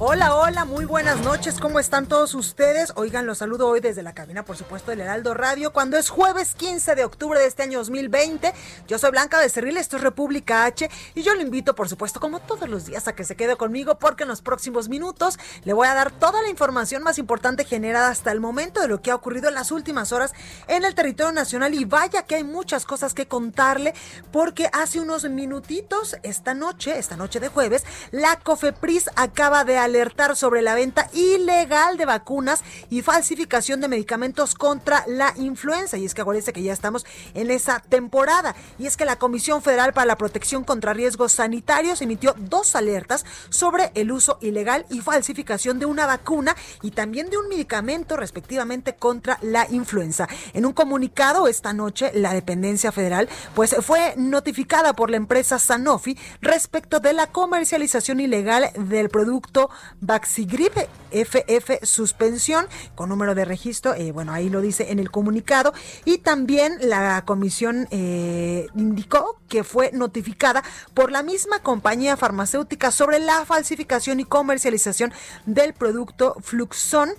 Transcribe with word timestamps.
Hola, 0.00 0.34
hola, 0.34 0.64
muy 0.64 0.86
buenas 0.86 1.20
noches, 1.20 1.60
¿cómo 1.60 1.78
están 1.78 2.06
todos 2.06 2.34
ustedes? 2.34 2.92
Oigan, 2.96 3.26
los 3.26 3.38
saludo 3.38 3.68
hoy 3.68 3.78
desde 3.78 4.02
la 4.02 4.12
cabina, 4.12 4.44
por 4.44 4.56
supuesto, 4.56 4.90
del 4.90 5.00
Heraldo 5.00 5.34
Radio, 5.34 5.72
cuando 5.72 5.96
es 5.96 6.08
jueves 6.08 6.56
15 6.56 6.96
de 6.96 7.04
octubre 7.04 7.38
de 7.38 7.46
este 7.46 7.62
año 7.62 7.78
2020. 7.78 8.52
Yo 8.88 8.98
soy 8.98 9.12
Blanca 9.12 9.38
Becerril, 9.38 9.76
esto 9.76 9.96
es 9.96 10.02
República 10.02 10.64
H, 10.64 10.90
y 11.14 11.22
yo 11.22 11.36
lo 11.36 11.42
invito, 11.42 11.76
por 11.76 11.88
supuesto, 11.88 12.18
como 12.18 12.40
todos 12.40 12.68
los 12.68 12.86
días, 12.86 13.06
a 13.06 13.14
que 13.14 13.22
se 13.22 13.36
quede 13.36 13.54
conmigo, 13.54 13.96
porque 14.00 14.24
en 14.24 14.30
los 14.30 14.42
próximos 14.42 14.88
minutos 14.88 15.38
le 15.62 15.72
voy 15.72 15.86
a 15.86 15.94
dar 15.94 16.10
toda 16.10 16.42
la 16.42 16.48
información 16.48 17.04
más 17.04 17.18
importante 17.18 17.64
generada 17.64 18.08
hasta 18.08 18.32
el 18.32 18.40
momento 18.40 18.80
de 18.80 18.88
lo 18.88 19.00
que 19.00 19.12
ha 19.12 19.14
ocurrido 19.14 19.48
en 19.48 19.54
las 19.54 19.70
últimas 19.70 20.10
horas 20.10 20.32
en 20.66 20.84
el 20.84 20.96
territorio 20.96 21.30
nacional. 21.30 21.72
Y 21.72 21.84
vaya 21.84 22.24
que 22.24 22.34
hay 22.34 22.44
muchas 22.44 22.84
cosas 22.84 23.14
que 23.14 23.28
contarle, 23.28 23.94
porque 24.32 24.68
hace 24.72 24.98
unos 24.98 25.24
minutitos, 25.30 26.16
esta 26.24 26.52
noche, 26.52 26.98
esta 26.98 27.16
noche 27.16 27.38
de 27.38 27.46
jueves, 27.46 27.84
la 28.10 28.40
COFEPRIS 28.40 29.10
acaba 29.14 29.62
de 29.64 29.83
alertar 29.84 30.36
sobre 30.36 30.62
la 30.62 30.74
venta 30.74 31.08
ilegal 31.12 31.96
de 31.96 32.04
vacunas 32.04 32.62
y 32.90 33.02
falsificación 33.02 33.80
de 33.80 33.88
medicamentos 33.88 34.54
contra 34.54 35.04
la 35.06 35.32
influenza. 35.36 35.96
Y 35.96 36.04
es 36.04 36.14
que 36.14 36.22
acuérdense 36.22 36.52
que 36.52 36.62
ya 36.62 36.72
estamos 36.72 37.06
en 37.34 37.50
esa 37.50 37.80
temporada. 37.80 38.54
Y 38.78 38.86
es 38.86 38.96
que 38.96 39.04
la 39.04 39.16
Comisión 39.16 39.62
Federal 39.62 39.92
para 39.92 40.06
la 40.06 40.18
Protección 40.18 40.64
contra 40.64 40.92
Riesgos 40.92 41.32
Sanitarios 41.32 42.02
emitió 42.02 42.34
dos 42.38 42.76
alertas 42.76 43.24
sobre 43.50 43.92
el 43.94 44.12
uso 44.12 44.38
ilegal 44.40 44.86
y 44.90 45.00
falsificación 45.00 45.78
de 45.78 45.86
una 45.86 46.06
vacuna 46.06 46.56
y 46.82 46.90
también 46.90 47.30
de 47.30 47.38
un 47.38 47.48
medicamento 47.48 48.16
respectivamente 48.16 48.96
contra 48.96 49.38
la 49.42 49.66
influenza. 49.70 50.28
En 50.52 50.66
un 50.66 50.72
comunicado 50.72 51.48
esta 51.48 51.72
noche, 51.72 52.10
la 52.14 52.32
dependencia 52.32 52.92
federal 52.92 53.28
pues 53.54 53.74
fue 53.80 54.14
notificada 54.16 54.94
por 54.94 55.10
la 55.10 55.16
empresa 55.16 55.58
Sanofi 55.58 56.18
respecto 56.40 57.00
de 57.00 57.12
la 57.12 57.26
comercialización 57.28 58.20
ilegal 58.20 58.70
del 58.76 59.08
producto 59.08 59.70
Vaxigrip 60.00 60.72
FF 61.10 61.84
suspensión 61.84 62.66
con 62.94 63.08
número 63.08 63.34
de 63.34 63.44
registro, 63.44 63.94
eh, 63.94 64.12
bueno, 64.12 64.32
ahí 64.32 64.48
lo 64.48 64.60
dice 64.60 64.90
en 64.90 64.98
el 64.98 65.10
comunicado, 65.10 65.72
y 66.04 66.18
también 66.18 66.76
la 66.80 67.24
comisión 67.24 67.86
eh, 67.90 68.66
indicó 68.74 69.38
que 69.48 69.64
fue 69.64 69.90
notificada 69.92 70.62
por 70.94 71.12
la 71.12 71.22
misma 71.22 71.60
compañía 71.60 72.16
farmacéutica 72.16 72.90
sobre 72.90 73.18
la 73.18 73.44
falsificación 73.44 74.20
y 74.20 74.24
comercialización 74.24 75.12
del 75.46 75.74
producto 75.74 76.36
Fluxon 76.42 77.10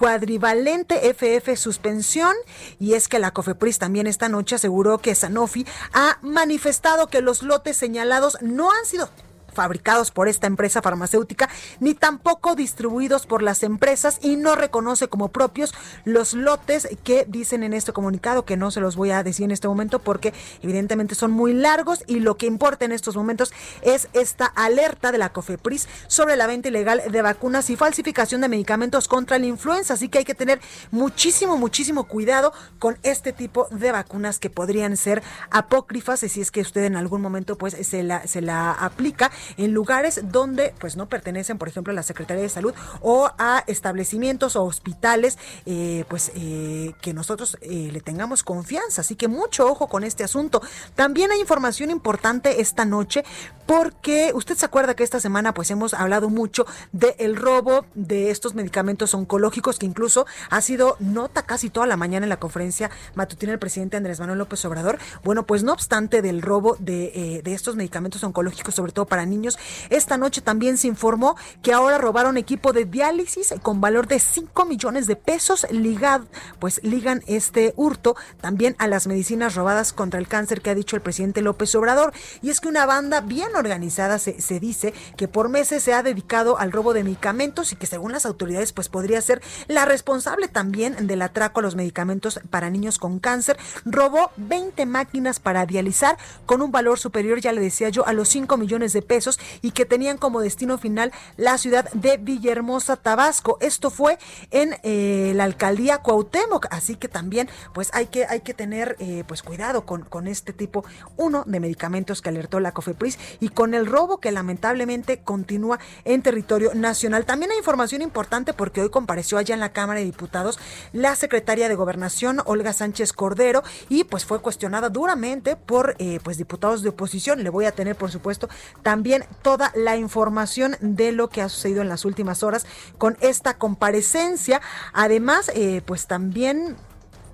cuadrivalente 0.00 1.10
FF 1.12 1.56
suspensión. 1.56 2.34
Y 2.78 2.94
es 2.94 3.06
que 3.06 3.18
la 3.18 3.32
COFEPRIS 3.32 3.78
también 3.78 4.06
esta 4.06 4.28
noche 4.28 4.56
aseguró 4.56 4.98
que 4.98 5.14
Sanofi 5.14 5.66
ha 5.92 6.18
manifestado 6.22 7.08
que 7.08 7.20
los 7.20 7.42
lotes 7.42 7.76
señalados 7.76 8.38
no 8.40 8.70
han 8.70 8.86
sido 8.86 9.10
fabricados 9.52 10.10
por 10.10 10.28
esta 10.28 10.46
empresa 10.46 10.82
farmacéutica, 10.82 11.48
ni 11.80 11.94
tampoco 11.94 12.54
distribuidos 12.54 13.26
por 13.26 13.42
las 13.42 13.62
empresas 13.62 14.18
y 14.22 14.36
no 14.36 14.54
reconoce 14.54 15.08
como 15.08 15.28
propios 15.28 15.74
los 16.04 16.34
lotes 16.34 16.88
que 17.04 17.24
dicen 17.28 17.62
en 17.62 17.72
este 17.72 17.92
comunicado, 17.92 18.44
que 18.44 18.56
no 18.56 18.70
se 18.70 18.80
los 18.80 18.96
voy 18.96 19.10
a 19.10 19.22
decir 19.22 19.44
en 19.44 19.50
este 19.50 19.68
momento 19.68 19.98
porque 19.98 20.32
evidentemente 20.62 21.14
son 21.14 21.32
muy 21.32 21.52
largos 21.52 22.04
y 22.06 22.20
lo 22.20 22.36
que 22.36 22.46
importa 22.46 22.84
en 22.84 22.92
estos 22.92 23.16
momentos 23.16 23.52
es 23.82 24.08
esta 24.12 24.46
alerta 24.46 25.12
de 25.12 25.18
la 25.18 25.32
COFEPRIS 25.32 25.88
sobre 26.06 26.36
la 26.36 26.46
venta 26.46 26.68
ilegal 26.68 27.02
de 27.10 27.22
vacunas 27.22 27.70
y 27.70 27.76
falsificación 27.76 28.40
de 28.40 28.48
medicamentos 28.48 29.08
contra 29.08 29.38
la 29.38 29.46
influenza, 29.46 29.94
así 29.94 30.08
que 30.08 30.18
hay 30.18 30.24
que 30.24 30.34
tener 30.34 30.60
muchísimo, 30.90 31.56
muchísimo 31.56 32.04
cuidado 32.04 32.52
con 32.78 32.98
este 33.02 33.32
tipo 33.32 33.68
de 33.70 33.92
vacunas 33.92 34.38
que 34.38 34.50
podrían 34.50 34.96
ser 34.96 35.22
apócrifas, 35.50 36.20
si 36.20 36.40
es 36.40 36.50
que 36.50 36.60
usted 36.60 36.84
en 36.84 36.96
algún 36.96 37.20
momento 37.20 37.56
pues 37.56 37.76
se 37.86 38.02
la, 38.02 38.26
se 38.26 38.40
la 38.40 38.72
aplica 38.72 39.30
en 39.56 39.72
lugares 39.72 40.20
donde 40.24 40.74
pues 40.78 40.96
no 40.96 41.08
pertenecen, 41.08 41.58
por 41.58 41.68
ejemplo, 41.68 41.92
a 41.92 41.94
la 41.94 42.02
Secretaría 42.02 42.42
de 42.42 42.48
Salud 42.48 42.74
o 43.00 43.30
a 43.38 43.64
establecimientos 43.66 44.56
o 44.56 44.64
hospitales, 44.64 45.38
eh, 45.66 46.04
pues 46.08 46.32
eh, 46.34 46.92
que 47.00 47.14
nosotros 47.14 47.58
eh, 47.60 47.90
le 47.92 48.00
tengamos 48.00 48.42
confianza. 48.42 49.00
Así 49.00 49.16
que 49.16 49.28
mucho 49.28 49.66
ojo 49.66 49.88
con 49.88 50.04
este 50.04 50.24
asunto. 50.24 50.62
También 50.94 51.30
hay 51.30 51.40
información 51.40 51.90
importante 51.90 52.60
esta 52.60 52.84
noche 52.84 53.24
porque 53.66 54.32
usted 54.34 54.56
se 54.56 54.66
acuerda 54.66 54.94
que 54.94 55.04
esta 55.04 55.20
semana 55.20 55.54
pues 55.54 55.70
hemos 55.70 55.94
hablado 55.94 56.28
mucho 56.28 56.66
del 56.92 57.36
robo 57.36 57.86
de 57.94 58.30
estos 58.30 58.54
medicamentos 58.54 59.14
oncológicos 59.14 59.78
que 59.78 59.86
incluso 59.86 60.26
ha 60.50 60.60
sido 60.60 60.96
nota 60.98 61.42
casi 61.42 61.70
toda 61.70 61.86
la 61.86 61.96
mañana 61.96 62.26
en 62.26 62.30
la 62.30 62.40
conferencia 62.40 62.90
matutina 63.14 63.52
del 63.52 63.60
presidente 63.60 63.96
Andrés 63.96 64.18
Manuel 64.18 64.38
López 64.38 64.64
Obrador. 64.64 64.98
Bueno, 65.22 65.46
pues 65.46 65.62
no 65.62 65.72
obstante 65.72 66.20
del 66.20 66.42
robo 66.42 66.76
de, 66.80 67.42
de 67.44 67.54
estos 67.54 67.76
medicamentos 67.76 68.24
oncológicos, 68.24 68.74
sobre 68.74 68.92
todo 68.92 69.06
para 69.06 69.24
niños, 69.30 69.58
esta 69.88 70.18
noche 70.18 70.40
también 70.42 70.76
se 70.76 70.88
informó 70.88 71.36
que 71.62 71.72
ahora 71.72 71.98
robaron 71.98 72.36
equipo 72.36 72.72
de 72.72 72.84
diálisis 72.84 73.54
con 73.62 73.80
valor 73.80 74.06
de 74.06 74.18
5 74.18 74.64
millones 74.64 75.06
de 75.06 75.16
pesos 75.16 75.66
ligado, 75.70 76.26
pues 76.58 76.80
ligan 76.82 77.22
este 77.26 77.72
hurto 77.76 78.16
también 78.40 78.74
a 78.78 78.88
las 78.88 79.06
medicinas 79.06 79.54
robadas 79.54 79.92
contra 79.92 80.20
el 80.20 80.28
cáncer 80.28 80.60
que 80.60 80.70
ha 80.70 80.74
dicho 80.74 80.96
el 80.96 81.02
presidente 81.02 81.42
López 81.42 81.74
Obrador. 81.74 82.12
Y 82.42 82.50
es 82.50 82.60
que 82.60 82.68
una 82.68 82.86
banda 82.86 83.20
bien 83.20 83.54
organizada 83.54 84.18
se, 84.18 84.40
se 84.40 84.60
dice 84.60 84.92
que 85.16 85.28
por 85.28 85.48
meses 85.48 85.82
se 85.82 85.92
ha 85.92 86.02
dedicado 86.02 86.58
al 86.58 86.72
robo 86.72 86.92
de 86.92 87.04
medicamentos 87.04 87.72
y 87.72 87.76
que 87.76 87.86
según 87.86 88.12
las 88.12 88.26
autoridades 88.26 88.72
pues 88.72 88.88
podría 88.88 89.20
ser 89.20 89.40
la 89.68 89.84
responsable 89.84 90.48
también 90.48 91.06
del 91.06 91.22
atraco 91.22 91.60
a 91.60 91.62
los 91.62 91.76
medicamentos 91.76 92.40
para 92.50 92.70
niños 92.70 92.98
con 92.98 93.18
cáncer. 93.18 93.58
Robó 93.84 94.30
20 94.36 94.86
máquinas 94.86 95.40
para 95.40 95.66
dializar 95.66 96.16
con 96.46 96.62
un 96.62 96.72
valor 96.72 96.98
superior, 96.98 97.40
ya 97.40 97.52
le 97.52 97.60
decía 97.60 97.88
yo, 97.88 98.06
a 98.06 98.12
los 98.12 98.28
5 98.28 98.56
millones 98.56 98.92
de 98.92 99.02
pesos 99.02 99.19
y 99.62 99.72
que 99.72 99.84
tenían 99.84 100.18
como 100.18 100.40
destino 100.40 100.78
final 100.78 101.12
la 101.36 101.58
ciudad 101.58 101.90
de 101.92 102.16
Villahermosa, 102.16 102.96
Tabasco. 102.96 103.58
Esto 103.60 103.90
fue 103.90 104.18
en 104.50 104.76
eh, 104.82 105.32
la 105.34 105.44
alcaldía 105.44 105.98
Cuauhtémoc, 105.98 106.66
así 106.70 106.96
que 106.96 107.08
también 107.08 107.48
pues 107.74 107.90
hay 107.92 108.06
que, 108.06 108.26
hay 108.26 108.40
que 108.40 108.54
tener 108.54 108.96
eh, 108.98 109.24
pues 109.26 109.42
cuidado 109.42 109.84
con, 109.84 110.02
con 110.02 110.26
este 110.26 110.52
tipo, 110.52 110.84
uno, 111.16 111.44
de 111.46 111.60
medicamentos 111.60 112.22
que 112.22 112.28
alertó 112.28 112.60
la 112.60 112.72
COFEPRIS 112.72 113.18
y 113.40 113.48
con 113.48 113.74
el 113.74 113.86
robo 113.86 114.18
que 114.18 114.32
lamentablemente 114.32 115.20
continúa 115.20 115.78
en 116.04 116.22
territorio 116.22 116.72
nacional. 116.74 117.26
También 117.26 117.50
hay 117.50 117.58
información 117.58 118.02
importante 118.02 118.52
porque 118.52 118.80
hoy 118.80 118.90
compareció 118.90 119.38
allá 119.38 119.54
en 119.54 119.60
la 119.60 119.72
Cámara 119.72 120.00
de 120.00 120.06
Diputados 120.06 120.58
la 120.92 121.14
secretaria 121.16 121.68
de 121.68 121.74
Gobernación, 121.74 122.42
Olga 122.44 122.72
Sánchez 122.72 123.12
Cordero, 123.12 123.62
y 123.88 124.04
pues 124.04 124.24
fue 124.24 124.40
cuestionada 124.40 124.88
duramente 124.88 125.56
por 125.56 125.96
eh, 125.98 126.20
pues 126.22 126.36
diputados 126.36 126.82
de 126.82 126.90
oposición. 126.90 127.42
Le 127.42 127.50
voy 127.50 127.64
a 127.64 127.72
tener, 127.72 127.96
por 127.96 128.10
supuesto, 128.10 128.48
también 128.82 129.09
toda 129.42 129.72
la 129.74 129.96
información 129.96 130.76
de 130.80 131.12
lo 131.12 131.28
que 131.28 131.42
ha 131.42 131.48
sucedido 131.48 131.82
en 131.82 131.88
las 131.88 132.04
últimas 132.04 132.42
horas 132.42 132.66
con 132.98 133.16
esta 133.20 133.54
comparecencia. 133.54 134.60
Además, 134.92 135.50
eh, 135.54 135.82
pues 135.84 136.06
también 136.06 136.76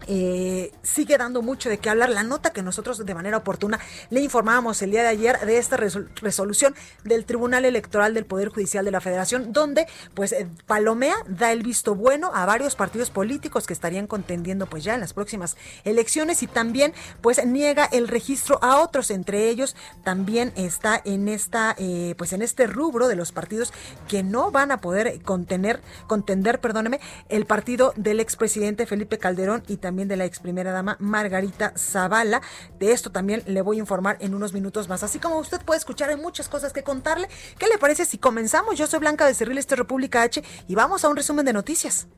eh, 0.07 0.73
sigue 0.83 1.19
dando 1.19 1.43
mucho 1.43 1.69
de 1.69 1.79
qué 1.79 1.91
hablar. 1.91 2.11
La 2.11 2.23
nota 2.23 2.51
que 2.51 2.63
nosotros 2.63 3.05
de 3.05 3.15
manera 3.15 3.39
oportuna 3.39 3.79
le 4.11 4.21
informábamos 4.21 4.81
el 4.83 4.91
día 4.91 5.03
de 5.03 5.09
ayer 5.09 5.39
de 5.41 5.59
esta 5.59 5.77
resol 5.77 6.11
resolución 6.23 6.75
del 7.05 7.25
Tribunal 7.25 7.65
Electoral 7.65 8.15
del 8.15 8.25
Poder 8.25 8.49
Judicial 8.49 8.85
de 8.85 8.91
la 8.91 9.01
Federación, 9.01 9.53
donde 9.53 9.87
pues 10.15 10.33
eh, 10.33 10.49
Palomea 10.67 11.15
da 11.29 11.53
el 11.53 11.63
visto 11.63 11.95
bueno 11.95 12.31
a 12.35 12.47
varios 12.47 12.77
partidos 12.77 13.11
políticos 13.11 13.67
que 13.67 13.73
estarían 13.73 14.07
contendiendo 14.07 14.67
pues 14.67 14.85
ya 14.85 14.95
en 14.95 15.01
las 15.01 15.13
próximas 15.13 15.57
elecciones 15.85 16.43
y 16.43 16.47
también 16.47 16.93
pues 17.21 17.45
niega 17.45 17.85
el 17.87 18.09
registro 18.09 18.59
a 18.63 18.79
otros, 18.79 19.11
entre 19.11 19.49
ellos 19.49 19.77
también 20.05 20.53
está 20.57 21.01
en 21.05 21.29
esta 21.29 21.75
eh, 21.79 22.15
pues 22.17 22.33
en 22.33 22.43
este 22.43 22.67
rubro 22.67 23.09
de 23.09 23.17
los 23.17 23.33
partidos 23.33 23.73
que 24.09 24.23
no 24.23 24.51
van 24.51 24.71
a 24.71 24.81
poder 24.81 25.21
contener, 25.23 25.81
contender, 26.07 26.61
perdóneme, 26.61 27.01
el 27.29 27.47
partido 27.47 27.93
del 27.97 28.21
expresidente 28.21 28.87
Felipe 28.87 29.19
Calderón 29.19 29.63
y 29.67 29.77
también 29.77 29.96
también 29.97 30.09
de 30.09 30.17
la 30.17 30.27
ex 30.27 30.41
primera 30.41 30.73
dama 30.73 30.99
Margarita 31.01 31.73
Zavala. 31.75 32.43
De 32.79 32.93
esto 32.93 33.11
también 33.11 33.43
le 33.47 33.63
voy 33.63 33.79
a 33.79 33.81
informar 33.81 34.19
en 34.21 34.35
unos 34.35 34.53
minutos 34.53 34.91
más. 34.91 35.03
Así 35.03 35.19
como 35.19 35.39
usted 35.39 35.59
puede 35.63 35.79
escuchar, 35.79 36.11
hay 36.11 36.17
muchas 36.17 36.51
cosas 36.51 36.75
que 36.75 36.83
contarle. 36.83 37.31
¿Qué 37.59 37.67
le 37.67 37.79
parece 37.79 38.05
si 38.05 38.19
comenzamos? 38.19 38.77
Yo 38.77 38.87
soy 38.87 39.01
Blanca 39.01 39.25
de 39.25 39.33
Cerril, 39.33 39.57
este 39.57 39.75
República 39.75 40.21
H, 40.21 40.45
y 40.69 40.75
vamos 40.75 41.03
a 41.03 41.09
un 41.09 41.17
resumen 41.17 41.47
de 41.47 41.55
noticias. 41.55 42.09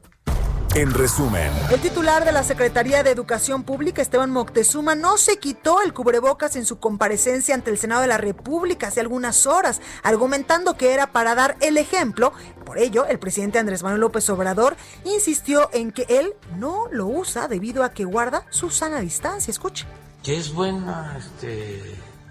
En 0.78 0.94
resumen, 0.94 1.50
El 1.72 1.80
titular 1.80 2.24
de 2.24 2.30
la 2.30 2.44
Secretaría 2.44 3.02
de 3.02 3.10
Educación 3.10 3.64
Pública, 3.64 4.00
Esteban 4.00 4.30
Moctezuma, 4.30 4.94
no 4.94 5.18
se 5.18 5.40
quitó 5.40 5.82
el 5.82 5.92
cubrebocas 5.92 6.54
en 6.54 6.64
su 6.64 6.78
comparecencia 6.78 7.56
ante 7.56 7.72
el 7.72 7.78
Senado 7.78 8.02
de 8.02 8.06
la 8.06 8.16
República 8.16 8.86
hace 8.86 9.00
algunas 9.00 9.46
horas, 9.46 9.80
argumentando 10.04 10.76
que 10.76 10.94
era 10.94 11.10
para 11.10 11.34
dar 11.34 11.56
el 11.62 11.78
ejemplo. 11.78 12.32
Por 12.64 12.78
ello, 12.78 13.06
el 13.06 13.18
presidente 13.18 13.58
Andrés 13.58 13.82
Manuel 13.82 14.02
López 14.02 14.30
Obrador 14.30 14.76
insistió 15.02 15.68
en 15.72 15.90
que 15.90 16.06
él 16.08 16.34
no 16.58 16.86
lo 16.92 17.08
usa 17.08 17.48
debido 17.48 17.82
a 17.82 17.90
que 17.90 18.04
guarda 18.04 18.44
su 18.50 18.70
sana 18.70 19.00
distancia. 19.00 19.50
Escuche. 19.50 19.84
que 20.22 20.36
es 20.36 20.52
buena 20.52 21.16
este, 21.18 21.82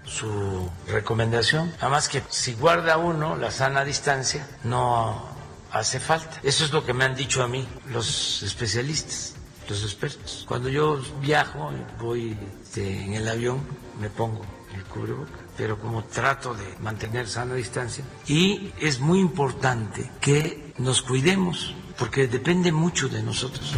su 0.06 0.70
recomendación. 0.86 1.70
Además 1.82 2.08
que 2.08 2.22
si 2.30 2.54
guarda 2.54 2.96
uno 2.96 3.36
la 3.36 3.50
sana 3.50 3.84
distancia, 3.84 4.46
no 4.64 5.36
hace 5.72 6.00
falta. 6.00 6.40
Eso 6.42 6.64
es 6.64 6.72
lo 6.72 6.84
que 6.84 6.94
me 6.94 7.04
han 7.04 7.14
dicho 7.14 7.42
a 7.42 7.48
mí 7.48 7.66
los 7.90 8.42
especialistas, 8.42 9.34
los 9.68 9.82
expertos. 9.82 10.44
Cuando 10.48 10.68
yo 10.68 11.00
viajo, 11.20 11.70
voy 12.00 12.36
este, 12.62 13.04
en 13.04 13.14
el 13.14 13.28
avión, 13.28 13.60
me 14.00 14.10
pongo 14.10 14.42
el 14.74 14.84
cubreboca, 14.84 15.38
pero 15.56 15.78
como 15.78 16.04
trato 16.04 16.54
de 16.54 16.64
mantener 16.80 17.28
sana 17.28 17.54
distancia. 17.54 18.04
Y 18.26 18.72
es 18.80 19.00
muy 19.00 19.20
importante 19.20 20.10
que 20.20 20.74
nos 20.78 21.02
cuidemos, 21.02 21.74
porque 21.98 22.28
depende 22.28 22.70
mucho 22.70 23.08
de 23.08 23.22
nosotros. 23.22 23.74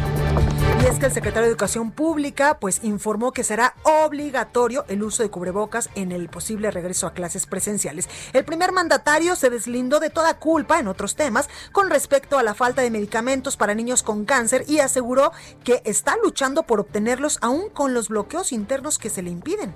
Y 0.83 0.87
es 0.87 0.99
que 0.99 1.07
el 1.07 1.13
secretario 1.13 1.47
de 1.47 1.51
Educación 1.51 1.91
Pública 1.91 2.59
pues 2.61 2.81
informó 2.83 3.33
que 3.33 3.45
será 3.45 3.75
obligatorio 3.83 4.85
el 4.89 5.03
uso 5.03 5.23
de 5.23 5.31
cubrebocas 5.31 5.89
en 5.95 6.13
el 6.13 6.29
posible 6.29 6.71
regreso 6.71 7.07
a 7.07 7.15
clases 7.15 7.47
presenciales. 7.47 8.09
El 8.33 8.45
primer 8.45 8.73
mandatario 8.73 9.37
se 9.37 9.51
deslindó 9.51 10.01
de 10.01 10.11
toda 10.11 10.39
culpa 10.39 10.79
en 10.79 10.89
otros 10.89 11.17
temas 11.17 11.49
con 11.73 11.89
respecto 11.91 12.39
a 12.39 12.43
la 12.43 12.55
falta 12.55 12.83
de 12.83 12.91
medicamentos 12.91 13.57
para 13.57 13.75
niños 13.75 14.03
con 14.03 14.25
cáncer 14.25 14.65
y 14.69 14.81
aseguró 14.81 15.33
que 15.65 15.83
está 15.85 16.17
luchando 16.23 16.63
por 16.65 16.81
obtenerlos 16.81 17.39
aún 17.41 17.71
con 17.71 17.95
los 17.95 18.09
bloqueos 18.09 18.53
internos 18.53 18.99
que 18.99 19.11
se 19.11 19.23
le 19.23 19.31
impiden. 19.31 19.75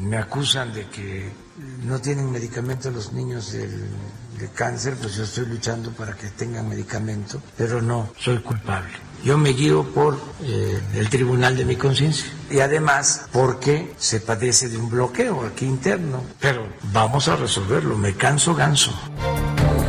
Me 0.00 0.16
acusan 0.16 0.72
de 0.72 0.86
que 0.88 1.30
no 1.84 2.00
tienen 2.00 2.30
medicamento 2.30 2.90
los 2.90 3.12
niños 3.12 3.52
del, 3.52 3.88
de 4.38 4.48
cáncer, 4.48 4.96
pues 5.00 5.16
yo 5.16 5.24
estoy 5.24 5.46
luchando 5.46 5.90
para 5.92 6.14
que 6.14 6.28
tengan 6.28 6.68
medicamento, 6.68 7.40
pero 7.56 7.80
no 7.80 8.10
soy 8.18 8.38
culpable. 8.38 8.92
Yo 9.24 9.38
me 9.38 9.50
guío 9.50 9.84
por 9.94 10.18
eh, 10.42 10.80
el 10.94 11.08
tribunal 11.08 11.56
de 11.56 11.64
mi 11.64 11.76
conciencia 11.76 12.26
y 12.50 12.60
además 12.60 13.26
porque 13.32 13.94
se 13.96 14.20
padece 14.20 14.68
de 14.68 14.76
un 14.76 14.90
bloqueo 14.90 15.46
aquí 15.46 15.64
interno, 15.64 16.22
pero 16.40 16.66
vamos 16.92 17.28
a 17.28 17.36
resolverlo, 17.36 17.96
me 17.96 18.14
canso 18.14 18.54
ganso. 18.54 18.92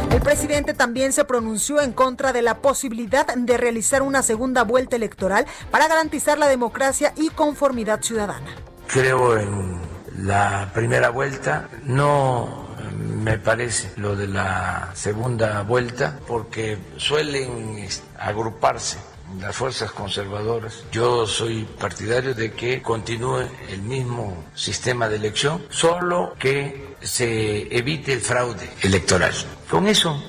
El 0.09 0.21
presidente 0.21 0.73
también 0.73 1.11
se 1.11 1.25
pronunció 1.25 1.81
en 1.81 1.91
contra 1.91 2.31
de 2.31 2.41
la 2.41 2.59
posibilidad 2.61 3.27
de 3.27 3.57
realizar 3.57 4.01
una 4.01 4.23
segunda 4.23 4.63
vuelta 4.63 4.95
electoral 4.95 5.45
para 5.69 5.89
garantizar 5.89 6.37
la 6.37 6.47
democracia 6.47 7.13
y 7.17 7.29
conformidad 7.29 8.01
ciudadana. 8.01 8.55
Creo 8.87 9.37
en 9.37 9.81
la 10.19 10.71
primera 10.73 11.09
vuelta, 11.09 11.67
no 11.83 12.64
me 12.95 13.37
parece 13.37 13.91
lo 13.97 14.15
de 14.15 14.27
la 14.27 14.91
segunda 14.93 15.61
vuelta, 15.63 16.19
porque 16.27 16.77
suelen 16.97 17.87
agruparse 18.19 18.97
las 19.39 19.55
fuerzas 19.55 19.91
conservadoras. 19.91 20.83
Yo 20.91 21.25
soy 21.25 21.63
partidario 21.79 22.33
de 22.33 22.51
que 22.51 22.81
continúe 22.81 23.47
el 23.69 23.81
mismo 23.81 24.45
sistema 24.53 25.09
de 25.09 25.17
elección, 25.17 25.65
solo 25.69 26.35
que 26.39 26.95
se 27.01 27.75
evite 27.75 28.13
el 28.13 28.21
fraude 28.21 28.69
electoral. 28.81 29.33
Con 29.69 29.87
eso 29.87 30.21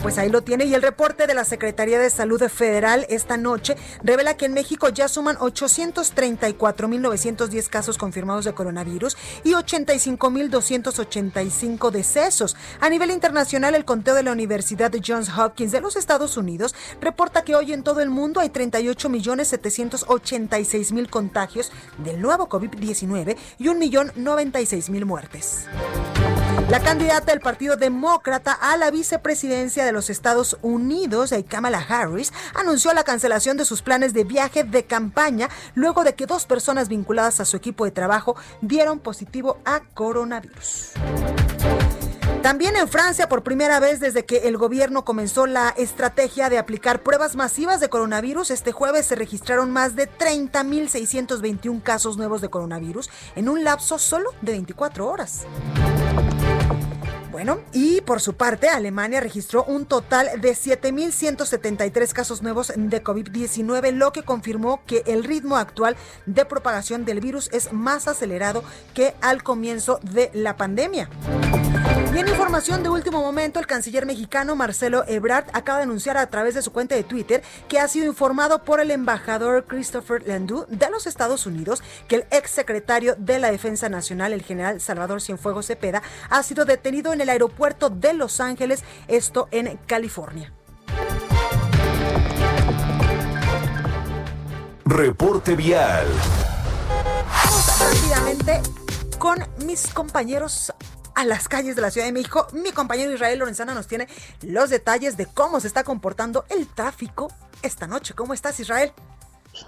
pues 0.00 0.18
ahí 0.18 0.28
lo 0.28 0.42
tiene. 0.42 0.64
Y 0.64 0.74
el 0.74 0.82
reporte 0.82 1.26
de 1.26 1.34
la 1.34 1.44
Secretaría 1.44 1.98
de 1.98 2.10
Salud 2.10 2.40
Federal 2.48 3.06
esta 3.08 3.36
noche 3.36 3.74
revela 4.02 4.36
que 4.36 4.44
en 4.46 4.54
México 4.54 4.88
ya 4.88 5.08
suman 5.08 5.36
834.910 5.36 7.68
casos 7.68 7.98
confirmados 7.98 8.44
de 8.44 8.54
coronavirus 8.54 9.16
y 9.44 9.52
85.285 9.52 11.90
decesos. 11.90 12.56
A 12.80 12.88
nivel 12.88 13.10
internacional, 13.10 13.74
el 13.74 13.84
conteo 13.84 14.14
de 14.14 14.22
la 14.22 14.32
Universidad 14.32 14.90
de 14.90 15.02
Johns 15.04 15.28
Hopkins 15.36 15.72
de 15.72 15.80
los 15.80 15.96
Estados 15.96 16.36
Unidos 16.36 16.76
reporta 17.00 17.42
que 17.42 17.54
hoy 17.54 17.72
en 17.72 17.82
todo 17.82 18.00
el 18.00 18.10
mundo 18.10 18.40
hay 18.40 18.50
38.786.000 18.50 21.10
contagios 21.10 21.72
del 22.04 22.20
nuevo 22.20 22.48
COVID-19 22.48 23.36
y 23.58 23.66
1.096.000 23.66 25.04
muertes. 25.04 25.66
La 26.68 26.80
candidata 26.80 27.32
del 27.32 27.40
Partido 27.40 27.76
Demócrata 27.76 28.52
a 28.52 28.76
la 28.76 28.90
vicepresidencia 28.90 29.86
de 29.86 29.92
los 29.92 30.10
Estados 30.10 30.58
Unidos, 30.60 31.32
Kamala 31.48 31.78
Harris, 31.78 32.30
anunció 32.54 32.92
la 32.92 33.04
cancelación 33.04 33.56
de 33.56 33.64
sus 33.64 33.80
planes 33.80 34.12
de 34.12 34.24
viaje 34.24 34.64
de 34.64 34.84
campaña 34.84 35.48
luego 35.74 36.04
de 36.04 36.14
que 36.14 36.26
dos 36.26 36.44
personas 36.44 36.90
vinculadas 36.90 37.40
a 37.40 37.46
su 37.46 37.56
equipo 37.56 37.86
de 37.86 37.90
trabajo 37.90 38.36
dieron 38.60 38.98
positivo 38.98 39.56
a 39.64 39.80
coronavirus. 39.94 40.90
También 42.42 42.76
en 42.76 42.86
Francia, 42.86 43.30
por 43.30 43.42
primera 43.42 43.80
vez 43.80 43.98
desde 43.98 44.26
que 44.26 44.48
el 44.48 44.58
gobierno 44.58 45.06
comenzó 45.06 45.46
la 45.46 45.70
estrategia 45.70 46.50
de 46.50 46.58
aplicar 46.58 47.02
pruebas 47.02 47.34
masivas 47.34 47.80
de 47.80 47.88
coronavirus, 47.88 48.50
este 48.50 48.72
jueves 48.72 49.06
se 49.06 49.14
registraron 49.14 49.70
más 49.70 49.96
de 49.96 50.06
30.621 50.06 51.82
casos 51.82 52.18
nuevos 52.18 52.42
de 52.42 52.50
coronavirus 52.50 53.08
en 53.36 53.48
un 53.48 53.64
lapso 53.64 53.98
solo 53.98 54.30
de 54.42 54.52
24 54.52 55.08
horas. 55.08 55.46
Bueno, 57.38 57.60
y 57.72 58.00
por 58.00 58.20
su 58.20 58.34
parte, 58.34 58.68
Alemania 58.68 59.20
registró 59.20 59.62
un 59.62 59.86
total 59.86 60.40
de 60.40 60.54
7.173 60.54 62.12
casos 62.12 62.42
nuevos 62.42 62.72
de 62.74 63.04
COVID-19, 63.04 63.92
lo 63.92 64.10
que 64.10 64.24
confirmó 64.24 64.80
que 64.86 65.04
el 65.06 65.22
ritmo 65.22 65.56
actual 65.56 65.96
de 66.26 66.44
propagación 66.44 67.04
del 67.04 67.20
virus 67.20 67.48
es 67.52 67.72
más 67.72 68.08
acelerado 68.08 68.64
que 68.92 69.14
al 69.20 69.44
comienzo 69.44 70.00
de 70.02 70.32
la 70.34 70.56
pandemia. 70.56 71.08
Y 72.14 72.18
en 72.18 72.28
información 72.28 72.82
de 72.82 72.88
último 72.88 73.20
momento, 73.20 73.60
el 73.60 73.66
canciller 73.66 74.06
mexicano 74.06 74.56
Marcelo 74.56 75.04
Ebrard 75.06 75.46
acaba 75.52 75.78
de 75.78 75.84
anunciar 75.84 76.16
a 76.16 76.26
través 76.26 76.54
de 76.54 76.62
su 76.62 76.72
cuenta 76.72 76.94
de 76.94 77.04
Twitter 77.04 77.42
que 77.68 77.78
ha 77.78 77.86
sido 77.86 78.06
informado 78.06 78.64
por 78.64 78.80
el 78.80 78.90
embajador 78.90 79.66
Christopher 79.66 80.26
Landú 80.26 80.66
de 80.68 80.90
los 80.90 81.06
Estados 81.06 81.46
Unidos 81.46 81.82
que 82.08 82.16
el 82.16 82.24
ex 82.30 82.50
secretario 82.50 83.14
de 83.18 83.38
la 83.38 83.50
Defensa 83.50 83.88
Nacional, 83.88 84.32
el 84.32 84.42
general 84.42 84.80
Salvador 84.80 85.20
Cienfuegos 85.20 85.66
Cepeda, 85.66 86.02
ha 86.30 86.42
sido 86.42 86.64
detenido 86.64 87.12
en 87.12 87.20
el 87.20 87.28
aeropuerto 87.28 87.90
de 87.90 88.14
Los 88.14 88.40
Ángeles, 88.40 88.82
esto 89.06 89.48
en 89.50 89.78
California. 89.86 90.52
reporte 94.88 95.54
vial. 95.54 96.06
Vamos 97.44 97.78
rápidamente 97.78 98.62
con 99.18 99.46
mis 99.66 99.88
compañeros 99.88 100.72
a 101.18 101.24
las 101.24 101.48
calles 101.48 101.74
de 101.74 101.82
la 101.82 101.90
Ciudad 101.90 102.06
de 102.06 102.12
México. 102.12 102.46
Mi 102.52 102.70
compañero 102.70 103.12
Israel 103.12 103.40
Lorenzana 103.40 103.74
nos 103.74 103.88
tiene 103.88 104.06
los 104.42 104.70
detalles 104.70 105.16
de 105.16 105.26
cómo 105.26 105.58
se 105.58 105.66
está 105.66 105.82
comportando 105.82 106.44
el 106.48 106.68
tráfico 106.68 107.26
esta 107.60 107.88
noche. 107.88 108.14
¿Cómo 108.14 108.34
estás, 108.34 108.60
Israel? 108.60 108.92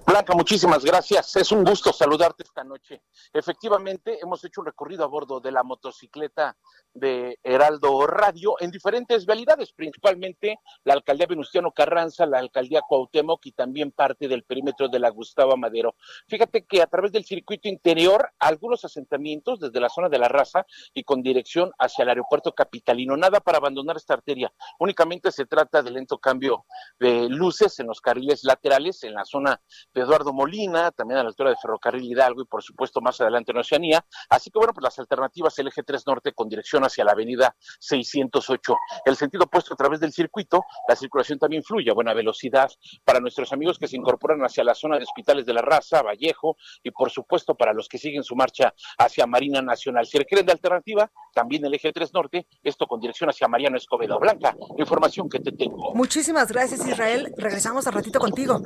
Blanca, 0.06 0.32
muchísimas 0.32 0.84
gracias. 0.84 1.34
Es 1.34 1.50
un 1.50 1.64
gusto 1.64 1.92
saludarte 1.92 2.44
esta 2.44 2.62
noche. 2.62 3.02
Efectivamente, 3.32 4.20
hemos 4.22 4.44
hecho 4.44 4.60
un 4.60 4.68
recorrido 4.68 5.02
a 5.02 5.08
bordo 5.08 5.40
de 5.40 5.50
la 5.50 5.64
motocicleta 5.64 6.56
de 6.94 7.38
Heraldo 7.42 8.06
Radio 8.06 8.56
en 8.60 8.70
diferentes 8.70 9.26
vialidades, 9.26 9.72
principalmente 9.72 10.58
la 10.84 10.94
alcaldía 10.94 11.26
Venustiano 11.26 11.72
Carranza, 11.72 12.26
la 12.26 12.38
alcaldía 12.38 12.82
Cuauhtémoc 12.88 13.46
y 13.46 13.52
también 13.52 13.92
parte 13.92 14.28
del 14.28 14.44
perímetro 14.44 14.88
de 14.88 14.98
la 14.98 15.10
Gustavo 15.10 15.56
Madero. 15.56 15.94
Fíjate 16.28 16.64
que 16.64 16.82
a 16.82 16.86
través 16.86 17.12
del 17.12 17.24
circuito 17.24 17.68
interior, 17.68 18.30
algunos 18.38 18.84
asentamientos 18.84 19.60
desde 19.60 19.80
la 19.80 19.88
zona 19.88 20.08
de 20.08 20.18
la 20.18 20.28
raza 20.28 20.66
y 20.94 21.04
con 21.04 21.22
dirección 21.22 21.72
hacia 21.78 22.02
el 22.02 22.08
aeropuerto 22.08 22.52
capitalino. 22.52 23.16
Nada 23.16 23.40
para 23.40 23.58
abandonar 23.58 23.96
esta 23.96 24.14
arteria. 24.14 24.52
Únicamente 24.78 25.30
se 25.32 25.46
trata 25.46 25.82
de 25.82 25.90
lento 25.90 26.18
cambio 26.18 26.64
de 26.98 27.28
luces 27.28 27.78
en 27.80 27.86
los 27.86 28.00
carriles 28.00 28.44
laterales, 28.44 29.02
en 29.04 29.14
la 29.14 29.24
zona 29.24 29.60
de 29.94 30.00
Eduardo 30.02 30.32
Molina, 30.32 30.90
también 30.90 31.18
a 31.18 31.22
la 31.22 31.28
altura 31.28 31.50
de 31.50 31.56
Ferrocarril 31.56 32.04
Hidalgo 32.04 32.42
y 32.42 32.46
por 32.46 32.62
supuesto 32.62 33.00
más 33.00 33.20
adelante 33.20 33.52
en 33.52 33.58
Oceanía. 33.58 34.04
Así 34.28 34.50
que 34.50 34.58
bueno, 34.58 34.72
pues 34.72 34.84
las 34.84 34.98
alternativas 34.98 35.58
el 35.58 35.68
eje 35.68 35.82
3 35.82 36.06
norte 36.06 36.32
con 36.32 36.48
dirección 36.48 36.79
dirección 36.80 36.84
hacia 36.84 37.04
la 37.04 37.12
avenida 37.12 37.56
608. 37.80 38.76
El 39.04 39.16
sentido 39.16 39.44
opuesto 39.44 39.74
a 39.74 39.76
través 39.76 40.00
del 40.00 40.12
circuito, 40.12 40.64
la 40.88 40.96
circulación 40.96 41.38
también 41.38 41.62
fluye 41.62 41.90
a 41.90 41.94
buena 41.94 42.14
velocidad 42.14 42.70
para 43.04 43.20
nuestros 43.20 43.52
amigos 43.52 43.78
que 43.78 43.88
se 43.88 43.96
incorporan 43.96 44.40
hacia 44.40 44.64
la 44.64 44.74
zona 44.74 44.96
de 44.96 45.04
hospitales 45.04 45.46
de 45.46 45.52
la 45.52 45.62
raza, 45.62 46.02
Vallejo 46.02 46.56
y 46.82 46.90
por 46.90 47.10
supuesto 47.10 47.54
para 47.54 47.72
los 47.72 47.88
que 47.88 47.98
siguen 47.98 48.22
su 48.22 48.34
marcha 48.34 48.74
hacia 48.98 49.26
Marina 49.26 49.62
Nacional. 49.62 50.06
Si 50.06 50.18
requieren 50.18 50.46
de 50.46 50.52
alternativa, 50.52 51.10
también 51.34 51.64
el 51.64 51.74
eje 51.74 51.92
3 51.92 52.12
Norte, 52.14 52.46
esto 52.62 52.86
con 52.86 53.00
dirección 53.00 53.30
hacia 53.30 53.48
Mariano 53.48 53.76
Escobedo. 53.76 54.18
Blanca, 54.18 54.56
información 54.78 55.28
que 55.28 55.40
te 55.40 55.52
tengo. 55.52 55.94
Muchísimas 55.94 56.50
gracias 56.50 56.86
Israel. 56.86 57.32
Regresamos 57.36 57.86
al 57.86 57.94
ratito 57.94 58.18
contigo. 58.18 58.60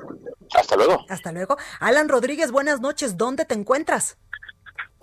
Hasta 0.54 0.76
luego. 0.76 1.04
Hasta 1.08 1.32
luego. 1.32 1.56
Alan 1.80 2.08
Rodríguez, 2.08 2.50
buenas 2.50 2.80
noches. 2.80 3.16
¿Dónde 3.16 3.44
te 3.44 3.54
encuentras? 3.54 4.18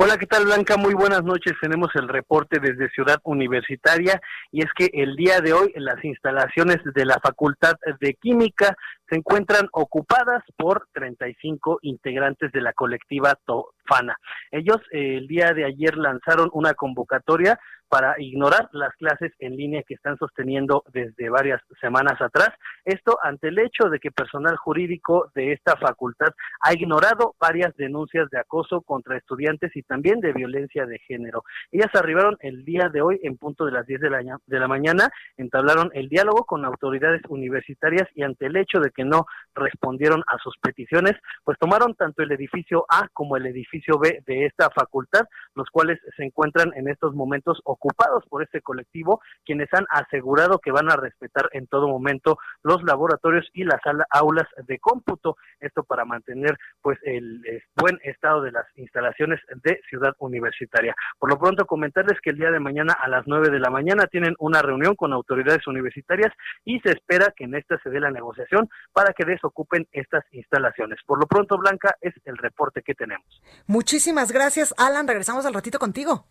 Hola, 0.03 0.17
¿qué 0.17 0.25
tal 0.25 0.45
Blanca? 0.45 0.77
Muy 0.77 0.95
buenas 0.95 1.23
noches. 1.23 1.53
Tenemos 1.61 1.89
el 1.93 2.07
reporte 2.07 2.59
desde 2.59 2.89
Ciudad 2.89 3.19
Universitaria 3.23 4.19
y 4.51 4.63
es 4.63 4.73
que 4.75 4.89
el 4.93 5.15
día 5.15 5.41
de 5.41 5.53
hoy 5.53 5.71
las 5.75 6.03
instalaciones 6.03 6.77
de 6.95 7.05
la 7.05 7.19
Facultad 7.21 7.75
de 7.99 8.15
Química 8.15 8.75
se 9.07 9.17
encuentran 9.17 9.67
ocupadas 9.73 10.41
por 10.57 10.87
35 10.93 11.77
integrantes 11.83 12.51
de 12.51 12.61
la 12.61 12.73
colectiva 12.73 13.37
Tofana. 13.45 14.17
Ellos 14.49 14.77
eh, 14.91 15.17
el 15.17 15.27
día 15.27 15.53
de 15.53 15.65
ayer 15.65 15.95
lanzaron 15.95 16.49
una 16.51 16.73
convocatoria 16.73 17.59
para 17.91 18.15
ignorar 18.19 18.69
las 18.71 18.95
clases 18.95 19.33
en 19.39 19.57
línea 19.57 19.83
que 19.83 19.95
están 19.95 20.17
sosteniendo 20.17 20.85
desde 20.93 21.27
varias 21.27 21.61
semanas 21.81 22.21
atrás. 22.21 22.51
Esto 22.85 23.19
ante 23.21 23.49
el 23.49 23.59
hecho 23.59 23.89
de 23.89 23.99
que 23.99 24.11
personal 24.11 24.55
jurídico 24.55 25.29
de 25.35 25.51
esta 25.51 25.75
facultad 25.75 26.29
ha 26.61 26.73
ignorado 26.73 27.35
varias 27.37 27.75
denuncias 27.75 28.29
de 28.29 28.39
acoso 28.39 28.79
contra 28.79 29.17
estudiantes 29.17 29.75
y 29.75 29.83
también 29.83 30.21
de 30.21 30.31
violencia 30.31 30.85
de 30.85 30.99
género. 30.99 31.43
Ellas 31.69 31.89
arribaron 31.93 32.37
el 32.39 32.63
día 32.63 32.87
de 32.87 33.01
hoy 33.01 33.19
en 33.23 33.35
punto 33.35 33.65
de 33.65 33.73
las 33.73 33.85
10 33.85 33.99
de 33.99 34.09
la, 34.09 34.39
de 34.45 34.59
la 34.59 34.69
mañana, 34.69 35.09
entablaron 35.35 35.91
el 35.93 36.07
diálogo 36.07 36.45
con 36.45 36.63
autoridades 36.63 37.21
universitarias 37.27 38.07
y 38.15 38.23
ante 38.23 38.45
el 38.45 38.55
hecho 38.55 38.79
de 38.79 38.91
que 38.91 39.03
no 39.03 39.25
respondieron 39.53 40.23
a 40.27 40.37
sus 40.37 40.57
peticiones, 40.61 41.17
pues 41.43 41.59
tomaron 41.59 41.93
tanto 41.95 42.23
el 42.23 42.31
edificio 42.31 42.85
A 42.87 43.09
como 43.11 43.35
el 43.35 43.47
edificio 43.47 43.99
B 43.99 44.23
de 44.25 44.45
esta 44.45 44.69
facultad, 44.69 45.25
los 45.55 45.69
cuales 45.69 45.99
se 46.15 46.23
encuentran 46.23 46.71
en 46.77 46.87
estos 46.87 47.13
momentos 47.13 47.59
ocupados 47.65 47.80
por 48.29 48.43
este 48.43 48.61
colectivo, 48.61 49.21
quienes 49.45 49.69
han 49.73 49.85
asegurado 49.89 50.59
que 50.59 50.71
van 50.71 50.91
a 50.91 50.95
respetar 50.95 51.49
en 51.53 51.67
todo 51.67 51.87
momento 51.87 52.37
los 52.63 52.83
laboratorios 52.83 53.47
y 53.53 53.63
las 53.63 53.81
aulas 54.09 54.47
de 54.67 54.79
cómputo, 54.79 55.37
esto 55.59 55.83
para 55.83 56.05
mantener 56.05 56.57
pues 56.81 56.97
el, 57.03 57.41
el 57.45 57.63
buen 57.75 57.99
estado 58.03 58.41
de 58.41 58.51
las 58.51 58.65
instalaciones 58.75 59.39
de 59.63 59.81
Ciudad 59.89 60.13
Universitaria. 60.19 60.95
Por 61.19 61.29
lo 61.29 61.39
pronto 61.39 61.65
comentarles 61.65 62.19
que 62.21 62.31
el 62.31 62.37
día 62.37 62.51
de 62.51 62.59
mañana 62.59 62.93
a 62.93 63.07
las 63.07 63.23
9 63.25 63.49
de 63.49 63.59
la 63.59 63.69
mañana 63.69 64.07
tienen 64.07 64.35
una 64.39 64.61
reunión 64.61 64.95
con 64.95 65.13
autoridades 65.13 65.65
universitarias 65.67 66.33
y 66.65 66.79
se 66.81 66.91
espera 66.91 67.33
que 67.35 67.45
en 67.45 67.55
esta 67.55 67.79
se 67.79 67.89
dé 67.89 67.99
la 67.99 68.11
negociación 68.11 68.69
para 68.93 69.13
que 69.13 69.25
desocupen 69.25 69.87
estas 69.91 70.23
instalaciones. 70.31 70.99
Por 71.05 71.19
lo 71.19 71.27
pronto, 71.27 71.57
Blanca, 71.57 71.95
es 72.01 72.13
el 72.25 72.37
reporte 72.37 72.81
que 72.81 72.93
tenemos. 72.93 73.41
Muchísimas 73.67 74.31
gracias, 74.31 74.73
Alan. 74.77 75.07
Regresamos 75.07 75.45
al 75.45 75.53
ratito 75.53 75.79
contigo. 75.79 76.25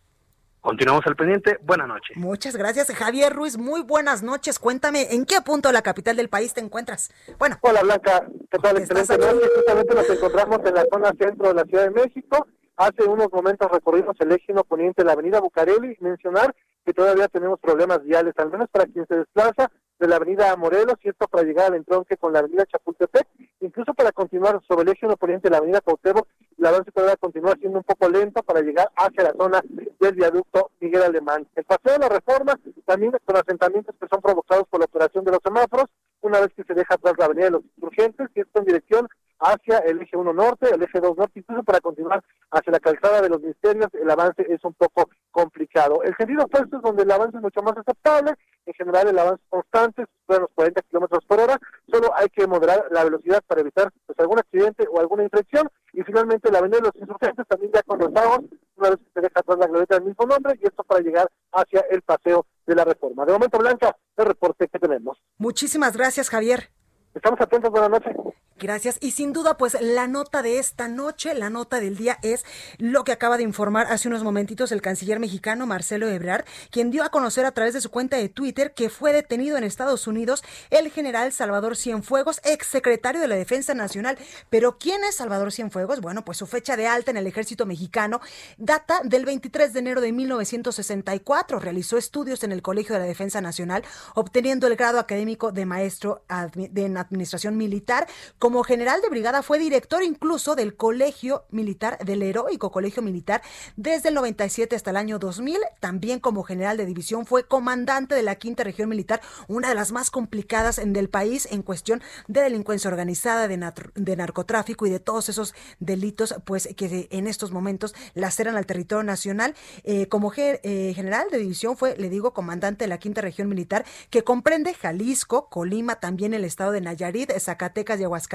Continuamos 0.60 1.06
al 1.06 1.16
pendiente. 1.16 1.58
Buenas 1.62 1.88
noches. 1.88 2.16
Muchas 2.16 2.54
gracias, 2.56 2.90
Javier 2.94 3.32
Ruiz. 3.32 3.56
Muy 3.56 3.82
buenas 3.82 4.22
noches. 4.22 4.58
Cuéntame, 4.58 5.08
¿en 5.10 5.24
qué 5.24 5.40
punto 5.40 5.68
de 5.68 5.72
la 5.72 5.82
capital 5.82 6.16
del 6.16 6.28
país 6.28 6.52
te 6.52 6.60
encuentras? 6.60 7.10
Bueno. 7.38 7.56
Hola, 7.62 7.82
Blanca. 7.82 8.26
¿Qué 8.50 8.58
tal? 8.58 8.76
Excelente 8.76 9.16
noche. 9.16 9.48
Justamente 9.56 9.94
nos 9.94 10.10
encontramos 10.10 10.58
en 10.64 10.74
la 10.74 10.84
zona 10.92 11.12
centro 11.18 11.48
de 11.48 11.54
la 11.54 11.64
Ciudad 11.64 11.84
de 11.84 11.90
México. 11.90 12.46
Hace 12.76 13.04
unos 13.04 13.28
momentos 13.32 13.70
recorrimos 13.70 14.16
el 14.20 14.32
eje 14.32 14.54
poniente 14.68 15.02
de 15.02 15.06
la 15.06 15.12
avenida 15.12 15.40
Bucareli. 15.40 15.96
Mencionar 16.00 16.54
que 16.84 16.92
todavía 16.92 17.28
tenemos 17.28 17.58
problemas 17.60 18.02
viales, 18.04 18.34
al 18.36 18.50
menos 18.50 18.68
para 18.70 18.86
quien 18.86 19.06
se 19.06 19.16
desplaza 19.16 19.70
de 20.00 20.08
la 20.08 20.16
avenida 20.16 20.56
Morelos, 20.56 20.96
y 21.04 21.10
esto 21.10 21.28
para 21.28 21.44
llegar 21.44 21.66
al 21.66 21.74
entronque 21.74 22.16
con 22.16 22.32
la 22.32 22.38
avenida 22.38 22.64
Chapultepec, 22.64 23.26
incluso 23.60 23.92
para 23.92 24.10
continuar 24.12 24.58
sobre 24.66 24.82
el 24.82 24.88
eje 24.96 25.06
poniente 25.16 25.48
de 25.48 25.50
la 25.52 25.58
avenida 25.58 25.82
Cuauhtémoc, 25.82 26.26
el 26.58 26.66
avance 26.66 26.90
todavía 26.90 27.16
continúa 27.16 27.54
siendo 27.60 27.78
un 27.78 27.84
poco 27.84 28.08
lento 28.08 28.42
para 28.42 28.62
llegar 28.62 28.90
hacia 28.96 29.24
la 29.24 29.34
zona 29.34 29.62
del 30.00 30.14
viaducto 30.14 30.70
Miguel 30.80 31.02
Alemán. 31.02 31.46
El 31.54 31.64
paseo 31.64 31.92
de 31.92 31.98
la 31.98 32.08
reforma, 32.08 32.58
también 32.86 33.12
con 33.24 33.36
asentamientos 33.36 33.94
que 34.00 34.08
son 34.08 34.22
provocados 34.22 34.66
por 34.68 34.80
la 34.80 34.86
operación 34.86 35.24
de 35.24 35.32
los 35.32 35.40
semáforos, 35.44 35.86
una 36.22 36.40
vez 36.40 36.48
que 36.54 36.64
se 36.64 36.74
deja 36.74 36.94
atrás 36.94 37.14
la 37.18 37.26
avenida 37.26 37.46
de 37.46 37.50
los 37.52 37.62
insurgentes, 37.76 38.28
y 38.34 38.40
esto 38.40 38.58
en 38.58 38.64
dirección 38.64 39.08
hacia 39.40 39.78
el 39.78 40.00
eje 40.02 40.16
1 40.16 40.32
norte, 40.32 40.68
el 40.72 40.82
eje 40.82 41.00
2 41.00 41.16
norte, 41.16 41.40
incluso 41.40 41.62
para 41.62 41.80
continuar 41.80 42.22
hacia 42.50 42.72
la 42.72 42.80
calzada 42.80 43.22
de 43.22 43.28
los 43.28 43.40
ministerios, 43.40 43.88
el 43.94 44.10
avance 44.10 44.44
es 44.48 44.62
un 44.64 44.74
poco 44.74 45.08
complicado. 45.30 46.02
El 46.02 46.14
sentido 46.16 46.44
opuesto 46.44 46.76
es 46.76 46.82
donde 46.82 47.02
el 47.02 47.10
avance 47.10 47.36
es 47.36 47.42
mucho 47.42 47.62
más 47.62 47.76
aceptable, 47.76 48.34
en 48.66 48.74
general 48.74 49.08
el 49.08 49.18
avance 49.18 49.42
constante, 49.48 50.04
supera 50.20 50.40
los 50.40 50.50
40 50.54 50.82
kilómetros 50.82 51.24
por 51.24 51.40
hora, 51.40 51.58
solo 51.90 52.10
hay 52.14 52.28
que 52.28 52.46
moderar 52.46 52.86
la 52.90 53.04
velocidad 53.04 53.42
para 53.46 53.62
evitar 53.62 53.90
pues, 54.06 54.18
algún 54.18 54.38
accidente 54.38 54.86
o 54.90 55.00
alguna 55.00 55.24
infracción, 55.24 55.68
y 55.92 56.02
finalmente 56.02 56.50
la 56.52 56.58
avenida 56.58 56.78
de 56.78 56.84
los 56.84 56.96
insurgentes 56.96 57.46
también 57.48 57.72
ya 57.72 57.82
con 57.82 57.98
los 57.98 58.12
pagos, 58.12 58.40
una 58.76 58.90
vez 58.90 58.98
que 58.98 59.12
se 59.14 59.20
deja 59.20 59.40
atrás 59.40 59.58
la 59.58 59.66
glorieta 59.66 59.94
del 59.96 60.04
mismo 60.04 60.26
nombre, 60.26 60.58
y 60.60 60.66
esto 60.66 60.84
para 60.84 61.00
llegar 61.00 61.30
hacia 61.52 61.80
el 61.90 62.02
paseo 62.02 62.46
de 62.66 62.74
la 62.74 62.84
reforma. 62.84 63.24
De 63.24 63.32
momento, 63.32 63.58
Blanca, 63.58 63.96
el 64.16 64.26
reporte 64.26 64.68
que 64.68 64.78
tenemos. 64.78 65.18
Muchísimas 65.38 65.96
gracias, 65.96 66.28
Javier. 66.28 66.70
Estamos 67.14 67.40
atentos, 67.40 67.70
buenas 67.70 67.90
noches. 67.90 68.16
Gracias. 68.60 68.98
Y 69.00 69.12
sin 69.12 69.32
duda, 69.32 69.56
pues 69.56 69.74
la 69.80 70.06
nota 70.06 70.42
de 70.42 70.58
esta 70.58 70.86
noche, 70.86 71.32
la 71.34 71.48
nota 71.48 71.80
del 71.80 71.96
día 71.96 72.18
es 72.20 72.44
lo 72.76 73.04
que 73.04 73.12
acaba 73.12 73.38
de 73.38 73.42
informar 73.42 73.86
hace 73.86 74.06
unos 74.06 74.22
momentitos 74.22 74.70
el 74.70 74.82
canciller 74.82 75.18
mexicano 75.18 75.66
Marcelo 75.66 76.06
Ebrard, 76.08 76.44
quien 76.70 76.90
dio 76.90 77.02
a 77.02 77.08
conocer 77.08 77.46
a 77.46 77.52
través 77.52 77.72
de 77.72 77.80
su 77.80 77.90
cuenta 77.90 78.18
de 78.18 78.28
Twitter 78.28 78.74
que 78.74 78.90
fue 78.90 79.14
detenido 79.14 79.56
en 79.56 79.64
Estados 79.64 80.06
Unidos 80.06 80.44
el 80.68 80.90
general 80.90 81.32
Salvador 81.32 81.74
Cienfuegos, 81.74 82.42
exsecretario 82.44 83.22
de 83.22 83.28
la 83.28 83.34
Defensa 83.34 83.72
Nacional. 83.72 84.18
Pero 84.50 84.76
¿quién 84.76 85.04
es 85.04 85.16
Salvador 85.16 85.52
Cienfuegos? 85.52 86.02
Bueno, 86.02 86.22
pues 86.22 86.36
su 86.36 86.46
fecha 86.46 86.76
de 86.76 86.86
alta 86.86 87.10
en 87.10 87.16
el 87.16 87.26
ejército 87.26 87.64
mexicano 87.64 88.20
data 88.58 89.00
del 89.04 89.24
23 89.24 89.72
de 89.72 89.78
enero 89.78 90.02
de 90.02 90.12
1964. 90.12 91.60
Realizó 91.60 91.96
estudios 91.96 92.44
en 92.44 92.52
el 92.52 92.60
Colegio 92.60 92.94
de 92.94 93.00
la 93.00 93.06
Defensa 93.06 93.40
Nacional, 93.40 93.84
obteniendo 94.14 94.66
el 94.66 94.76
grado 94.76 94.98
académico 94.98 95.50
de 95.50 95.64
maestro 95.64 96.24
en 96.54 96.98
administración 96.98 97.56
militar. 97.56 98.06
Como 98.50 98.64
general 98.64 99.00
de 99.00 99.08
brigada 99.08 99.44
fue 99.44 99.60
director 99.60 100.02
incluso 100.02 100.56
del 100.56 100.74
Colegio 100.74 101.44
Militar, 101.50 102.04
del 102.04 102.20
heroico 102.20 102.72
Colegio 102.72 103.00
Militar, 103.00 103.42
desde 103.76 104.08
el 104.08 104.16
97 104.16 104.74
hasta 104.74 104.90
el 104.90 104.96
año 104.96 105.20
2000. 105.20 105.56
También 105.78 106.18
como 106.18 106.42
general 106.42 106.76
de 106.76 106.84
división 106.84 107.26
fue 107.26 107.46
comandante 107.46 108.16
de 108.16 108.24
la 108.24 108.34
Quinta 108.34 108.64
Región 108.64 108.88
Militar, 108.88 109.20
una 109.46 109.68
de 109.68 109.76
las 109.76 109.92
más 109.92 110.10
complicadas 110.10 110.80
del 110.84 111.08
país 111.08 111.46
en 111.52 111.62
cuestión 111.62 112.02
de 112.26 112.40
delincuencia 112.40 112.90
organizada, 112.90 113.46
de, 113.46 113.72
de 113.94 114.16
narcotráfico 114.16 114.84
y 114.84 114.90
de 114.90 114.98
todos 114.98 115.28
esos 115.28 115.54
delitos, 115.78 116.34
pues 116.44 116.70
que 116.76 117.06
en 117.12 117.28
estos 117.28 117.52
momentos 117.52 117.94
laceran 118.14 118.56
al 118.56 118.66
territorio 118.66 119.04
nacional. 119.04 119.54
Eh, 119.84 120.08
como 120.08 120.32
eh, 120.36 120.92
general 120.96 121.28
de 121.30 121.38
división 121.38 121.76
fue, 121.76 121.96
le 121.98 122.08
digo, 122.08 122.34
comandante 122.34 122.82
de 122.82 122.88
la 122.88 122.98
Quinta 122.98 123.20
Región 123.20 123.48
Militar, 123.48 123.84
que 124.10 124.24
comprende 124.24 124.74
Jalisco, 124.74 125.48
Colima, 125.48 126.00
también 126.00 126.34
el 126.34 126.44
estado 126.44 126.72
de 126.72 126.80
Nayarit, 126.80 127.30
Zacatecas 127.38 128.00
y 128.00 128.02
Aguascalientes 128.02 128.29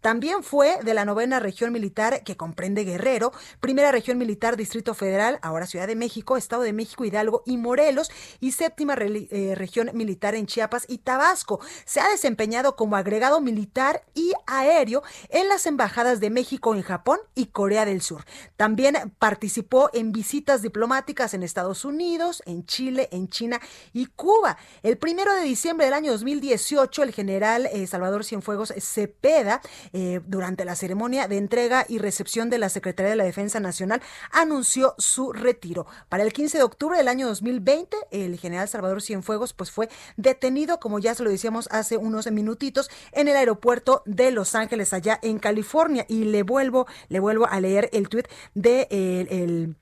también 0.00 0.42
fue 0.42 0.78
de 0.82 0.94
la 0.94 1.04
novena 1.04 1.38
región 1.38 1.72
militar 1.72 2.22
que 2.24 2.36
comprende 2.36 2.84
Guerrero, 2.84 3.32
primera 3.60 3.92
región 3.92 4.18
militar 4.18 4.56
Distrito 4.56 4.94
Federal, 4.94 5.38
ahora 5.42 5.66
Ciudad 5.66 5.86
de 5.86 5.96
México, 5.96 6.36
Estado 6.36 6.62
de 6.62 6.72
México, 6.72 7.04
Hidalgo 7.04 7.42
y 7.46 7.56
Morelos, 7.56 8.10
y 8.40 8.52
séptima 8.52 8.94
eh, 8.98 9.54
región 9.56 9.90
militar 9.94 10.34
en 10.34 10.46
Chiapas 10.46 10.86
y 10.88 10.98
Tabasco. 10.98 11.60
Se 11.84 12.00
ha 12.00 12.08
desempeñado 12.08 12.76
como 12.76 12.96
agregado 12.96 13.40
militar 13.40 14.02
y 14.14 14.32
aéreo 14.46 15.02
en 15.28 15.48
las 15.48 15.66
embajadas 15.66 16.20
de 16.20 16.30
México 16.30 16.74
en 16.74 16.82
Japón 16.82 17.18
y 17.34 17.46
Corea 17.46 17.84
del 17.84 18.02
Sur. 18.02 18.24
También 18.56 19.14
participó 19.18 19.90
en 19.92 20.12
visitas 20.12 20.62
diplomáticas 20.62 21.34
en 21.34 21.42
Estados 21.42 21.84
Unidos, 21.84 22.42
en 22.46 22.64
Chile, 22.64 23.08
en 23.12 23.28
China 23.28 23.60
y 23.92 24.06
Cuba. 24.06 24.56
El 24.82 24.98
primero 24.98 25.34
de 25.34 25.42
diciembre 25.42 25.86
del 25.86 25.94
año 25.94 26.12
2018, 26.12 27.02
el 27.02 27.12
general 27.12 27.66
eh, 27.72 27.86
Salvador 27.86 28.24
Cienfuegos 28.24 28.72
se 28.76 29.01
Peda, 29.08 29.60
eh, 29.92 30.20
durante 30.26 30.64
la 30.64 30.76
ceremonia 30.76 31.28
de 31.28 31.36
entrega 31.36 31.84
y 31.88 31.98
recepción 31.98 32.50
de 32.50 32.58
la 32.58 32.68
Secretaría 32.68 33.10
de 33.10 33.16
la 33.16 33.24
Defensa 33.24 33.60
Nacional, 33.60 34.02
anunció 34.30 34.94
su 34.98 35.32
retiro. 35.32 35.86
Para 36.08 36.22
el 36.22 36.32
15 36.32 36.58
de 36.58 36.64
octubre 36.64 36.96
del 36.96 37.08
año 37.08 37.26
2020, 37.26 37.96
el 38.10 38.38
general 38.38 38.68
Salvador 38.68 39.02
Cienfuegos 39.02 39.52
pues, 39.52 39.70
fue 39.70 39.88
detenido, 40.16 40.80
como 40.80 40.98
ya 40.98 41.14
se 41.14 41.22
lo 41.22 41.30
decíamos 41.30 41.68
hace 41.70 41.96
unos 41.96 42.30
minutitos, 42.30 42.90
en 43.12 43.28
el 43.28 43.36
aeropuerto 43.36 44.02
de 44.06 44.30
Los 44.30 44.54
Ángeles, 44.54 44.92
allá 44.92 45.18
en 45.22 45.38
California. 45.38 46.06
Y 46.08 46.24
le 46.24 46.42
vuelvo, 46.42 46.86
le 47.08 47.20
vuelvo 47.20 47.46
a 47.46 47.60
leer 47.60 47.90
el 47.92 48.08
tuit 48.08 48.26
de 48.54 48.88
eh, 48.90 49.26
el 49.30 49.76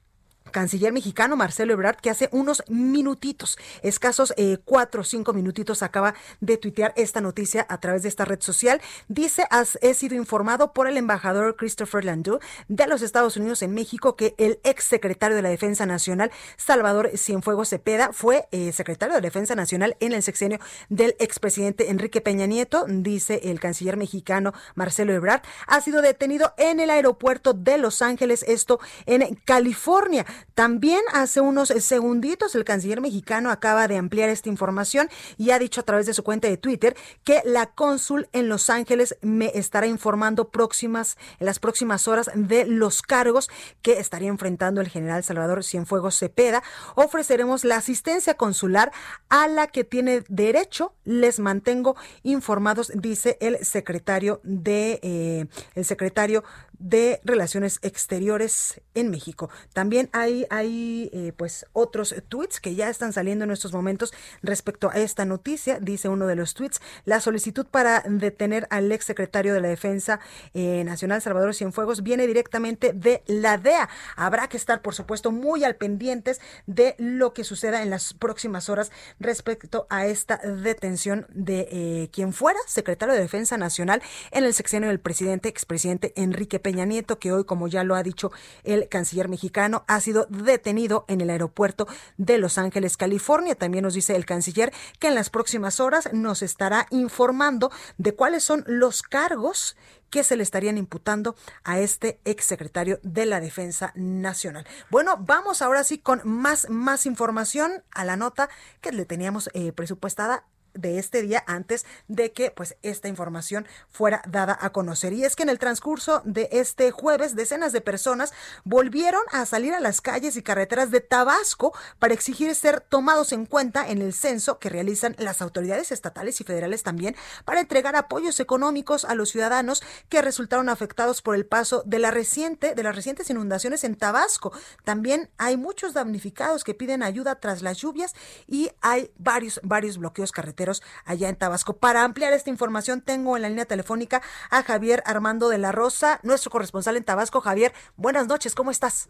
canciller 0.50 0.92
mexicano 0.92 1.36
Marcelo 1.36 1.72
Ebrard, 1.72 1.96
que 1.96 2.10
hace 2.10 2.28
unos 2.32 2.62
minutitos, 2.68 3.58
escasos 3.82 4.34
eh, 4.36 4.58
cuatro 4.64 5.02
o 5.02 5.04
cinco 5.04 5.32
minutitos, 5.32 5.82
acaba 5.82 6.14
de 6.40 6.56
tuitear 6.56 6.92
esta 6.96 7.20
noticia 7.20 7.66
a 7.68 7.78
través 7.78 8.02
de 8.02 8.08
esta 8.08 8.24
red 8.24 8.40
social. 8.40 8.80
Dice, 9.08 9.46
he 9.80 9.94
sido 9.94 10.14
informado 10.14 10.72
por 10.72 10.86
el 10.86 10.96
embajador 10.96 11.56
Christopher 11.56 12.04
Landau 12.04 12.40
de 12.68 12.86
los 12.86 13.02
Estados 13.02 13.36
Unidos 13.36 13.62
en 13.62 13.74
México 13.74 14.16
que 14.16 14.34
el 14.38 14.60
ex 14.64 14.84
secretario 14.84 15.36
de 15.36 15.42
la 15.42 15.48
Defensa 15.48 15.86
Nacional, 15.86 16.30
Salvador 16.56 17.10
Cienfuegos 17.16 17.68
Cepeda, 17.68 18.12
fue 18.12 18.46
eh, 18.52 18.72
secretario 18.72 19.14
de 19.14 19.20
Defensa 19.20 19.54
Nacional 19.54 19.96
en 20.00 20.12
el 20.12 20.22
sexenio 20.22 20.58
del 20.88 21.14
expresidente 21.18 21.90
Enrique 21.90 22.20
Peña 22.20 22.46
Nieto, 22.46 22.84
dice 22.88 23.40
el 23.44 23.60
canciller 23.60 23.96
mexicano 23.96 24.52
Marcelo 24.74 25.12
Ebrard, 25.12 25.42
ha 25.66 25.80
sido 25.80 26.02
detenido 26.02 26.54
en 26.56 26.80
el 26.80 26.90
aeropuerto 26.90 27.52
de 27.52 27.78
Los 27.78 28.02
Ángeles, 28.02 28.44
esto 28.46 28.80
en 29.06 29.34
California. 29.44 30.26
También 30.54 31.00
hace 31.12 31.40
unos 31.40 31.68
segunditos 31.68 32.54
el 32.54 32.64
canciller 32.64 33.00
mexicano 33.00 33.50
acaba 33.50 33.88
de 33.88 33.96
ampliar 33.96 34.28
esta 34.28 34.48
información 34.48 35.08
y 35.36 35.50
ha 35.50 35.58
dicho 35.58 35.80
a 35.80 35.84
través 35.84 36.06
de 36.06 36.14
su 36.14 36.22
cuenta 36.22 36.48
de 36.48 36.56
Twitter 36.56 36.96
que 37.24 37.42
la 37.44 37.66
cónsul 37.66 38.28
en 38.32 38.48
Los 38.48 38.70
Ángeles 38.70 39.16
me 39.22 39.52
estará 39.54 39.86
informando 39.86 40.50
próximas 40.50 41.16
en 41.38 41.46
las 41.46 41.58
próximas 41.58 42.08
horas 42.08 42.30
de 42.34 42.66
los 42.66 43.02
cargos 43.02 43.48
que 43.82 43.98
estaría 43.98 44.28
enfrentando 44.28 44.80
el 44.80 44.88
general 44.88 45.24
Salvador 45.24 45.64
Cienfuegos 45.64 46.18
Cepeda. 46.18 46.62
Ofreceremos 46.94 47.64
la 47.64 47.76
asistencia 47.76 48.34
consular 48.34 48.92
a 49.28 49.48
la 49.48 49.66
que 49.66 49.84
tiene 49.84 50.24
derecho. 50.28 50.94
Les 51.04 51.38
mantengo 51.40 51.96
informados, 52.22 52.92
dice 52.94 53.36
el 53.40 53.64
secretario 53.64 54.40
de 54.44 55.00
eh, 55.02 55.46
el 55.74 55.84
secretario 55.84 56.44
de 56.78 57.20
Relaciones 57.24 57.78
Exteriores 57.82 58.80
en 58.94 59.10
México. 59.10 59.50
También 59.72 60.08
hay, 60.12 60.29
hay 60.50 61.10
eh, 61.12 61.32
pues 61.36 61.66
otros 61.72 62.14
tweets 62.28 62.60
que 62.60 62.74
ya 62.74 62.88
están 62.88 63.12
saliendo 63.12 63.44
en 63.44 63.50
estos 63.50 63.72
momentos 63.72 64.12
respecto 64.42 64.90
a 64.90 64.94
esta 64.94 65.24
noticia. 65.24 65.78
Dice 65.80 66.08
uno 66.08 66.26
de 66.26 66.36
los 66.36 66.54
tweets, 66.54 66.80
la 67.04 67.20
solicitud 67.20 67.66
para 67.66 68.02
detener 68.06 68.66
al 68.70 68.90
ex 68.90 69.04
secretario 69.04 69.52
de 69.52 69.60
la 69.60 69.68
Defensa 69.68 70.20
eh, 70.54 70.82
Nacional 70.84 71.20
Salvador 71.20 71.54
Cienfuegos 71.54 72.02
viene 72.02 72.26
directamente 72.26 72.92
de 72.92 73.22
la 73.26 73.58
DEA. 73.58 73.88
Habrá 74.16 74.48
que 74.48 74.56
estar, 74.56 74.80
por 74.80 74.94
supuesto, 74.94 75.30
muy 75.30 75.64
al 75.64 75.76
pendientes 75.76 76.40
de 76.66 76.94
lo 76.98 77.34
que 77.34 77.44
suceda 77.44 77.82
en 77.82 77.90
las 77.90 78.14
próximas 78.14 78.68
horas 78.68 78.90
respecto 79.18 79.86
a 79.90 80.06
esta 80.06 80.38
detención 80.38 81.26
de 81.28 81.68
eh, 81.70 82.10
quien 82.10 82.32
fuera 82.32 82.58
secretario 82.66 83.14
de 83.14 83.20
Defensa 83.20 83.58
Nacional 83.58 84.02
en 84.30 84.44
el 84.44 84.54
sexenio 84.54 84.88
del 84.88 85.00
presidente, 85.00 85.48
expresidente 85.48 86.14
Enrique 86.16 86.58
Peña 86.58 86.70
Peña 86.70 86.84
Nieto, 86.84 87.18
que 87.18 87.32
hoy, 87.32 87.42
como 87.42 87.66
ya 87.66 87.82
lo 87.82 87.96
ha 87.96 88.04
dicho 88.04 88.30
el 88.62 88.88
canciller 88.88 89.28
mexicano, 89.28 89.82
ha 89.88 90.00
sido 90.00 90.19
detenido 90.28 91.04
en 91.08 91.20
el 91.20 91.30
aeropuerto 91.30 91.86
de 92.16 92.38
Los 92.38 92.58
Ángeles, 92.58 92.96
California. 92.96 93.54
También 93.54 93.84
nos 93.84 93.94
dice 93.94 94.16
el 94.16 94.26
canciller 94.26 94.72
que 94.98 95.08
en 95.08 95.14
las 95.14 95.30
próximas 95.30 95.80
horas 95.80 96.10
nos 96.12 96.42
estará 96.42 96.86
informando 96.90 97.70
de 97.98 98.14
cuáles 98.14 98.44
son 98.44 98.64
los 98.66 99.02
cargos 99.02 99.76
que 100.10 100.24
se 100.24 100.36
le 100.36 100.42
estarían 100.42 100.76
imputando 100.76 101.36
a 101.64 101.78
este 101.78 102.20
exsecretario 102.24 102.98
de 103.02 103.26
la 103.26 103.40
Defensa 103.40 103.92
Nacional. 103.94 104.66
Bueno, 104.90 105.16
vamos 105.18 105.62
ahora 105.62 105.84
sí 105.84 105.98
con 105.98 106.20
más, 106.24 106.68
más 106.68 107.06
información 107.06 107.84
a 107.92 108.04
la 108.04 108.16
nota 108.16 108.50
que 108.80 108.92
le 108.92 109.06
teníamos 109.06 109.50
eh, 109.54 109.72
presupuestada 109.72 110.44
de 110.74 110.98
este 110.98 111.22
día 111.22 111.42
antes 111.46 111.84
de 112.08 112.32
que 112.32 112.50
pues 112.50 112.76
esta 112.82 113.08
información 113.08 113.66
fuera 113.88 114.22
dada 114.26 114.56
a 114.60 114.70
conocer. 114.70 115.12
Y 115.12 115.24
es 115.24 115.36
que 115.36 115.42
en 115.42 115.48
el 115.48 115.58
transcurso 115.58 116.22
de 116.24 116.48
este 116.52 116.90
jueves 116.90 117.34
decenas 117.34 117.72
de 117.72 117.80
personas 117.80 118.32
volvieron 118.64 119.22
a 119.32 119.44
salir 119.46 119.74
a 119.74 119.80
las 119.80 120.00
calles 120.00 120.36
y 120.36 120.42
carreteras 120.42 120.90
de 120.90 121.00
Tabasco 121.00 121.74
para 121.98 122.14
exigir 122.14 122.54
ser 122.54 122.80
tomados 122.80 123.32
en 123.32 123.46
cuenta 123.46 123.88
en 123.88 124.00
el 124.02 124.14
censo 124.14 124.58
que 124.58 124.68
realizan 124.68 125.16
las 125.18 125.42
autoridades 125.42 125.92
estatales 125.92 126.40
y 126.40 126.44
federales 126.44 126.82
también 126.82 127.16
para 127.44 127.60
entregar 127.60 127.96
apoyos 127.96 128.40
económicos 128.40 129.04
a 129.04 129.14
los 129.14 129.30
ciudadanos 129.30 129.82
que 130.08 130.22
resultaron 130.22 130.68
afectados 130.68 131.22
por 131.22 131.34
el 131.34 131.46
paso 131.46 131.82
de 131.86 131.98
la 131.98 132.10
reciente 132.10 132.74
de 132.74 132.82
las 132.82 132.94
recientes 132.94 133.28
inundaciones 133.30 133.84
en 133.84 133.96
Tabasco. 133.96 134.52
También 134.84 135.30
hay 135.38 135.56
muchos 135.56 135.94
damnificados 135.94 136.64
que 136.64 136.74
piden 136.74 137.02
ayuda 137.02 137.40
tras 137.40 137.62
las 137.62 137.78
lluvias 137.78 138.14
y 138.46 138.70
hay 138.80 139.10
varios 139.18 139.60
varios 139.62 139.98
bloqueos 139.98 140.32
carreteros 140.32 140.59
allá 141.04 141.28
en 141.28 141.36
Tabasco. 141.36 141.76
Para 141.76 142.04
ampliar 142.04 142.32
esta 142.32 142.50
información 142.50 143.00
tengo 143.00 143.36
en 143.36 143.42
la 143.42 143.48
línea 143.48 143.64
telefónica 143.64 144.22
a 144.50 144.62
Javier 144.62 145.02
Armando 145.06 145.48
de 145.48 145.58
la 145.58 145.72
Rosa, 145.72 146.20
nuestro 146.22 146.50
corresponsal 146.50 146.96
en 146.96 147.04
Tabasco. 147.04 147.40
Javier, 147.40 147.72
buenas 147.96 148.26
noches, 148.26 148.54
¿cómo 148.54 148.70
estás? 148.70 149.08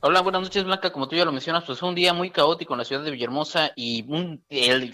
Hola, 0.00 0.20
buenas 0.20 0.42
noches, 0.42 0.64
Blanca. 0.64 0.90
Como 0.92 1.08
tú 1.08 1.16
ya 1.16 1.24
lo 1.24 1.32
mencionas, 1.32 1.64
pues 1.64 1.78
fue 1.78 1.88
un 1.88 1.94
día 1.94 2.12
muy 2.12 2.30
caótico 2.30 2.74
en 2.74 2.78
la 2.78 2.84
ciudad 2.84 3.04
de 3.04 3.10
Villahermosa 3.10 3.70
y 3.76 4.04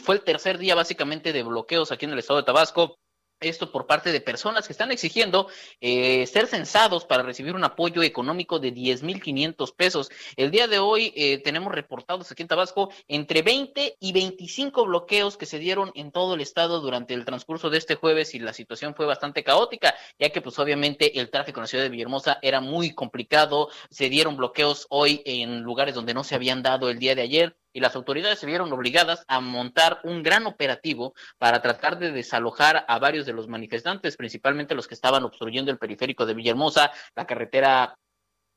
fue 0.02 0.16
el 0.16 0.24
tercer 0.24 0.58
día 0.58 0.74
básicamente 0.74 1.32
de 1.32 1.42
bloqueos 1.42 1.92
aquí 1.92 2.04
en 2.04 2.12
el 2.12 2.18
estado 2.18 2.40
de 2.40 2.44
Tabasco. 2.44 2.98
Esto 3.40 3.70
por 3.70 3.86
parte 3.86 4.12
de 4.12 4.22
personas 4.22 4.66
que 4.66 4.72
están 4.72 4.90
exigiendo 4.92 5.48
eh, 5.82 6.26
ser 6.26 6.46
censados 6.46 7.04
para 7.04 7.22
recibir 7.22 7.54
un 7.54 7.64
apoyo 7.64 8.02
económico 8.02 8.58
de 8.58 8.72
10.500 8.72 9.76
pesos. 9.76 10.08
El 10.36 10.50
día 10.50 10.68
de 10.68 10.78
hoy 10.78 11.12
eh, 11.14 11.42
tenemos 11.42 11.70
reportados 11.70 12.30
aquí 12.32 12.42
en 12.42 12.48
Tabasco 12.48 12.90
entre 13.08 13.42
20 13.42 13.98
y 14.00 14.12
25 14.12 14.86
bloqueos 14.86 15.36
que 15.36 15.44
se 15.44 15.58
dieron 15.58 15.92
en 15.94 16.12
todo 16.12 16.34
el 16.34 16.40
estado 16.40 16.80
durante 16.80 17.12
el 17.12 17.26
transcurso 17.26 17.68
de 17.68 17.76
este 17.76 17.94
jueves 17.96 18.34
y 18.34 18.38
la 18.38 18.54
situación 18.54 18.94
fue 18.94 19.04
bastante 19.04 19.44
caótica, 19.44 19.94
ya 20.18 20.30
que 20.30 20.40
pues 20.40 20.58
obviamente 20.58 21.20
el 21.20 21.28
tráfico 21.28 21.60
en 21.60 21.64
la 21.64 21.68
ciudad 21.68 21.84
de 21.84 21.90
Villahermosa 21.90 22.38
era 22.40 22.62
muy 22.62 22.94
complicado. 22.94 23.68
Se 23.90 24.08
dieron 24.08 24.38
bloqueos 24.38 24.86
hoy 24.88 25.20
en 25.26 25.60
lugares 25.60 25.94
donde 25.94 26.14
no 26.14 26.24
se 26.24 26.34
habían 26.34 26.62
dado 26.62 26.88
el 26.88 26.98
día 26.98 27.14
de 27.14 27.22
ayer 27.22 27.56
y 27.76 27.80
las 27.80 27.94
autoridades 27.94 28.38
se 28.38 28.46
vieron 28.46 28.72
obligadas 28.72 29.22
a 29.28 29.38
montar 29.38 30.00
un 30.02 30.22
gran 30.22 30.46
operativo 30.46 31.12
para 31.36 31.60
tratar 31.60 31.98
de 31.98 32.10
desalojar 32.10 32.86
a 32.88 32.98
varios 32.98 33.26
de 33.26 33.34
los 33.34 33.48
manifestantes, 33.48 34.16
principalmente 34.16 34.74
los 34.74 34.88
que 34.88 34.94
estaban 34.94 35.24
obstruyendo 35.24 35.70
el 35.70 35.76
periférico 35.76 36.24
de 36.24 36.32
Villahermosa, 36.32 36.90
la 37.14 37.26
carretera 37.26 37.94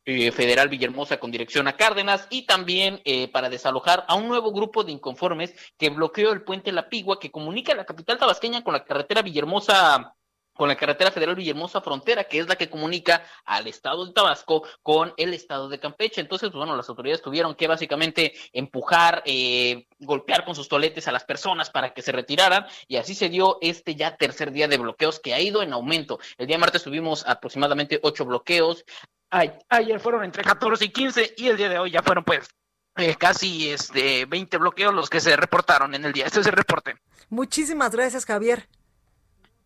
eh, 0.05 0.31
federal 0.31 0.69
Villahermosa 0.69 1.19
con 1.19 1.31
dirección 1.31 1.67
a 1.67 1.75
Cárdenas 1.75 2.27
y 2.29 2.45
también 2.45 3.01
eh, 3.03 3.27
para 3.27 3.49
desalojar 3.49 4.05
a 4.07 4.15
un 4.15 4.29
nuevo 4.29 4.53
grupo 4.53 4.85
de 4.85 4.93
inconformes 4.93 5.53
que 5.77 5.89
bloqueó 5.89 6.31
el 6.31 6.43
puente 6.43 6.71
La 6.71 6.87
Pigua 6.87 7.19
que 7.19 7.29
comunica 7.29 7.75
la 7.75 7.85
capital 7.85 8.17
tabasqueña 8.17 8.63
con 8.63 8.71
la 8.71 8.85
carretera 8.85 9.21
Villahermosa 9.21 10.15
con 10.59 10.67
la 10.67 10.75
carretera 10.75 11.09
federal 11.09 11.35
Villahermosa 11.35 11.79
Frontera, 11.79 12.25
que 12.25 12.37
es 12.37 12.49
la 12.49 12.57
que 12.57 12.69
comunica 12.69 13.23
al 13.45 13.67
estado 13.67 14.05
de 14.05 14.11
Tabasco 14.11 14.67
con 14.83 15.13
el 15.15 15.33
estado 15.33 15.69
de 15.69 15.79
Campeche. 15.79 16.19
Entonces, 16.19 16.49
pues, 16.49 16.57
bueno, 16.57 16.75
las 16.75 16.89
autoridades 16.89 17.21
tuvieron 17.21 17.55
que 17.55 17.65
básicamente 17.65 18.33
empujar, 18.51 19.23
eh, 19.25 19.87
golpear 19.99 20.43
con 20.43 20.55
sus 20.55 20.67
toletes 20.67 21.07
a 21.07 21.13
las 21.13 21.23
personas 21.23 21.69
para 21.69 21.93
que 21.93 22.01
se 22.01 22.11
retiraran 22.11 22.65
y 22.89 22.97
así 22.97 23.15
se 23.15 23.29
dio 23.29 23.57
este 23.61 23.95
ya 23.95 24.17
tercer 24.17 24.51
día 24.51 24.67
de 24.67 24.77
bloqueos 24.77 25.21
que 25.21 25.33
ha 25.33 25.39
ido 25.39 25.61
en 25.61 25.71
aumento. 25.71 26.19
El 26.37 26.47
día 26.47 26.57
martes 26.57 26.83
tuvimos 26.83 27.25
aproximadamente 27.25 27.97
ocho 28.03 28.25
bloqueos. 28.25 28.83
ayer 29.29 29.99
fueron 30.01 30.25
entre 30.25 30.43
14 30.43 30.83
y 30.83 30.89
15 30.89 31.35
y 31.37 31.47
el 31.47 31.55
día 31.55 31.69
de 31.69 31.79
hoy 31.79 31.91
ya 31.91 32.03
fueron 32.03 32.25
pues 32.25 32.49
eh, 32.97 33.15
casi 33.15 33.69
este 33.69 34.25
20 34.25 34.57
bloqueos 34.57 34.93
los 34.93 35.09
que 35.09 35.21
se 35.21 35.37
reportaron 35.37 35.95
en 35.95 36.03
el 36.03 36.11
día. 36.11 36.25
Este 36.25 36.41
es 36.41 36.47
el 36.47 36.51
reporte. 36.51 36.97
Muchísimas 37.29 37.91
gracias, 37.91 38.25
Javier. 38.25 38.67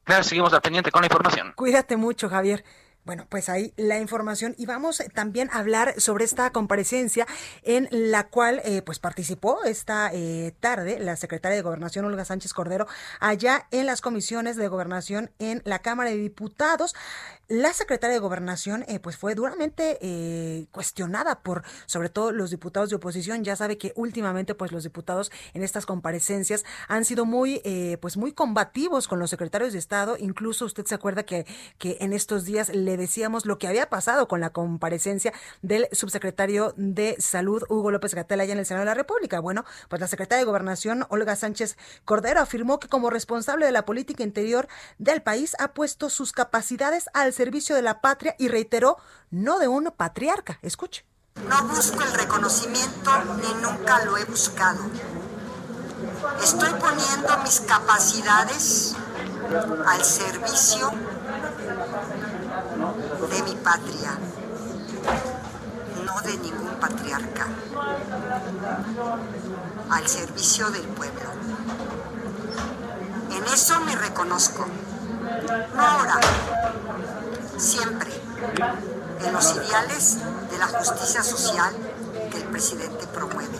Claro, 0.03 0.23
seguimos 0.23 0.53
al 0.53 0.61
pendiente 0.61 0.91
con 0.91 1.01
la 1.01 1.07
información. 1.07 1.53
Cuídate 1.55 1.95
mucho, 1.95 2.29
Javier. 2.29 2.63
Bueno, 3.05 3.25
pues 3.27 3.49
ahí 3.49 3.73
la 3.75 3.99
información 3.99 4.55
y 4.57 4.65
vamos 4.65 5.03
también 5.13 5.49
a 5.51 5.59
hablar 5.59 5.99
sobre 5.99 6.23
esta 6.23 6.51
comparecencia 6.51 7.27
en 7.63 7.89
la 7.91 8.29
cual 8.29 8.61
eh, 8.63 8.81
pues 8.81 8.99
participó 8.99 9.61
esta 9.65 10.09
eh, 10.13 10.55
tarde 10.61 10.99
la 10.99 11.17
secretaria 11.17 11.57
de 11.57 11.63
Gobernación 11.63 12.05
Olga 12.05 12.23
Sánchez 12.23 12.53
Cordero 12.53 12.87
allá 13.19 13.67
en 13.71 13.87
las 13.87 13.99
comisiones 13.99 14.55
de 14.55 14.69
gobernación 14.69 15.31
en 15.39 15.61
la 15.65 15.79
Cámara 15.79 16.11
de 16.11 16.15
Diputados. 16.15 16.95
La 17.49 17.73
secretaria 17.73 18.13
de 18.13 18.21
Gobernación 18.21 18.85
eh, 18.87 18.99
pues 18.99 19.17
fue 19.17 19.35
duramente 19.35 19.99
cuestionada 20.71 21.41
por 21.41 21.63
sobre 21.87 22.07
todo 22.07 22.31
los 22.31 22.51
diputados 22.51 22.89
de 22.89 22.95
oposición. 22.95 23.43
Ya 23.43 23.57
sabe 23.57 23.77
que 23.77 23.91
últimamente 23.97 24.55
pues 24.55 24.71
los 24.71 24.83
diputados 24.83 25.29
en 25.53 25.61
estas 25.61 25.85
comparecencias 25.85 26.63
han 26.87 27.03
sido 27.03 27.25
muy 27.25 27.61
pues 27.99 28.15
muy 28.15 28.31
combativos 28.31 29.09
con 29.09 29.19
los 29.19 29.29
secretarios 29.29 29.73
de 29.73 29.79
Estado. 29.79 30.15
Incluso 30.17 30.63
usted 30.65 30.85
se 30.85 30.95
acuerda 30.95 31.23
que, 31.23 31.45
que 31.77 31.97
en 31.99 32.13
estos 32.13 32.45
días 32.45 32.69
le 32.69 32.92
decíamos 32.97 33.45
lo 33.45 33.57
que 33.57 33.67
había 33.67 33.89
pasado 33.89 34.27
con 34.27 34.41
la 34.41 34.51
comparecencia 34.51 35.33
del 35.61 35.87
subsecretario 35.91 36.73
de 36.77 37.15
Salud, 37.19 37.63
Hugo 37.69 37.91
López 37.91 38.13
Gatel, 38.15 38.39
allá 38.39 38.53
en 38.53 38.59
el 38.59 38.65
Senado 38.65 38.85
de 38.85 38.91
la 38.91 38.93
República. 38.93 39.39
Bueno, 39.39 39.65
pues 39.89 39.99
la 40.01 40.07
secretaria 40.07 40.39
de 40.39 40.45
Gobernación, 40.45 41.05
Olga 41.09 41.35
Sánchez 41.35 41.77
Cordero, 42.05 42.41
afirmó 42.41 42.79
que 42.79 42.87
como 42.87 43.09
responsable 43.09 43.65
de 43.65 43.71
la 43.71 43.85
política 43.85 44.23
interior 44.23 44.67
del 44.97 45.21
país 45.21 45.55
ha 45.59 45.73
puesto 45.73 46.09
sus 46.09 46.31
capacidades 46.31 47.05
al 47.13 47.33
servicio 47.33 47.75
de 47.75 47.81
la 47.81 48.01
patria 48.01 48.35
y 48.37 48.47
reiteró, 48.47 48.97
no 49.31 49.59
de 49.59 49.67
un 49.67 49.93
patriarca. 49.95 50.59
Escuche. 50.61 51.05
No 51.47 51.67
busco 51.67 52.01
el 52.01 52.13
reconocimiento 52.13 53.11
ni 53.41 53.61
nunca 53.61 54.05
lo 54.05 54.17
he 54.17 54.25
buscado. 54.25 54.83
Estoy 56.41 56.69
poniendo 56.79 57.37
mis 57.43 57.59
capacidades 57.61 58.95
al 59.85 60.03
servicio 60.03 60.91
de 63.27 63.43
mi 63.43 63.55
patria, 63.55 64.17
no 66.05 66.21
de 66.21 66.37
ningún 66.37 66.75
patriarca, 66.79 67.47
al 69.89 70.07
servicio 70.07 70.69
del 70.71 70.83
pueblo. 70.83 71.29
En 73.31 73.43
eso 73.45 73.79
me 73.81 73.95
reconozco. 73.95 74.65
No 75.75 75.81
ahora, 75.81 76.19
siempre, 77.57 78.11
en 79.25 79.33
los 79.33 79.55
ideales 79.55 80.17
de 80.51 80.57
la 80.57 80.67
justicia 80.67 81.23
social 81.23 81.73
que 82.31 82.37
el 82.37 82.43
presidente 82.45 83.07
promueve. 83.07 83.59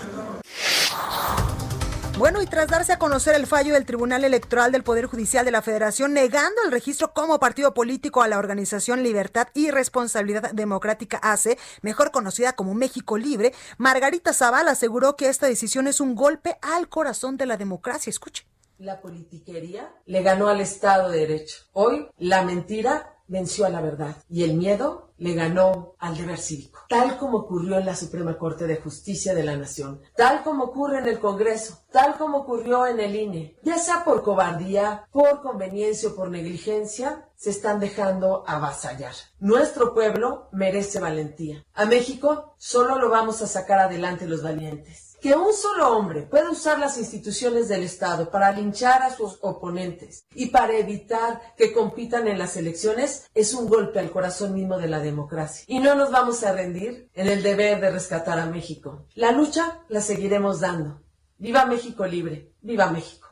Bueno, 2.18 2.44
y 2.44 2.46
tras 2.46 2.68
darse 2.68 2.94
a 2.94 3.00
conocer 3.00 3.34
el 3.36 3.48
fallo 3.48 3.74
del 3.74 3.86
Tribunal 3.86 4.24
Electoral 4.24 4.72
del 4.72 4.84
Poder 4.84 5.08
Judicial 5.08 5.46
de 5.46 5.52
la 5.52 5.64
Federación 5.64 6.14
negando 6.14 6.62
el 6.64 6.72
registro 6.72 7.12
como 7.12 7.40
partido 7.40 7.74
político 7.74 8.22
a 8.22 8.28
la 8.28 8.38
organización 8.38 9.02
Libertad 9.02 9.48
y 9.56 9.72
Responsabilidad 9.72 10.52
Democrática 10.54 11.18
ACE, 11.18 11.58
mejor 11.82 12.12
conocida 12.12 12.54
como 12.54 12.76
México 12.76 13.18
Libre, 13.18 13.52
Margarita 13.78 14.32
Zavala 14.32 14.72
aseguró 14.72 15.16
que 15.16 15.28
esta 15.28 15.48
decisión 15.48 15.88
es 15.88 16.00
un 16.00 16.14
golpe 16.14 16.58
al 16.62 16.88
corazón 16.88 17.36
de 17.36 17.48
la 17.48 17.58
democracia. 17.58 18.12
Escuche. 18.12 18.46
La 18.78 19.02
politiquería 19.02 19.92
le 20.06 20.22
ganó 20.22 20.50
al 20.50 20.62
Estado 20.62 21.10
de 21.10 21.20
Derecho. 21.20 21.64
Hoy 21.74 22.08
la 22.18 22.44
mentira 22.44 23.13
venció 23.34 23.66
a 23.66 23.70
la 23.70 23.82
verdad 23.82 24.16
y 24.30 24.44
el 24.44 24.54
miedo 24.54 25.10
le 25.18 25.34
ganó 25.34 25.96
al 25.98 26.16
deber 26.16 26.38
cívico, 26.38 26.82
tal 26.88 27.18
como 27.18 27.40
ocurrió 27.40 27.80
en 27.80 27.86
la 27.86 27.96
Suprema 27.96 28.38
Corte 28.38 28.68
de 28.68 28.78
Justicia 28.78 29.34
de 29.34 29.44
la 29.44 29.58
Nación, 29.58 30.02
tal 30.16 30.44
como 30.44 30.66
ocurre 30.66 31.00
en 31.00 31.08
el 31.08 31.20
Congreso, 31.20 31.80
tal 31.92 32.18
como 32.18 32.40
ocurrió 32.40 32.86
en 32.86 33.00
el 33.00 33.16
INE, 33.16 33.58
ya 33.64 33.80
sea 33.80 34.04
por 34.04 34.22
cobardía, 34.22 35.08
por 35.12 35.42
conveniencia 35.42 36.10
o 36.10 36.16
por 36.16 36.30
negligencia, 36.30 37.28
se 37.36 37.50
están 37.50 37.80
dejando 37.80 38.44
avasallar. 38.46 39.14
Nuestro 39.40 39.94
pueblo 39.94 40.50
merece 40.52 41.00
valentía. 41.00 41.66
A 41.74 41.86
México 41.86 42.54
solo 42.58 43.00
lo 43.00 43.10
vamos 43.10 43.42
a 43.42 43.48
sacar 43.48 43.80
adelante 43.80 44.28
los 44.28 44.44
valientes 44.44 45.13
que 45.24 45.38
un 45.38 45.54
solo 45.54 45.96
hombre 45.96 46.24
pueda 46.24 46.52
usar 46.52 46.78
las 46.80 46.98
instituciones 46.98 47.70
del 47.70 47.84
Estado 47.84 48.30
para 48.30 48.52
linchar 48.52 49.04
a 49.04 49.10
sus 49.10 49.38
oponentes 49.40 50.26
y 50.36 50.48
para 50.48 50.76
evitar 50.78 51.40
que 51.56 51.72
compitan 51.72 52.28
en 52.28 52.38
las 52.38 52.58
elecciones 52.58 53.32
es 53.34 53.54
un 53.54 53.70
golpe 53.70 54.00
al 54.00 54.12
corazón 54.12 54.54
mismo 54.54 54.78
de 54.78 54.90
la 54.90 55.00
democracia. 55.00 55.64
Y 55.66 55.80
no 55.80 55.96
nos 55.96 56.12
vamos 56.12 56.44
a 56.44 56.52
rendir 56.52 57.10
en 57.14 57.30
el 57.30 57.42
deber 57.42 57.80
de 57.80 57.92
rescatar 57.92 58.38
a 58.38 58.48
México. 58.48 59.06
La 59.16 59.32
lucha 59.32 59.80
la 59.88 60.02
seguiremos 60.02 60.60
dando. 60.60 61.02
Viva 61.38 61.64
México 61.68 62.06
libre. 62.06 62.52
Viva 62.60 62.92
México. 62.92 63.30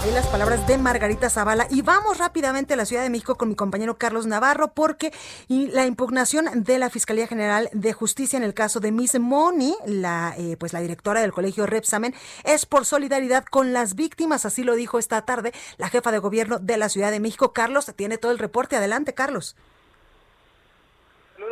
Ahí 0.00 0.12
las 0.12 0.28
palabras 0.28 0.64
de 0.68 0.78
Margarita 0.78 1.28
Zavala. 1.28 1.66
Y 1.70 1.82
vamos 1.82 2.18
rápidamente 2.18 2.74
a 2.74 2.76
la 2.76 2.86
Ciudad 2.86 3.02
de 3.02 3.10
México 3.10 3.36
con 3.36 3.48
mi 3.48 3.56
compañero 3.56 3.98
Carlos 3.98 4.26
Navarro, 4.26 4.68
porque 4.68 5.12
la 5.48 5.86
impugnación 5.86 6.46
de 6.62 6.78
la 6.78 6.88
Fiscalía 6.88 7.26
General 7.26 7.68
de 7.72 7.92
Justicia 7.92 8.36
en 8.36 8.44
el 8.44 8.54
caso 8.54 8.78
de 8.78 8.92
Miss 8.92 9.18
Moni, 9.18 9.74
la, 9.86 10.34
eh, 10.38 10.56
pues 10.56 10.72
la 10.72 10.80
directora 10.80 11.20
del 11.20 11.32
colegio 11.32 11.66
Repsamen, 11.66 12.14
es 12.44 12.64
por 12.64 12.86
solidaridad 12.86 13.44
con 13.44 13.72
las 13.72 13.96
víctimas. 13.96 14.46
Así 14.46 14.62
lo 14.62 14.76
dijo 14.76 15.00
esta 15.00 15.22
tarde 15.22 15.52
la 15.78 15.88
jefa 15.88 16.12
de 16.12 16.18
gobierno 16.18 16.60
de 16.60 16.76
la 16.76 16.88
Ciudad 16.88 17.10
de 17.10 17.18
México. 17.18 17.52
Carlos, 17.52 17.92
tiene 17.96 18.18
todo 18.18 18.30
el 18.30 18.38
reporte. 18.38 18.76
Adelante, 18.76 19.14
Carlos 19.14 19.56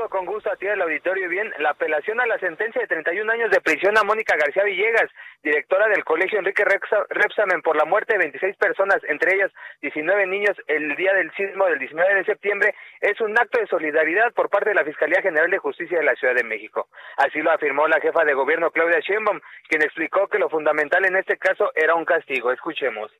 con 0.08 0.26
gusto 0.26 0.50
a 0.50 0.56
ti 0.56 0.66
del 0.66 0.82
auditorio. 0.82 1.28
Bien, 1.28 1.52
la 1.58 1.70
apelación 1.70 2.20
a 2.20 2.26
la 2.26 2.38
sentencia 2.38 2.80
de 2.80 2.88
31 2.88 3.30
años 3.32 3.50
de 3.50 3.60
prisión 3.60 3.96
a 3.96 4.02
Mónica 4.02 4.36
García 4.36 4.64
Villegas, 4.64 5.10
directora 5.42 5.88
del 5.88 6.04
colegio 6.04 6.38
Enrique 6.38 6.64
Repsamen, 6.64 7.62
por 7.62 7.76
la 7.76 7.84
muerte 7.84 8.14
de 8.14 8.18
26 8.18 8.56
personas, 8.56 8.98
entre 9.08 9.34
ellas 9.34 9.52
19 9.82 10.26
niños, 10.26 10.56
el 10.66 10.96
día 10.96 11.12
del 11.14 11.32
sismo 11.34 11.66
del 11.66 11.78
19 11.78 12.14
de 12.14 12.24
septiembre, 12.24 12.74
es 13.00 13.20
un 13.20 13.38
acto 13.38 13.60
de 13.60 13.66
solidaridad 13.66 14.32
por 14.32 14.48
parte 14.48 14.70
de 14.70 14.74
la 14.74 14.84
Fiscalía 14.84 15.22
General 15.22 15.50
de 15.50 15.58
Justicia 15.58 15.98
de 15.98 16.04
la 16.04 16.14
Ciudad 16.16 16.34
de 16.34 16.44
México. 16.44 16.88
Así 17.16 17.40
lo 17.40 17.52
afirmó 17.52 17.86
la 17.86 18.00
jefa 18.00 18.24
de 18.24 18.34
gobierno 18.34 18.70
Claudia 18.70 19.00
Sheinbaum, 19.00 19.40
quien 19.68 19.82
explicó 19.82 20.28
que 20.28 20.38
lo 20.38 20.48
fundamental 20.48 21.04
en 21.04 21.16
este 21.16 21.36
caso 21.36 21.70
era 21.74 21.94
un 21.94 22.04
castigo. 22.04 22.50
Escuchemos. 22.52 23.12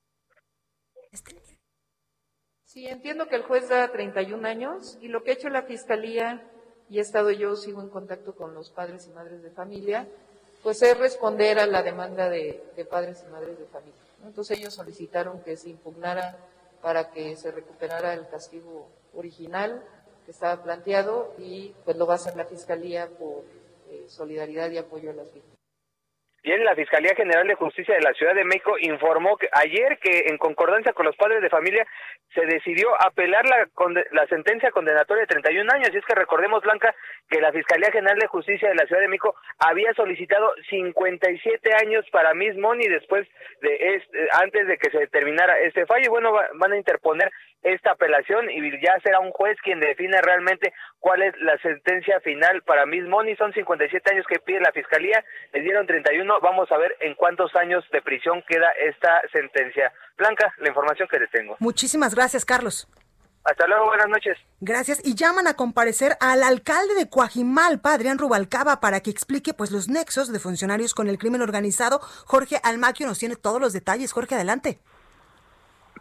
Sí, 2.64 2.87
entiendo 2.88 3.26
que 3.29 3.37
el 3.37 3.42
juez 3.42 3.68
da 3.68 3.90
31 3.90 4.46
años 4.46 4.98
y 5.00 5.09
lo 5.09 5.22
que 5.22 5.31
ha 5.31 5.35
hecho 5.35 5.48
la 5.48 5.62
Fiscalía 5.62 6.42
y 6.88 6.99
he 6.99 7.01
estado 7.01 7.31
yo, 7.31 7.57
sigo 7.57 7.81
en 7.81 7.88
contacto 7.88 8.35
con 8.35 8.55
los 8.55 8.70
padres 8.70 9.07
y 9.07 9.11
madres 9.11 9.42
de 9.42 9.51
familia, 9.51 10.07
pues 10.62 10.83
es 10.83 10.96
responder 10.99 11.59
a 11.59 11.66
la 11.66 11.83
demanda 11.83 12.29
de, 12.29 12.62
padres 12.90 13.25
y 13.27 13.31
madres 13.31 13.59
de 13.59 13.66
familia. 13.66 14.01
Entonces 14.25 14.59
ellos 14.59 14.75
solicitaron 14.75 15.40
que 15.40 15.57
se 15.57 15.70
impugnara 15.70 16.37
para 16.83 17.11
que 17.11 17.37
se 17.37 17.51
recuperara 17.51 18.14
el 18.14 18.29
castigo 18.29 18.88
original 19.14 19.83
que 20.25 20.33
estaba 20.33 20.62
planteado 20.62 21.35
y 21.38 21.75
pues 21.85 21.96
lo 21.96 22.07
va 22.07 22.14
a 22.14 22.16
hacer 22.16 22.37
la 22.37 22.44
Fiscalía 22.44 23.09
por 23.09 23.44
eh, 23.90 24.07
solidaridad 24.09 24.70
y 24.70 24.79
apoyo 24.79 25.11
a 25.11 25.14
las 25.14 25.33
víctimas. 25.33 25.56
Bien, 26.46 26.62
la 26.62 26.76
Fiscalía 26.76 27.12
General 27.16 27.44
de 27.48 27.56
Justicia 27.56 27.96
de 27.96 28.02
la 28.02 28.12
Ciudad 28.12 28.32
de 28.32 28.44
México 28.44 28.76
informó 28.78 29.37
que 29.37 29.48
ayer 29.50 29.98
que 29.98 30.26
en 30.28 30.38
concordancia 30.38 30.92
con 30.92 31.04
los 31.04 31.16
padres 31.16 31.42
de 31.42 31.50
familia 31.50 31.85
se 32.32 32.46
decidió 32.46 32.87
apelar 33.02 33.44
la, 33.46 33.66
la 34.12 34.26
sentencia 34.28 34.70
condenatoria 34.70 35.22
de 35.22 35.26
31 35.26 35.72
años. 35.72 35.90
Y 35.92 35.96
es 35.96 36.04
que 36.04 36.14
recordemos, 36.14 36.62
Blanca, 36.62 36.94
que 37.28 37.40
la 37.40 37.50
Fiscalía 37.50 37.90
General 37.90 38.16
de 38.16 38.28
Justicia 38.28 38.68
de 38.68 38.76
la 38.76 38.87
Ciudad 38.87 39.02
de 39.02 39.09
México 39.09 39.35
había 39.59 39.92
solicitado 39.94 40.52
57 40.70 41.68
años 41.82 42.06
para 42.12 42.32
Miss 42.32 42.56
Moni 42.56 42.87
después 42.87 43.26
de 43.61 43.96
este, 43.96 44.28
antes 44.40 44.68
de 44.68 44.78
que 44.78 44.90
se 44.90 45.09
terminara 45.09 45.59
este 45.59 45.85
fallo. 45.85 46.04
Y 46.04 46.11
bueno, 46.11 46.30
van 46.30 46.72
a 46.72 46.76
interponer 46.76 47.28
esta 47.66 47.92
apelación 47.92 48.48
y 48.50 48.61
ya 48.81 48.98
será 49.02 49.20
un 49.20 49.33
juez 49.33 49.57
quien 49.62 49.81
define 49.81 50.20
realmente 50.22 50.72
cuál 51.00 51.22
es 51.22 51.35
la 51.40 51.59
sentencia 51.59 52.20
final 52.20 52.62
para 52.62 52.87
Miss 52.87 53.05
Moni. 53.05 53.35
Son 53.37 53.52
57 53.52 54.14
años 54.14 54.24
que 54.29 54.38
pide 54.38 54.61
la 54.61 54.72
Fiscalía, 54.72 55.24
le 55.52 55.62
dieron 55.62 55.87
31 55.87 56.40
vamos 56.40 56.70
a 56.70 56.79
ver 56.79 56.96
en 57.00 57.14
cuántos 57.14 57.55
años 57.57 57.85
de 57.90 58.02
prisión 58.02 58.42
queda 58.48 58.70
esta 58.81 59.20
sentencia. 59.33 59.92
Blanca, 60.16 60.52
la 60.59 60.68
información 60.68 61.09
que 61.09 61.18
le 61.18 61.26
tengo. 61.26 61.57
Muchísimas 61.59 62.14
gracias, 62.14 62.44
Carlos. 62.44 62.88
Hasta 63.44 63.66
luego, 63.68 63.87
buenas 63.87 64.09
noches. 64.09 64.37
Gracias. 64.61 65.00
Y 65.05 65.14
llaman 65.14 65.46
a 65.46 65.55
comparecer 65.55 66.16
al 66.20 66.42
alcalde 66.42 66.94
de 66.94 67.09
Coajimalpa, 67.09 67.92
Adrián 67.92 68.18
Rubalcaba, 68.18 68.81
para 68.81 69.00
que 69.00 69.11
explique 69.11 69.55
pues 69.55 69.70
los 69.70 69.88
nexos 69.88 70.33
de 70.33 70.40
funcionarios 70.40 70.94
con 70.94 71.09
el 71.09 71.18
crimen 71.18 71.42
organizado. 71.42 72.00
Jorge 72.26 72.59
Almaquio 72.64 73.07
nos 73.07 73.20
tiene 73.20 73.37
todos 73.37 73.61
los 73.61 73.72
detalles. 73.72 74.12
Jorge, 74.12 74.35
adelante. 74.35 74.81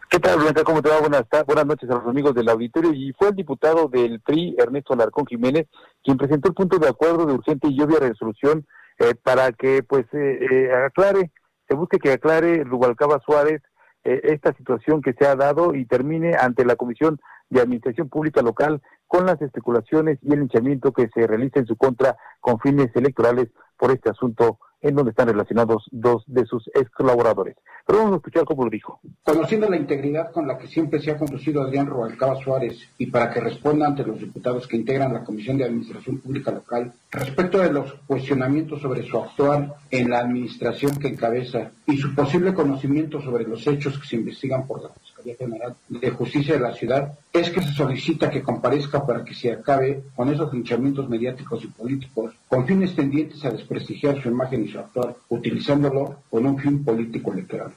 ¿Qué 0.08 0.20
tal, 0.20 0.38
Blanca? 0.38 0.62
¿Cómo 0.62 0.80
te 0.82 0.88
va? 0.88 1.00
Buenas, 1.00 1.24
buenas 1.46 1.66
noches 1.66 1.90
a 1.90 1.94
los 1.94 2.06
amigos 2.06 2.32
del 2.32 2.48
auditorio. 2.48 2.92
Y 2.92 3.12
fue 3.18 3.28
el 3.28 3.34
diputado 3.34 3.88
del 3.88 4.20
PRI, 4.20 4.54
Ernesto 4.56 4.94
Alarcón 4.94 5.26
Jiménez, 5.26 5.66
quien 6.04 6.16
presentó 6.16 6.48
el 6.48 6.54
punto 6.54 6.78
de 6.78 6.88
acuerdo 6.88 7.26
de 7.26 7.34
urgente 7.34 7.66
y 7.68 7.80
obvia 7.82 7.98
resolución 7.98 8.66
eh, 8.98 9.14
para 9.20 9.50
que 9.50 9.82
pues 9.82 10.06
eh, 10.12 10.46
eh, 10.48 10.72
aclare, 10.86 11.32
se 11.68 11.74
busque 11.74 11.98
que 11.98 12.12
aclare 12.12 12.62
Rubalcaba 12.64 13.20
Suárez 13.24 13.62
esta 14.04 14.54
situación 14.54 15.02
que 15.02 15.14
se 15.14 15.26
ha 15.26 15.34
dado 15.34 15.74
y 15.74 15.84
termine 15.84 16.36
ante 16.36 16.64
la 16.64 16.76
Comisión 16.76 17.18
de 17.50 17.60
Administración 17.60 18.08
Pública 18.08 18.40
Local 18.40 18.80
con 19.08 19.26
las 19.26 19.42
especulaciones 19.42 20.20
y 20.22 20.32
el 20.32 20.38
linchamiento 20.38 20.92
que 20.92 21.08
se 21.12 21.26
realiza 21.26 21.58
en 21.58 21.66
su 21.66 21.74
contra 21.74 22.16
con 22.38 22.60
fines 22.60 22.94
electorales 22.94 23.48
por 23.76 23.90
este 23.90 24.08
asunto 24.10 24.60
en 24.80 24.94
donde 24.94 25.10
están 25.10 25.28
relacionados 25.28 25.84
dos 25.90 26.22
de 26.26 26.44
sus 26.44 26.68
ex 26.74 26.90
colaboradores. 26.90 27.56
Pero 27.86 28.00
vamos 28.00 28.14
a 28.14 28.16
escuchar 28.16 28.44
cómo 28.44 28.64
lo 28.64 28.70
dijo. 28.70 29.00
Conociendo 29.24 29.68
la 29.68 29.76
integridad 29.76 30.32
con 30.32 30.46
la 30.46 30.58
que 30.58 30.66
siempre 30.66 31.00
se 31.00 31.10
ha 31.12 31.18
conducido 31.18 31.62
Adrián 31.62 31.86
Rubalcaba 31.86 32.42
Suárez 32.42 32.78
y 32.98 33.06
para 33.06 33.30
que 33.30 33.40
responda 33.40 33.86
ante 33.86 34.04
los 34.04 34.18
diputados 34.18 34.66
que 34.66 34.76
integran 34.76 35.12
la 35.12 35.24
Comisión 35.24 35.56
de 35.56 35.64
Administración 35.64 36.18
Pública 36.18 36.50
Local, 36.50 36.92
respecto 37.10 37.58
de 37.58 37.72
los 37.72 37.94
cuestionamientos 38.06 38.80
sobre 38.80 39.02
su 39.04 39.16
actuar 39.18 39.76
en 39.90 40.10
la 40.10 40.20
administración 40.20 40.96
que 40.96 41.08
encabeza 41.08 41.70
y 41.86 41.96
su 41.96 42.14
posible 42.14 42.52
conocimiento 42.52 43.20
sobre 43.20 43.44
los 43.44 43.66
hechos 43.66 43.98
que 43.98 44.06
se 44.06 44.16
investigan 44.16 44.66
por 44.66 44.82
la 44.82 44.90
Fiscalía 44.90 45.36
General 45.36 45.74
de 45.88 46.10
Justicia 46.10 46.54
de 46.54 46.60
la 46.60 46.74
ciudad, 46.74 47.12
es 47.32 47.50
que 47.50 47.62
se 47.62 47.72
solicita 47.72 48.30
que 48.30 48.42
comparezca 48.42 49.06
para 49.06 49.24
que 49.24 49.34
se 49.34 49.52
acabe 49.52 50.02
con 50.14 50.32
esos 50.32 50.52
linchamientos 50.52 51.08
mediáticos 51.08 51.62
y 51.64 51.68
políticos 51.68 52.34
con 52.48 52.66
fines 52.66 52.94
tendientes 52.94 53.44
a 53.44 53.50
desprestigiar 53.50 54.20
su 54.22 54.28
imagen 54.28 54.65
y 54.66 54.72
su 54.72 54.78
actuar, 54.78 55.16
utilizándolo 55.28 56.22
con 56.28 56.46
un 56.46 56.58
fin 56.58 56.84
político 56.84 57.32
electoral. 57.32 57.72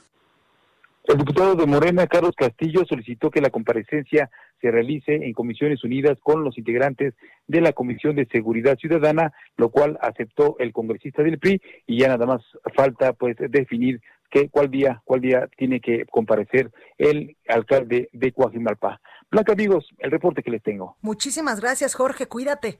El 1.04 1.16
diputado 1.16 1.56
de 1.56 1.66
Morena, 1.66 2.06
Carlos 2.06 2.34
Castillo, 2.36 2.84
solicitó 2.84 3.30
que 3.30 3.40
la 3.40 3.50
comparecencia 3.50 4.30
se 4.60 4.70
realice 4.70 5.14
en 5.14 5.32
Comisiones 5.32 5.82
Unidas 5.82 6.18
con 6.22 6.44
los 6.44 6.58
integrantes 6.58 7.14
de 7.48 7.60
la 7.60 7.72
Comisión 7.72 8.14
de 8.14 8.26
Seguridad 8.26 8.78
Ciudadana, 8.78 9.32
lo 9.56 9.70
cual 9.70 9.98
aceptó 10.02 10.56
el 10.58 10.72
congresista 10.72 11.22
del 11.22 11.38
PRI 11.38 11.60
y 11.86 11.98
ya 12.00 12.08
nada 12.08 12.26
más 12.26 12.42
falta 12.76 13.14
pues 13.14 13.36
definir 13.38 14.00
qué 14.30 14.48
cuál 14.50 14.70
día 14.70 15.02
cuál 15.04 15.20
día 15.22 15.48
tiene 15.56 15.80
que 15.80 16.04
comparecer 16.06 16.70
el 16.98 17.36
alcalde 17.48 18.08
de 18.12 18.32
Coajimalpa. 18.32 19.00
Blanca 19.30 19.52
amigos, 19.52 19.88
el 19.98 20.10
reporte 20.10 20.42
que 20.42 20.50
les 20.50 20.62
tengo. 20.62 20.96
Muchísimas 21.00 21.60
gracias, 21.60 21.94
Jorge, 21.94 22.26
cuídate. 22.26 22.78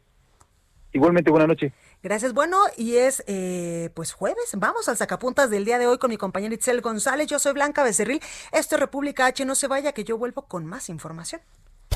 Igualmente, 0.93 1.31
buena 1.31 1.47
noche. 1.47 1.73
Gracias. 2.03 2.33
Bueno, 2.33 2.59
y 2.77 2.97
es 2.97 3.23
eh, 3.27 3.91
pues 3.95 4.13
jueves. 4.13 4.51
Vamos 4.57 4.89
al 4.89 4.97
sacapuntas 4.97 5.51
del 5.51 5.65
día 5.65 5.79
de 5.79 5.87
hoy 5.87 5.99
con 5.99 6.11
mi 6.11 6.17
compañera 6.17 6.55
Itzel 6.55 6.81
González. 6.81 7.27
Yo 7.27 7.39
soy 7.39 7.53
Blanca 7.53 7.85
Becerril. 7.85 8.21
Esto 8.53 8.77
es 8.77 8.81
República 8.81 9.27
H. 9.27 9.45
No 9.45 9.55
se 9.55 9.69
vaya, 9.69 9.93
que 9.93 10.05
yo 10.05 10.19
vuelvo 10.19 10.43
con 10.43 10.67
más 10.67 10.89
información. 10.89 11.41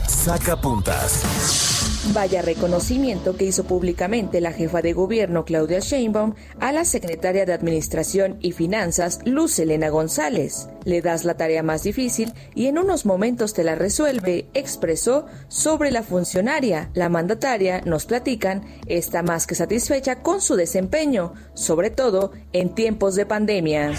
Sacapuntas. 0.07 1.84
Vaya 2.13 2.43
reconocimiento 2.43 3.37
que 3.37 3.47
hizo 3.47 3.65
públicamente 3.65 4.41
la 4.41 4.53
jefa 4.53 4.83
de 4.83 4.93
gobierno 4.93 5.45
Claudia 5.45 5.81
Sheinbaum 5.81 6.35
a 6.61 6.71
la 6.71 6.85
secretaria 6.85 7.47
de 7.47 7.53
Administración 7.53 8.37
y 8.41 8.53
Finanzas 8.53 9.21
Luz 9.25 9.59
Elena 9.59 9.89
González. 9.89 10.69
Le 10.85 11.01
das 11.01 11.25
la 11.25 11.37
tarea 11.37 11.63
más 11.63 11.83
difícil 11.83 12.33
y 12.55 12.67
en 12.67 12.79
unos 12.79 13.07
momentos 13.07 13.55
te 13.55 13.65
la 13.65 13.75
resuelve, 13.75 14.47
expresó 14.53 15.27
sobre 15.49 15.91
la 15.91 16.03
funcionaria. 16.03 16.91
La 16.95 17.09
mandataria, 17.09 17.81
nos 17.81 18.05
platican, 18.05 18.65
está 18.87 19.23
más 19.23 19.47
que 19.47 19.55
satisfecha 19.55 20.23
con 20.23 20.43
su 20.43 20.57
desempeño, 20.57 21.33
sobre 21.55 21.91
todo 21.91 22.33
en 22.53 22.75
tiempos 22.75 23.15
de 23.17 23.27
pandemia. 23.27 23.93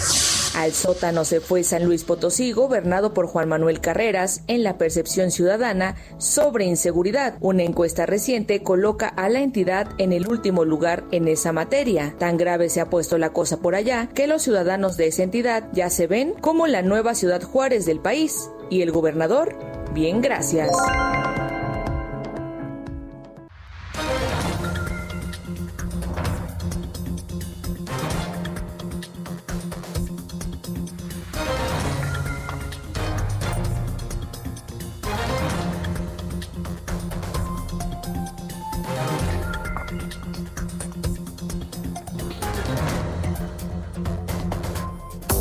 Al 0.56 0.72
sótano 0.72 1.26
se 1.26 1.41
fue 1.41 1.63
San 1.63 1.84
Luis 1.84 2.06
Potosí, 2.06 2.54
gobernado 2.54 3.13
por 3.13 3.28
Juan 3.28 3.50
Manuel 3.50 3.82
Carreras, 3.82 4.41
en 4.48 4.63
la 4.63 4.78
percepción 4.78 5.30
ciudadana 5.30 5.98
sobre 6.18 6.63
inseguridad. 6.63 7.36
Una 7.41 7.63
encuesta 7.63 8.06
reciente 8.06 8.63
coloca 8.63 9.10
a 9.10 9.28
la 9.28 9.41
entidad 9.41 9.89
en 9.98 10.13
el 10.13 10.30
último 10.30 10.63
lugar 10.63 11.04
en 11.12 11.28
esa 11.28 11.52
materia. 11.52 12.15
Tan 12.20 12.38
grave 12.38 12.70
se 12.70 12.80
ha 12.80 12.89
puesto 12.89 13.18
la 13.18 13.34
cosa 13.34 13.58
por 13.58 13.76
allá 13.76 14.08
que 14.13 14.28
los 14.28 14.44
ciudadanos 14.44 14.96
de 14.96 15.08
esa 15.08 15.24
entidad 15.24 15.68
ya 15.74 15.89
se 15.89 16.08
ven 16.08 16.34
como 16.39 16.68
la 16.68 16.82
nueva 16.82 17.15
ciudad 17.15 17.44
Juárez 17.44 17.86
del 17.86 18.00
país. 18.00 18.50
Y 18.70 18.82
el 18.82 18.91
gobernador, 18.91 19.58
bien 19.94 20.22
gracias. 20.22 20.72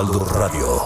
Radio. 0.00 0.80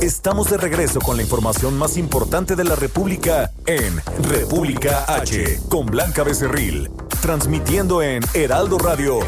Estamos 0.00 0.50
de 0.50 0.56
regreso 0.56 0.98
con 1.00 1.16
la 1.16 1.22
información 1.22 1.78
más 1.78 1.96
importante 1.96 2.56
de 2.56 2.64
la 2.64 2.74
República 2.74 3.52
en 3.66 4.02
República 4.24 5.04
H, 5.06 5.60
con 5.68 5.86
Blanca 5.86 6.24
Becerril, 6.24 6.90
transmitiendo 7.22 8.02
en 8.02 8.24
Heraldo 8.34 8.78
Radio. 8.78 9.20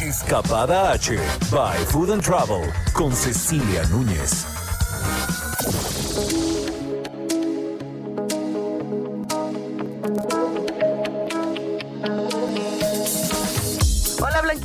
Escapada 0.00 0.90
H, 0.92 1.18
by 1.50 1.84
Food 1.84 2.12
and 2.12 2.22
Travel, 2.22 2.72
con 2.94 3.14
Cecilia 3.14 3.82
Núñez. 3.90 4.61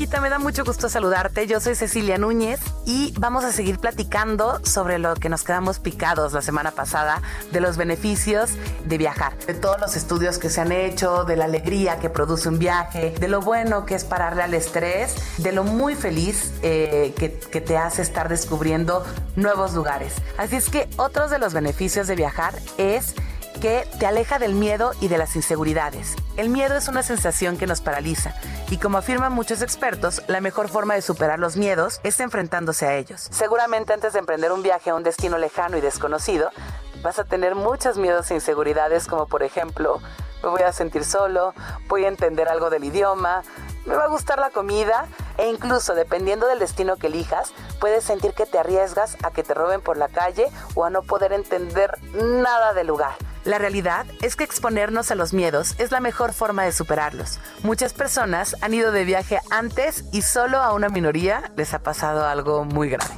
Me 0.10 0.30
da 0.30 0.39
mucho 0.39 0.63
gusto 0.63 0.89
saludarte. 0.89 1.46
Yo 1.46 1.60
soy 1.60 1.76
Cecilia 1.76 2.17
Núñez 2.17 2.60
y 2.86 3.13
vamos 3.20 3.43
a 3.43 3.52
seguir 3.52 3.78
platicando 3.78 4.60
sobre 4.65 4.98
lo 4.98 5.13
que 5.13 5.30
nos 5.30 5.43
quedamos 5.43 5.78
picados 5.78 6.34
la 6.34 6.41
semana 6.41 6.72
pasada, 6.72 7.22
de 7.52 7.62
los 7.62 7.78
beneficios 7.78 8.52
de 8.86 8.98
viajar, 8.98 9.38
de 9.46 9.54
todos 9.54 9.80
los 9.80 9.96
estudios 9.96 10.39
que 10.39 10.50
se 10.50 10.60
han 10.60 10.72
hecho, 10.72 11.24
de 11.24 11.36
la 11.36 11.46
alegría 11.46 12.00
que 12.00 12.10
produce 12.10 12.50
un 12.50 12.58
viaje, 12.58 13.13
de 13.20 13.28
lo 13.28 13.41
bueno 13.41 13.86
que 13.86 13.93
es 13.93 14.06
pararle 14.06 14.41
al 14.41 14.56
estrés, 14.56 15.15
de 15.38 15.52
lo 15.52 15.63
muy 15.63 15.93
feliz 15.93 16.52
eh, 16.63 17.13
que, 17.15 17.38
que 17.38 17.62
te 17.62 17.78
hace 17.78 18.02
estar 18.02 18.28
descubriendo 18.28 19.06
nuevos 19.36 19.76
lugares. 19.76 20.13
Así 20.38 20.56
es 20.56 20.70
que 20.70 20.89
otros 20.98 21.30
de 21.30 21.38
los 21.38 21.54
beneficios 21.54 22.08
de 22.08 22.15
viajar 22.15 22.56
es 22.80 23.13
que 23.60 23.88
te 24.00 24.06
aleja 24.06 24.39
del 24.39 24.54
miedo 24.54 24.91
y 25.02 25.08
de 25.08 25.17
las 25.17 25.36
inseguridades. 25.36 26.15
El 26.36 26.50
miedo 26.50 26.76
es 26.76 26.88
una 26.88 27.04
sensación 27.04 27.58
que 27.58 27.67
nos 27.67 27.82
paraliza 27.82 28.34
y 28.70 28.78
como 28.78 28.98
afirman 28.98 29.34
muchos 29.34 29.62
expertos, 29.62 30.22
la 30.28 30.41
mejor 30.41 30.70
forma 30.70 30.93
de 30.93 31.02
superar 31.02 31.39
los 31.39 31.58
miedos 31.58 32.00
es 32.04 32.20
enfrentándose 32.20 32.86
a 32.86 32.96
ellos. 32.96 33.28
Seguramente 33.32 33.93
antes 33.93 34.13
de 34.13 34.20
emprender 34.20 34.52
un 34.52 34.63
viaje 34.63 34.89
a 34.89 34.96
un 34.96 35.04
destino 35.04 35.38
lejano 35.38 35.78
y 35.78 35.82
desconocido, 35.82 36.52
vas 37.02 37.20
a 37.20 37.24
tener 37.24 37.56
muchos 37.56 37.98
miedos 37.98 38.30
e 38.32 38.36
inseguridades 38.36 39.08
como 39.08 39.28
por 39.28 39.43
ejemplo, 39.43 40.02
me 40.43 40.50
voy 40.50 40.62
a 40.62 40.72
sentir 40.72 41.04
solo, 41.04 41.54
voy 41.88 42.06
a 42.06 42.10
entender 42.10 42.48
algo 42.48 42.70
del 42.70 42.84
idioma, 42.84 43.41
me 43.86 43.96
va 43.96 44.04
a 44.04 44.08
gustar 44.08 44.39
la 44.39 44.50
comida 44.50 45.08
e 45.38 45.48
incluso 45.50 45.96
dependiendo 45.96 46.48
del 46.48 46.60
destino 46.60 46.98
que 46.98 47.08
elijas, 47.08 47.54
puedes 47.80 48.04
sentir 48.04 48.34
que 48.34 48.46
te 48.46 48.60
arriesgas 48.60 49.17
a 49.24 49.32
que 49.32 49.43
te 49.43 49.54
roben 49.54 49.82
por 49.82 49.98
la 49.98 50.10
calle 50.10 50.48
o 50.76 50.84
a 50.84 50.89
no 50.89 51.02
poder 51.04 51.34
entender 51.34 51.98
nada 52.13 52.74
del 52.74 52.88
lugar. 52.88 53.15
La 53.48 53.60
realidad 53.60 54.06
es 54.22 54.36
que 54.36 54.44
exponernos 54.44 55.10
a 55.10 55.16
los 55.16 55.32
miedos 55.32 55.76
es 55.78 55.92
la 55.92 56.02
mejor 56.02 56.34
forma 56.34 56.66
de 56.66 56.74
superarlos. 56.74 57.40
Muchas 57.64 57.94
personas 57.94 58.58
han 58.60 58.74
ido 58.74 58.92
de 58.92 59.06
viaje 59.06 59.40
antes 59.50 60.04
y 60.12 60.24
solo 60.24 60.58
a 60.58 60.74
una 60.74 60.90
minoría 60.90 61.54
les 61.56 61.74
ha 61.74 61.80
pasado 61.80 62.26
algo 62.26 62.66
muy 62.66 62.90
grave. 62.90 63.14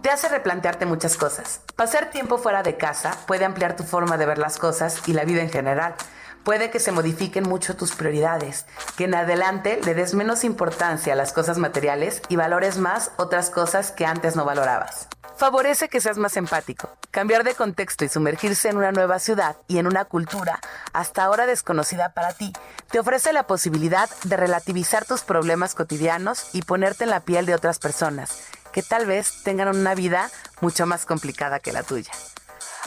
Te 0.00 0.10
hace 0.10 0.28
replantearte 0.28 0.86
muchas 0.86 1.16
cosas. 1.16 1.62
Pasar 1.74 2.10
tiempo 2.10 2.38
fuera 2.38 2.62
de 2.62 2.76
casa 2.76 3.18
puede 3.26 3.44
ampliar 3.44 3.74
tu 3.74 3.82
forma 3.82 4.16
de 4.16 4.26
ver 4.26 4.38
las 4.38 4.56
cosas 4.56 5.08
y 5.08 5.12
la 5.12 5.24
vida 5.24 5.42
en 5.42 5.50
general. 5.50 5.96
Puede 6.44 6.70
que 6.70 6.78
se 6.78 6.92
modifiquen 6.92 7.48
mucho 7.48 7.74
tus 7.74 7.96
prioridades, 7.96 8.64
que 8.96 9.06
en 9.06 9.16
adelante 9.16 9.80
le 9.84 9.94
des 9.94 10.14
menos 10.14 10.44
importancia 10.44 11.14
a 11.14 11.16
las 11.16 11.32
cosas 11.32 11.58
materiales 11.58 12.22
y 12.28 12.36
valores 12.36 12.78
más 12.78 13.10
otras 13.16 13.50
cosas 13.50 13.90
que 13.90 14.06
antes 14.06 14.36
no 14.36 14.44
valorabas. 14.44 15.08
Favorece 15.36 15.90
que 15.90 16.00
seas 16.00 16.16
más 16.16 16.38
empático. 16.38 16.88
Cambiar 17.10 17.44
de 17.44 17.54
contexto 17.54 18.06
y 18.06 18.08
sumergirse 18.08 18.70
en 18.70 18.78
una 18.78 18.90
nueva 18.90 19.18
ciudad 19.18 19.56
y 19.68 19.76
en 19.76 19.86
una 19.86 20.06
cultura 20.06 20.60
hasta 20.94 21.24
ahora 21.24 21.44
desconocida 21.44 22.14
para 22.14 22.32
ti 22.32 22.54
te 22.90 23.00
ofrece 23.00 23.34
la 23.34 23.46
posibilidad 23.46 24.08
de 24.24 24.36
relativizar 24.38 25.04
tus 25.04 25.20
problemas 25.22 25.74
cotidianos 25.74 26.54
y 26.54 26.62
ponerte 26.62 27.04
en 27.04 27.10
la 27.10 27.20
piel 27.20 27.44
de 27.44 27.54
otras 27.54 27.78
personas 27.78 28.44
que 28.72 28.82
tal 28.82 29.04
vez 29.04 29.42
tengan 29.42 29.68
una 29.68 29.94
vida 29.94 30.30
mucho 30.62 30.86
más 30.86 31.04
complicada 31.04 31.60
que 31.60 31.72
la 31.72 31.82
tuya. 31.82 32.12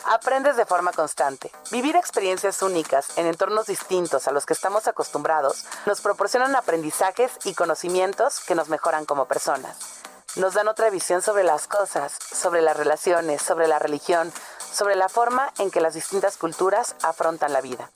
Aprendes 0.05 0.57
de 0.57 0.65
forma 0.65 0.91
constante. 0.91 1.51
Vivir 1.71 1.95
experiencias 1.95 2.63
únicas 2.63 3.15
en 3.17 3.27
entornos 3.27 3.67
distintos 3.67 4.27
a 4.27 4.31
los 4.31 4.47
que 4.47 4.53
estamos 4.53 4.87
acostumbrados 4.87 5.65
nos 5.85 6.01
proporcionan 6.01 6.55
aprendizajes 6.55 7.31
y 7.43 7.53
conocimientos 7.53 8.39
que 8.39 8.55
nos 8.55 8.69
mejoran 8.69 9.05
como 9.05 9.25
personas. 9.25 9.99
Nos 10.35 10.53
dan 10.53 10.67
otra 10.67 10.89
visión 10.89 11.21
sobre 11.21 11.43
las 11.43 11.67
cosas, 11.67 12.17
sobre 12.31 12.61
las 12.61 12.77
relaciones, 12.77 13.41
sobre 13.41 13.67
la 13.67 13.79
religión, 13.79 14.31
sobre 14.71 14.95
la 14.95 15.09
forma 15.09 15.51
en 15.57 15.71
que 15.71 15.81
las 15.81 15.95
distintas 15.95 16.37
culturas 16.37 16.95
afrontan 17.01 17.51
la 17.51 17.61
vida. 17.61 17.89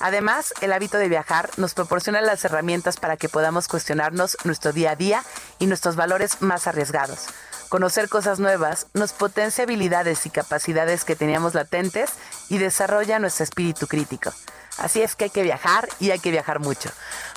Además, 0.00 0.52
el 0.62 0.72
hábito 0.72 0.98
de 0.98 1.08
viajar 1.08 1.50
nos 1.58 1.74
proporciona 1.74 2.22
las 2.22 2.44
herramientas 2.44 2.96
para 2.96 3.16
que 3.16 3.28
podamos 3.28 3.68
cuestionarnos 3.68 4.36
nuestro 4.44 4.72
día 4.72 4.92
a 4.92 4.96
día 4.96 5.22
y 5.58 5.66
nuestros 5.66 5.94
valores 5.94 6.42
más 6.42 6.66
arriesgados. 6.66 7.26
Conocer 7.68 8.08
cosas 8.08 8.40
nuevas 8.40 8.88
nos 8.94 9.12
potencia 9.12 9.62
habilidades 9.62 10.26
y 10.26 10.30
capacidades 10.30 11.04
que 11.04 11.14
teníamos 11.14 11.54
latentes 11.54 12.10
y 12.48 12.58
desarrolla 12.58 13.20
nuestro 13.20 13.44
espíritu 13.44 13.86
crítico. 13.86 14.32
Así 14.78 15.02
es 15.02 15.16
que 15.16 15.24
hay 15.24 15.30
que 15.30 15.42
viajar 15.42 15.88
y 15.98 16.10
hay 16.10 16.18
que 16.18 16.30
viajar 16.30 16.60
mucho. 16.60 16.90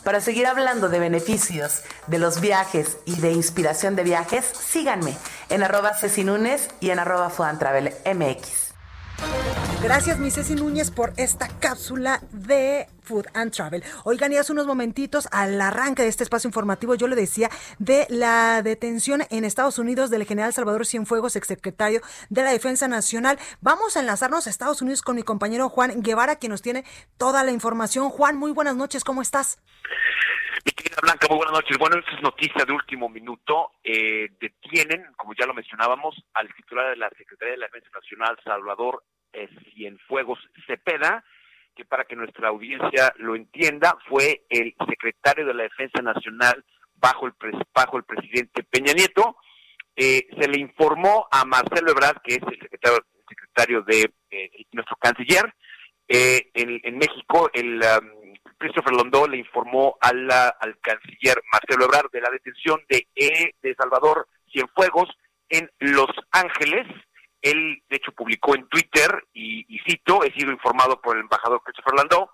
Para 0.04 0.22
seguir 0.22 0.48
hablando 0.48 0.90
de 0.90 1.00
beneficios 1.00 1.82
de 2.08 2.20
los 2.20 2.42
viajes 2.42 2.98
y 3.06 3.16
de 3.20 3.32
inspiración 3.32 3.96
de 3.96 4.04
viajes, 4.04 4.46
síganme 4.46 5.16
en 5.50 5.64
arroba 5.64 5.94
Cecinunes 5.94 6.70
y 6.80 6.90
en 6.92 7.00
arroba 7.00 7.30
MX. 7.30 8.63
Gracias, 9.84 10.18
mi 10.18 10.32
Ceci 10.32 10.56
Núñez, 10.56 10.92
por 10.92 11.14
esta 11.18 11.50
cápsula 11.60 12.22
de 12.32 12.88
Food 13.02 13.26
and 13.34 13.52
Travel. 13.52 13.84
Oigan, 14.06 14.32
y 14.32 14.38
hace 14.38 14.54
unos 14.54 14.66
momentitos, 14.66 15.28
al 15.32 15.60
arranque 15.60 16.04
de 16.04 16.08
este 16.08 16.24
espacio 16.24 16.48
informativo, 16.48 16.96
yo 16.96 17.08
le 17.08 17.18
decía 17.18 17.50
de 17.80 18.08
la 18.10 18.62
detención 18.64 19.24
en 19.30 19.44
Estados 19.44 19.80
Unidos 19.80 20.10
del 20.10 20.26
general 20.26 20.54
Salvador 20.54 20.86
Cienfuegos, 20.86 21.36
exsecretario 21.36 22.02
de 22.30 22.44
la 22.44 22.52
Defensa 22.52 22.88
Nacional. 22.88 23.38
Vamos 23.60 23.98
a 23.98 24.00
enlazarnos 24.00 24.48
a 24.48 24.50
Estados 24.50 24.82
Unidos 24.82 25.02
con 25.02 25.18
mi 25.18 25.24
compañero 25.24 25.68
Juan 25.68 26.02
Guevara, 26.02 26.38
quien 26.38 26.52
nos 26.52 26.62
tiene 26.62 26.86
toda 27.18 27.44
la 27.44 27.52
información. 27.52 28.10
Juan, 28.10 28.38
muy 28.38 28.52
buenas 28.52 28.78
noches, 28.78 29.04
¿cómo 29.04 29.22
estás? 29.22 29.58
Blanca, 31.02 31.28
muy 31.30 31.38
buenas 31.38 31.54
noches. 31.54 31.78
Bueno, 31.78 31.98
esta 31.98 32.12
es 32.12 32.22
noticia 32.22 32.66
de 32.66 32.74
último 32.74 33.10
minuto. 33.10 33.72
Eh, 33.84 34.30
detienen, 34.40 35.06
como 35.16 35.34
ya 35.34 35.46
lo 35.46 35.54
mencionábamos, 35.54 36.16
al 36.34 36.54
titular 36.54 36.90
de 36.90 36.98
la 36.98 37.10
Secretaría 37.18 37.54
de 37.54 37.60
la 37.60 37.66
Defensa 37.68 37.90
Nacional, 37.94 38.38
Salvador 38.44 39.04
eh, 39.32 39.50
Cienfuegos 39.74 40.40
Cepeda, 40.68 41.24
que 41.76 41.86
para 41.86 42.06
que 42.06 42.16
nuestra 42.16 42.50
audiencia 42.50 43.14
lo 43.18 43.36
entienda, 43.36 43.98
fue 44.08 44.46
el 44.50 44.76
secretario 44.88 45.46
de 45.46 45.54
la 45.54 45.64
Defensa 45.64 46.02
Nacional 46.02 46.64
bajo 46.96 47.28
el, 47.28 47.34
bajo 47.74 47.98
el 47.98 48.04
presidente 48.04 48.64
Peña 48.64 48.94
Nieto. 48.94 49.38
Eh, 49.96 50.28
se 50.40 50.48
le 50.48 50.60
informó 50.60 51.28
a 51.32 51.46
Marcelo 51.46 51.92
Ebrard, 51.92 52.22
que 52.24 52.36
es 52.36 52.42
el 52.44 52.60
secretario, 52.60 53.06
secretario 53.28 53.82
de 53.84 54.12
eh, 54.32 54.66
nuestro 54.72 54.96
canciller, 54.98 55.54
eh, 56.08 56.50
en, 56.54 56.82
en, 56.84 56.98
México, 56.98 57.50
el 57.54 57.82
um, 57.82 58.23
Christopher 58.58 58.94
Londó 58.94 59.28
le 59.28 59.38
informó 59.38 59.98
al, 60.02 60.30
al 60.32 60.80
canciller 60.82 61.42
Marcelo 61.52 61.86
Ebrard 61.86 62.12
de 62.12 62.22
la 62.22 62.30
detención 62.30 62.82
de, 62.90 63.08
e, 63.16 63.56
de 63.62 63.76
Salvador 63.76 64.28
Cienfuegos 64.52 65.10
en 65.50 65.70
Los 65.80 66.10
Ángeles. 66.32 66.88
Él, 67.42 67.84
de 67.90 67.98
hecho, 67.98 68.12
publicó 68.14 68.56
en 68.56 68.68
Twitter, 68.70 69.26
y, 69.34 69.80
cito, 69.88 70.24
he 70.24 70.32
sido 70.32 70.52
informado 70.52 71.02
por 71.02 71.16
el 71.16 71.24
embajador 71.24 71.62
Christopher 71.64 71.96
Landau 71.96 72.30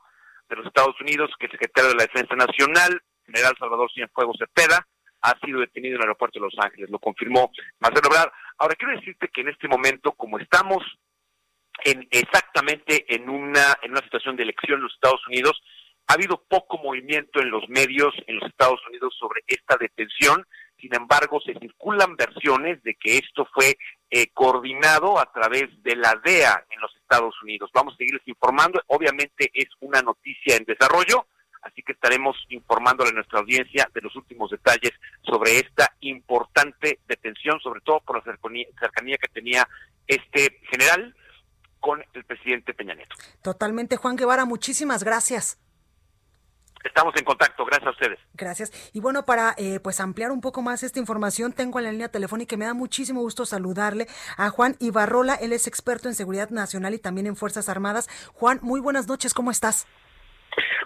de 0.48 0.56
los 0.56 0.68
Estados 0.68 1.00
Unidos 1.02 1.32
que 1.40 1.48
el 1.48 1.52
secretario 1.52 1.90
de 1.90 1.96
la 1.96 2.04
Defensa 2.04 2.36
Nacional, 2.36 3.02
general 3.26 3.56
Salvador 3.58 3.92
Cienfuegos 3.92 4.38
Cepeda, 4.38 4.86
ha 5.22 5.40
sido 5.40 5.60
detenido 5.60 5.96
en 5.96 6.02
el 6.02 6.08
aeropuerto 6.08 6.40
de 6.40 6.46
Los 6.46 6.58
Ángeles. 6.60 6.90
Lo 6.90 7.00
confirmó 7.00 7.52
Marcelo 7.80 8.08
Ebrard. 8.08 8.32
Ahora, 8.58 8.76
quiero 8.76 8.96
decirte 8.96 9.30
que 9.30 9.42
en 9.42 9.50
este 9.50 9.68
momento, 9.68 10.12
como 10.14 10.40
estamos 10.40 10.84
en 11.84 12.08
exactamente 12.12 13.06
en 13.14 13.30
una, 13.30 13.78
en 13.82 13.92
una 13.92 14.02
situación 14.02 14.36
de 14.36 14.44
elección 14.44 14.78
en 14.78 14.84
los 14.84 14.94
Estados 14.94 15.26
Unidos, 15.28 15.62
ha 16.10 16.14
habido 16.14 16.42
poco 16.48 16.80
movimiento 16.80 17.40
en 17.40 17.52
los 17.52 17.70
medios 17.70 18.16
en 18.26 18.38
los 18.38 18.50
Estados 18.50 18.80
Unidos 18.88 19.16
sobre 19.20 19.44
esta 19.46 19.78
detención. 19.78 20.44
Sin 20.82 20.96
embargo, 20.96 21.40
se 21.40 21.54
circulan 21.60 22.16
versiones 22.16 22.82
de 22.82 22.96
que 22.96 23.20
esto 23.20 23.48
fue 23.54 23.78
eh, 24.10 24.28
coordinado 24.34 25.20
a 25.20 25.32
través 25.32 25.70
de 25.84 25.96
la 25.96 26.20
DEA 26.26 26.66
en 26.72 26.82
los 26.82 26.96
Estados 26.96 27.36
Unidos. 27.44 27.70
Vamos 27.76 27.94
a 27.94 27.98
seguirles 27.98 28.28
informando. 28.28 28.82
Obviamente 28.88 29.52
es 29.54 29.68
una 29.82 30.02
noticia 30.02 30.56
en 30.56 30.64
desarrollo, 30.64 31.28
así 31.62 31.84
que 31.84 31.92
estaremos 31.92 32.36
informándole 32.50 33.12
a 33.12 33.14
nuestra 33.14 33.42
audiencia 33.42 33.88
de 33.94 34.02
los 34.02 34.16
últimos 34.16 34.50
detalles 34.50 34.94
sobre 35.22 35.60
esta 35.60 35.94
importante 36.00 37.02
detención, 37.08 37.60
sobre 37.60 37.82
todo 37.82 38.00
por 38.00 38.18
la 38.18 38.24
cercanía, 38.24 39.18
que 39.18 39.28
tenía 39.28 39.68
este 40.08 40.60
general 40.72 41.16
con 41.80 42.04
el 42.14 42.24
presidente 42.24 42.74
Peña 42.74 42.96
Nieto. 42.96 43.16
Totalmente, 43.44 43.96
Juan 43.96 44.16
Guevara, 44.16 44.46
muchísimas 44.46 45.04
gracias. 45.04 45.60
Estamos 46.84 47.14
en 47.18 47.26
contacto, 47.26 47.66
gracias 47.66 47.88
a 47.88 47.92
ustedes. 47.92 48.20
Gracias. 48.34 48.72
Y 48.94 49.02
bueno, 49.02 49.26
para 49.26 49.54
eh, 49.58 49.80
pues 49.82 50.00
ampliar 50.00 50.32
un 50.32 50.42
poco 50.42 50.62
más 50.62 50.84
esta 50.84 51.00
información, 51.00 51.52
tengo 51.52 51.80
en 51.80 51.86
la 51.86 51.92
línea 51.92 52.10
telefónica 52.10 52.56
y 52.56 52.58
me 52.58 52.66
da 52.66 52.74
muchísimo 52.74 53.22
gusto 53.22 53.46
saludarle 53.46 54.08
a 54.38 54.50
Juan 54.50 54.76
Ibarrola. 54.80 55.36
Él 55.36 55.52
es 55.52 55.68
experto 55.68 56.08
en 56.08 56.16
seguridad 56.16 56.50
nacional 56.50 56.94
y 56.94 57.00
también 57.00 57.28
en 57.28 57.36
Fuerzas 57.36 57.68
Armadas. 57.68 58.08
Juan, 58.34 58.60
muy 58.62 58.80
buenas 58.80 59.08
noches, 59.08 59.34
¿cómo 59.34 59.52
estás? 59.52 59.88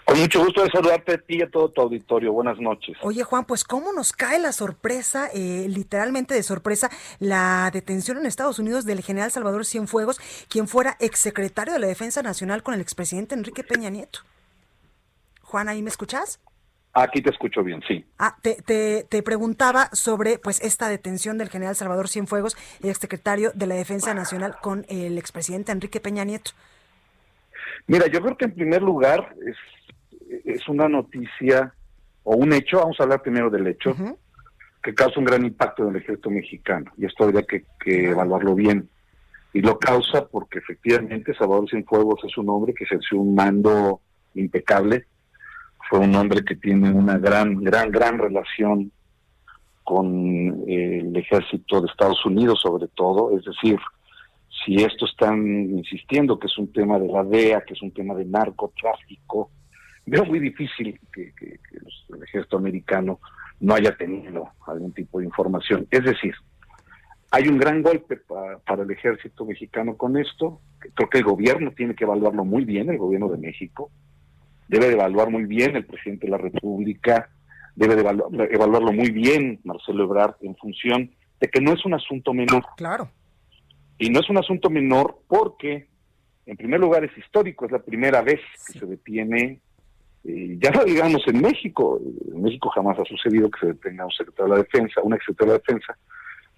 Con 0.04 0.20
mucho 0.20 0.44
gusto 0.44 0.62
de 0.62 0.70
saludarte 0.70 1.14
a 1.14 1.18
ti 1.18 1.38
y 1.38 1.42
a 1.42 1.50
todo 1.50 1.70
tu 1.70 1.80
auditorio. 1.80 2.32
Buenas 2.32 2.58
noches. 2.58 2.96
Oye, 3.00 3.22
Juan, 3.22 3.44
pues 3.44 3.64
cómo 3.64 3.92
nos 3.92 4.12
cae 4.12 4.38
la 4.38 4.52
sorpresa, 4.52 5.28
eh, 5.32 5.66
literalmente 5.68 6.34
de 6.34 6.42
sorpresa, 6.42 6.90
la 7.20 7.70
detención 7.72 8.18
en 8.18 8.26
Estados 8.26 8.58
Unidos 8.58 8.84
del 8.84 9.00
general 9.00 9.30
Salvador 9.30 9.64
Cienfuegos, 9.64 10.20
quien 10.48 10.68
fuera 10.68 10.96
exsecretario 11.00 11.72
de 11.72 11.80
la 11.80 11.86
Defensa 11.86 12.22
Nacional 12.22 12.62
con 12.62 12.74
el 12.74 12.80
expresidente 12.80 13.34
Enrique 13.34 13.64
Peña 13.64 13.88
Nieto. 13.88 14.20
Juan, 15.54 15.68
¿ahí 15.68 15.82
me 15.82 15.88
escuchas? 15.88 16.40
Aquí 16.94 17.22
te 17.22 17.30
escucho 17.30 17.62
bien, 17.62 17.80
sí. 17.86 18.04
Ah, 18.18 18.36
te, 18.42 18.56
te, 18.56 19.06
te, 19.08 19.22
preguntaba 19.22 19.88
sobre 19.92 20.40
pues 20.40 20.60
esta 20.60 20.88
detención 20.88 21.38
del 21.38 21.48
general 21.48 21.76
Salvador 21.76 22.08
Cienfuegos, 22.08 22.56
el 22.82 22.90
exsecretario 22.90 23.52
de 23.54 23.68
la 23.68 23.76
Defensa 23.76 24.14
Nacional, 24.14 24.56
con 24.60 24.84
el 24.88 25.16
expresidente 25.16 25.70
Enrique 25.70 26.00
Peña 26.00 26.24
Nieto. 26.24 26.50
Mira, 27.86 28.08
yo 28.08 28.20
creo 28.20 28.36
que 28.36 28.46
en 28.46 28.54
primer 28.56 28.82
lugar 28.82 29.32
es, 29.46 29.56
es 30.44 30.68
una 30.68 30.88
noticia 30.88 31.72
o 32.24 32.34
un 32.34 32.52
hecho, 32.52 32.78
vamos 32.78 32.98
a 32.98 33.04
hablar 33.04 33.22
primero 33.22 33.48
del 33.48 33.68
hecho, 33.68 33.90
uh 33.90 33.94
-huh. 33.94 34.16
que 34.82 34.92
causa 34.92 35.20
un 35.20 35.26
gran 35.26 35.44
impacto 35.44 35.84
en 35.84 35.90
el 35.90 36.02
ejército 36.02 36.30
mexicano, 36.30 36.90
y 36.96 37.06
esto 37.06 37.22
habría 37.22 37.44
que, 37.44 37.64
que 37.78 38.10
evaluarlo 38.10 38.56
bien. 38.56 38.88
Y 39.52 39.60
lo 39.60 39.78
causa 39.78 40.26
porque 40.26 40.58
efectivamente 40.58 41.32
Salvador 41.32 41.70
Cienfuegos 41.70 42.24
es 42.24 42.36
un 42.38 42.48
hombre 42.48 42.74
que 42.74 42.82
ejerció 42.82 43.20
un 43.20 43.36
mando 43.36 44.00
impecable, 44.34 45.06
fue 45.88 46.00
un 46.00 46.14
hombre 46.14 46.44
que 46.44 46.56
tiene 46.56 46.90
una 46.90 47.18
gran, 47.18 47.62
gran, 47.62 47.90
gran 47.90 48.18
relación 48.18 48.90
con 49.82 50.64
eh, 50.66 51.00
el 51.00 51.16
ejército 51.16 51.80
de 51.80 51.88
Estados 51.88 52.24
Unidos 52.24 52.60
sobre 52.62 52.88
todo, 52.88 53.36
es 53.36 53.44
decir, 53.44 53.78
si 54.64 54.76
esto 54.76 55.04
están 55.04 55.46
insistiendo 55.70 56.38
que 56.38 56.46
es 56.46 56.56
un 56.58 56.72
tema 56.72 56.98
de 56.98 57.08
la 57.08 57.24
DEA, 57.24 57.64
que 57.64 57.74
es 57.74 57.82
un 57.82 57.92
tema 57.92 58.14
de 58.14 58.24
narcotráfico, 58.24 59.50
veo 60.06 60.24
muy 60.24 60.38
difícil 60.38 60.98
que, 61.12 61.32
el 62.08 62.22
ejército 62.22 62.56
americano 62.56 63.20
no 63.60 63.74
haya 63.74 63.96
tenido 63.96 64.50
algún 64.66 64.92
tipo 64.92 65.18
de 65.18 65.26
información. 65.26 65.86
Es 65.90 66.04
decir, 66.04 66.34
hay 67.30 67.48
un 67.48 67.58
gran 67.58 67.82
golpe 67.82 68.16
pa, 68.16 68.58
para 68.66 68.84
el 68.84 68.90
ejército 68.90 69.44
mexicano 69.44 69.96
con 69.96 70.16
esto. 70.16 70.60
Creo 70.94 71.08
que 71.08 71.18
el 71.18 71.24
gobierno 71.24 71.72
tiene 71.72 71.94
que 71.94 72.04
evaluarlo 72.04 72.44
muy 72.44 72.64
bien, 72.64 72.90
el 72.90 72.98
gobierno 72.98 73.28
de 73.28 73.38
México. 73.38 73.90
Debe 74.68 74.86
de 74.86 74.94
evaluar 74.94 75.30
muy 75.30 75.44
bien 75.44 75.76
el 75.76 75.86
presidente 75.86 76.26
de 76.26 76.32
la 76.32 76.38
República. 76.38 77.30
Debe 77.76 77.94
de 77.94 78.02
evaluar, 78.02 78.30
evaluarlo 78.52 78.92
muy 78.92 79.10
bien 79.10 79.60
Marcelo 79.64 80.04
Ebrard 80.04 80.36
en 80.40 80.56
función 80.56 81.10
de 81.40 81.48
que 81.48 81.60
no 81.60 81.72
es 81.72 81.84
un 81.84 81.94
asunto 81.94 82.32
menor. 82.32 82.64
Claro. 82.76 83.10
Y 83.98 84.10
no 84.10 84.20
es 84.20 84.30
un 84.30 84.38
asunto 84.38 84.70
menor 84.70 85.18
porque, 85.28 85.88
en 86.46 86.56
primer 86.56 86.80
lugar, 86.80 87.04
es 87.04 87.16
histórico, 87.16 87.66
es 87.66 87.72
la 87.72 87.82
primera 87.82 88.22
vez 88.22 88.40
que 88.66 88.78
se 88.78 88.86
detiene, 88.86 89.60
eh, 90.24 90.56
ya 90.60 90.70
no 90.70 90.84
digamos 90.84 91.22
en 91.26 91.40
México, 91.40 92.00
en 92.32 92.42
México 92.42 92.70
jamás 92.70 92.98
ha 92.98 93.04
sucedido 93.04 93.50
que 93.50 93.60
se 93.60 93.66
detenga 93.66 94.06
un 94.06 94.10
secretario 94.10 94.52
de 94.52 94.58
la 94.58 94.62
defensa, 94.64 95.02
un 95.02 95.14
exsecretario 95.14 95.52
de 95.52 95.58
la 95.58 95.62
defensa, 95.66 95.98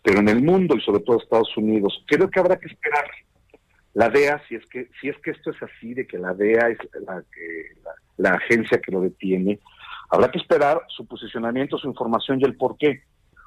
pero 0.03 0.21
en 0.21 0.29
el 0.29 0.43
mundo 0.43 0.77
y 0.77 0.81
sobre 0.83 1.01
todo 1.01 1.19
Estados 1.19 1.57
Unidos, 1.57 2.05
creo 2.07 2.31
que 2.31 2.39
habrá 2.39 2.57
que 2.59 2.69
esperar 2.69 3.05
la 3.97 4.11
DEA, 4.11 4.43
si 4.47 4.57
es 4.57 4.67
que, 4.67 4.91
si 5.01 5.09
es 5.09 5.17
que 5.23 5.31
esto 5.31 5.51
es 5.53 5.57
así, 5.63 5.95
de 5.95 6.07
que 6.07 6.19
la 6.19 6.35
DEA 6.35 6.69
es 6.69 6.79
la, 7.07 7.25
la, 8.19 8.35
agencia 8.35 8.79
que 8.79 8.93
lo 8.93 9.01
detiene, 9.01 9.59
habrá 10.11 10.31
que 10.31 10.37
esperar 10.37 10.83
su 10.89 11.07
posicionamiento, 11.07 11.79
su 11.79 11.89
información 11.89 12.39
y 12.39 12.45
el 12.45 12.59
por 12.59 12.77
qué. 12.77 13.05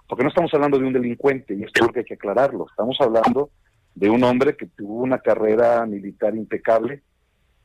Porque 0.08 0.24
no 0.24 0.30
estamos 0.30 0.52
hablando 0.56 0.80
de 0.80 0.86
un 0.86 0.94
delincuente, 0.94 1.54
y 1.54 1.62
esto 1.62 1.86
es 1.86 1.92
que 1.92 2.00
hay 2.00 2.06
que 2.06 2.16
aclararlo, 2.16 2.66
estamos 2.68 2.98
hablando 3.00 3.52
de 3.94 4.10
un 4.10 4.24
hombre 4.24 4.58
que 4.58 4.66
tuvo 4.66 5.04
una 5.04 5.20
carrera 5.20 5.86
militar 5.86 6.36
impecable, 6.36 7.04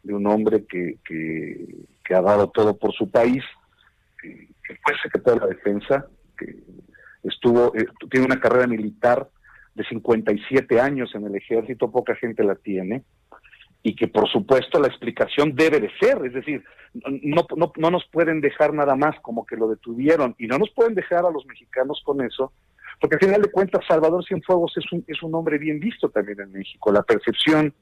de 0.03 0.13
un 0.13 0.27
hombre 0.27 0.67
que, 0.67 0.99
que, 1.07 1.65
que 2.05 2.15
ha 2.15 2.21
dado 2.21 2.51
todo 2.51 2.77
por 2.77 2.93
su 2.93 3.11
país, 3.11 3.43
que, 4.21 4.49
que, 4.63 4.77
fue 4.85 4.95
secretario 5.03 5.41
de 5.41 5.47
la 5.47 5.55
defensa, 5.55 6.07
que 6.37 6.55
estuvo, 7.23 7.75
eh, 7.75 7.87
tiene 8.11 8.27
una 8.27 8.41
carrera 8.41 8.67
militar 8.67 9.27
de 9.75 9.85
57 9.85 10.81
años 10.81 11.15
en 11.15 11.27
el 11.27 11.35
ejército, 11.35 11.91
poca 11.91 12.15
gente 12.15 12.45
la 12.45 12.55
tiene, 12.55 13.03
y 13.83 13.95
que 13.95 14.09
por 14.09 14.29
supuesto 14.29 14.81
la 14.81 14.89
explicación 14.89 15.55
debe 15.55 15.81
de 15.81 15.91
ser, 16.01 16.25
es 16.25 16.33
decir, 16.33 16.65
no, 17.23 17.47
no, 17.57 17.73
no 17.77 17.91
nos 17.91 18.07
pueden 18.07 18.41
dejar 18.41 18.73
nada 18.73 18.97
más 18.97 19.19
como 19.21 19.45
que 19.45 19.57
lo 19.57 19.69
detuvieron, 19.69 20.35
y 20.39 20.47
no 20.47 20.59
nos 20.59 20.71
pueden 20.71 20.95
dejar 20.95 21.25
a 21.25 21.31
los 21.31 21.45
mexicanos 21.47 22.01
con 22.05 22.23
eso, 22.23 22.53
porque 23.01 23.17
al 23.17 23.21
final 23.21 23.43
de 23.43 23.51
cuentas 23.51 23.85
Salvador 23.87 24.25
Cienfuegos 24.25 24.73
es 24.77 24.91
un, 24.93 25.05
es 25.07 25.23
un 25.23 25.35
hombre 25.35 25.59
bien 25.59 25.81
visto 25.81 26.09
también 26.11 26.41
en 26.41 26.53
México. 26.53 26.93
La 26.93 27.03
percepción 27.03 27.75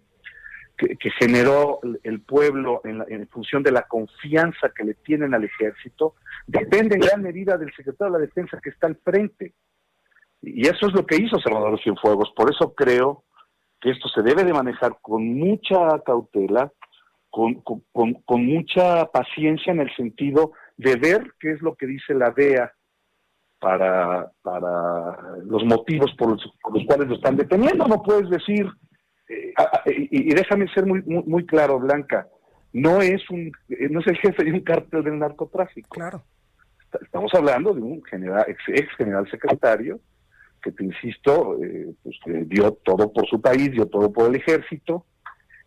que, 0.77 0.97
que 0.97 1.11
generó 1.11 1.81
el 2.03 2.23
pueblo 2.23 2.81
en, 2.85 2.99
la, 2.99 3.05
en, 3.09 3.29
función 3.29 3.63
de 3.63 3.73
la 3.73 3.83
confianza 3.83 4.71
que 4.75 4.85
le 4.85 4.95
tienen 4.95 5.35
al 5.35 5.45
ejército 5.45 6.15
depende 6.47 6.95
en 6.97 7.03
gran 7.03 7.23
medida 7.23 7.57
del 7.57 7.73
secretario 7.75 8.13
de 8.13 8.19
la 8.19 8.27
Defensa 8.27 8.59
que 8.63 8.71
está 8.71 8.87
al 8.87 8.97
frente. 8.97 9.53
Y 10.43 10.67
eso 10.67 10.89
es 10.89 10.93
lo 10.93 11.07
que 11.07 11.17
hizo 11.17 11.39
Salvador 11.39 11.81
Cienfuegos. 11.81 12.33
Por 12.37 12.51
eso 12.51 12.75
creo 12.75 13.25
que 13.81 13.91
esto 13.91 14.09
se 14.09 14.23
debe 14.23 14.45
de 14.45 14.53
manejar 14.53 14.99
con 15.01 15.39
mucha 15.39 16.01
cautela, 16.05 16.73
con, 17.31 17.55
con, 17.63 17.83
con, 17.93 18.15
con 18.15 18.45
mucha 18.45 19.07
paciencia 19.07 19.73
en 19.73 19.81
el 19.81 19.95
sentido 19.95 20.53
de 20.77 20.97
ver 20.97 21.33
qué 21.39 21.53
es 21.53 21.63
lo 21.63 21.77
que 21.77 21.87
dice 21.87 22.15
la 22.15 22.31
DEA 22.31 22.73
para, 23.61 24.31
para 24.43 25.39
los 25.45 25.65
motivos 25.65 26.13
por 26.19 26.31
los, 26.33 26.53
por 26.61 26.77
los, 26.77 26.85
cuales 26.87 27.09
lo 27.09 27.15
están 27.15 27.37
deteniendo. 27.37 27.87
No 27.87 28.03
puedes 28.03 28.29
decir, 28.29 28.67
eh, 29.29 29.55
y, 29.87 30.31
y, 30.31 30.35
déjame 30.35 30.67
ser 30.75 30.85
muy, 30.85 31.03
muy, 31.03 31.23
muy, 31.25 31.47
claro, 31.47 31.79
Blanca, 31.79 32.27
no 32.73 33.01
es, 33.01 33.23
un, 33.31 33.53
no 33.91 34.01
es 34.01 34.07
el 34.09 34.17
jefe 34.19 34.45
de 34.45 34.53
un 34.53 34.61
cártel 34.61 35.05
del 35.05 35.19
narcotráfico. 35.19 35.89
Claro. 35.91 36.25
Estamos 37.01 37.33
hablando 37.35 37.73
de 37.73 37.81
un 37.81 38.03
general, 38.05 38.45
ex, 38.49 38.61
ex 38.69 38.97
general 38.97 39.31
secretario 39.31 40.01
que, 40.63 40.73
te 40.73 40.85
insisto, 40.85 41.63
eh, 41.63 41.93
pues, 42.03 42.17
que 42.25 42.45
dio 42.45 42.73
todo 42.73 43.13
por 43.13 43.27
su 43.29 43.41
país, 43.41 43.73
dio 43.73 43.87
todo 43.87 44.13
por 44.13 44.29
el 44.29 44.37
ejército, 44.37 45.07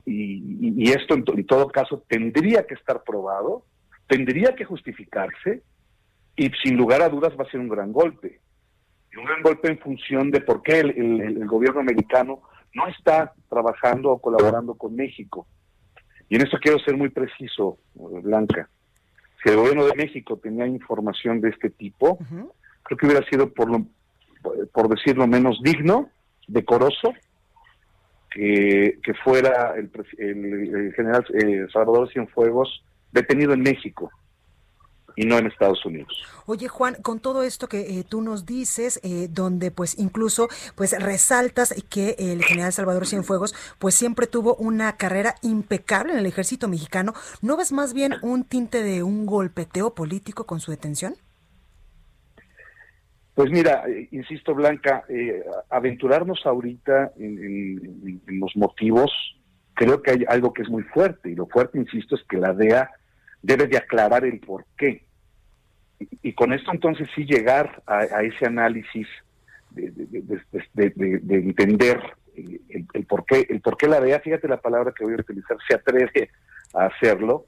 y, 0.06 0.36
y, 0.68 0.74
y 0.78 0.92
esto 0.92 1.16
en, 1.16 1.24
en 1.28 1.46
todo 1.46 1.68
caso 1.68 2.04
tendría 2.08 2.66
que 2.66 2.76
estar 2.76 3.04
probado, 3.04 3.66
tendría 4.08 4.56
que 4.56 4.66
justificarse, 4.66 5.64
y 6.36 6.52
sin 6.64 6.76
lugar 6.76 7.02
a 7.02 7.10
dudas 7.10 7.34
va 7.40 7.44
a 7.44 7.50
ser 7.50 7.60
un 7.60 7.70
gran 7.70 7.92
golpe. 7.92 8.40
Y 9.12 9.18
un 9.18 9.26
gran 9.26 9.42
golpe 9.42 9.70
en 9.70 9.80
función 9.80 10.32
de 10.32 10.42
por 10.42 10.62
qué 10.62 10.80
el, 10.80 11.48
gobierno 11.48 11.80
americano 11.80 12.42
no 12.74 12.88
está 12.88 13.34
trabajando 13.50 14.12
o 14.12 14.22
colaborando 14.22 14.76
con 14.76 14.96
México. 14.96 15.48
Y 16.28 16.36
en 16.36 16.42
esto 16.42 16.58
quiero 16.62 16.80
ser 16.80 16.98
muy 16.98 17.10
preciso, 17.10 17.78
Blanca. 17.94 18.70
Si 19.42 19.50
el 19.50 19.58
gobierno 19.58 19.86
de 19.86 19.96
México 19.96 20.38
tenía 20.38 20.68
información 20.68 21.40
de 21.40 21.50
este 21.50 21.70
tipo, 21.70 22.18
creo 22.84 22.98
que 22.98 23.06
hubiera 23.06 23.26
sido, 23.30 23.54
por, 23.54 23.70
lo, 23.70 23.86
por 24.72 24.90
decirlo 24.90 25.28
menos, 25.28 25.60
digno, 25.62 26.10
decoroso, 26.48 27.14
que, 28.36 29.00
que 29.04 29.14
fuera 29.24 29.76
el, 29.78 29.90
el, 30.18 30.94
general 30.94 31.26
eh, 31.34 31.68
Salvador 31.72 32.12
Cienfuegos 32.12 32.84
detenido 33.12 33.54
en 33.54 33.62
México 33.62 34.12
y 35.16 35.26
no 35.26 35.38
en 35.38 35.48
Estados 35.48 35.86
Unidos. 35.86 36.12
Oye 36.46 36.68
Juan, 36.68 36.96
con 37.02 37.22
todo 37.22 37.44
esto 37.44 37.70
que 37.70 38.00
eh, 38.00 38.04
tú 38.04 38.22
nos 38.22 38.46
dices, 38.46 39.00
eh, 39.04 39.30
donde 39.32 39.72
pues 39.72 39.98
incluso 39.98 40.50
pues 40.76 40.92
resaltas 41.02 41.74
que 41.90 42.16
el 42.20 42.44
general 42.44 42.74
Salvador 42.74 43.08
Cienfuegos 43.08 43.56
pues 43.80 43.96
siempre 43.96 44.28
tuvo 44.28 44.56
una 44.56 44.98
carrera 44.98 45.36
impecable 45.42 46.12
en 46.12 46.20
el 46.20 46.26
ejército 46.26 46.68
mexicano, 46.68 47.14
¿no 47.42 47.56
ves 47.56 47.72
más 47.72 47.94
bien 47.94 48.16
un 48.22 48.44
tinte 48.44 48.84
de 48.84 49.04
un 49.04 49.26
golpeteo 49.26 49.96
político 49.96 50.46
con 50.46 50.60
su 50.60 50.72
detención? 50.72 51.16
Pues 53.36 53.52
mira, 53.52 53.84
eh, 53.88 54.08
insisto 54.12 54.56
Blanca, 54.56 55.04
aventurarnos 55.70 56.46
ahorita 56.46 57.12
en 57.18 58.22
los 58.28 58.56
motivos, 58.56 59.12
creo 59.76 60.02
que 60.02 60.12
hay 60.12 60.26
algo 60.28 60.54
que 60.54 60.64
es 60.64 60.70
muy 60.70 60.84
fuerte 60.84 61.30
y 61.30 61.36
lo 61.36 61.46
fuerte, 61.46 61.78
insisto, 61.78 62.16
es 62.16 62.24
que 62.24 62.38
la 62.38 62.54
DEA 62.54 62.90
debe 63.42 63.68
de 63.68 63.78
aclarar 63.78 64.26
el 64.26 64.40
por 64.40 64.66
qué. 64.78 65.04
Y, 66.24 66.34
con 66.34 66.52
esto 66.52 66.72
entonces 66.72 67.08
sí 67.16 67.26
llegar 67.26 67.84
a, 67.86 68.04
ese 68.24 68.46
análisis 68.46 69.08
de, 69.72 69.92
entender 71.30 72.02
el, 72.36 73.06
por 73.06 73.26
qué, 73.26 73.46
el 73.50 73.62
por 73.62 73.78
qué 73.78 73.88
la 73.88 74.02
DEA, 74.02 74.20
fíjate 74.20 74.48
la 74.48 74.62
palabra 74.62 74.94
que 74.98 75.06
voy 75.06 75.14
a 75.14 75.22
utilizar, 75.22 75.58
se 75.68 75.76
atreve 75.76 76.30
a 76.74 76.86
hacerlo 76.86 77.46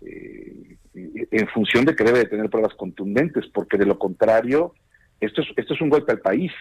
eh, 0.00 0.76
en 0.94 1.48
función 1.48 1.84
de 1.84 1.94
que 1.94 2.04
debe 2.04 2.20
de 2.20 2.26
tener 2.26 2.48
pruebas 2.50 2.74
contundentes, 2.74 3.46
porque 3.52 3.76
de 3.76 3.86
lo 3.86 3.98
contrario, 3.98 4.74
esto 5.20 5.42
es, 5.42 5.48
esto 5.56 5.74
es 5.74 5.80
un 5.80 5.90
golpe 5.90 6.12
al 6.12 6.20
país, 6.20 6.52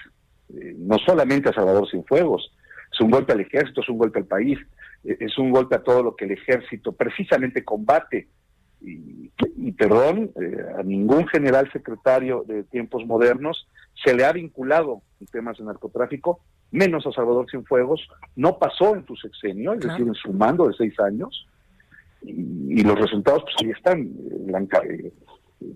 eh, 0.49 0.75
no 0.77 0.97
solamente 0.99 1.49
a 1.49 1.53
Salvador 1.53 1.89
Cienfuegos, 1.89 2.51
es 2.91 3.01
un 3.01 3.11
golpe 3.11 3.33
al 3.33 3.41
ejército, 3.41 3.81
es 3.81 3.89
un 3.89 3.97
golpe 3.97 4.19
al 4.19 4.25
país, 4.25 4.59
eh, 5.03 5.17
es 5.19 5.37
un 5.37 5.51
golpe 5.51 5.75
a 5.75 5.83
todo 5.83 6.03
lo 6.03 6.15
que 6.15 6.25
el 6.25 6.31
ejército 6.31 6.91
precisamente 6.91 7.63
combate. 7.63 8.27
Y, 8.85 9.71
perdón, 9.71 10.31
eh, 10.41 10.57
a 10.77 10.83
ningún 10.83 11.25
general 11.27 11.71
secretario 11.71 12.43
de 12.45 12.63
tiempos 12.63 13.05
modernos 13.05 13.65
se 14.03 14.13
le 14.13 14.25
ha 14.25 14.33
vinculado 14.33 15.01
en 15.21 15.27
temas 15.27 15.57
de 15.57 15.63
narcotráfico, 15.63 16.41
menos 16.71 17.07
a 17.07 17.13
Salvador 17.13 17.49
Cienfuegos, 17.49 18.05
no 18.35 18.59
pasó 18.59 18.95
en 18.95 19.05
su 19.05 19.15
sexenio, 19.15 19.73
es 19.73 19.79
decir, 19.79 20.05
en 20.05 20.15
su 20.15 20.33
mando 20.33 20.67
de 20.67 20.73
seis 20.73 20.99
años, 20.99 21.47
y, 22.21 22.83
los 22.83 22.99
resultados 22.99 23.43
pues 23.43 23.55
ahí 23.61 23.71
están, 23.71 24.09
Blanca, 24.45 24.81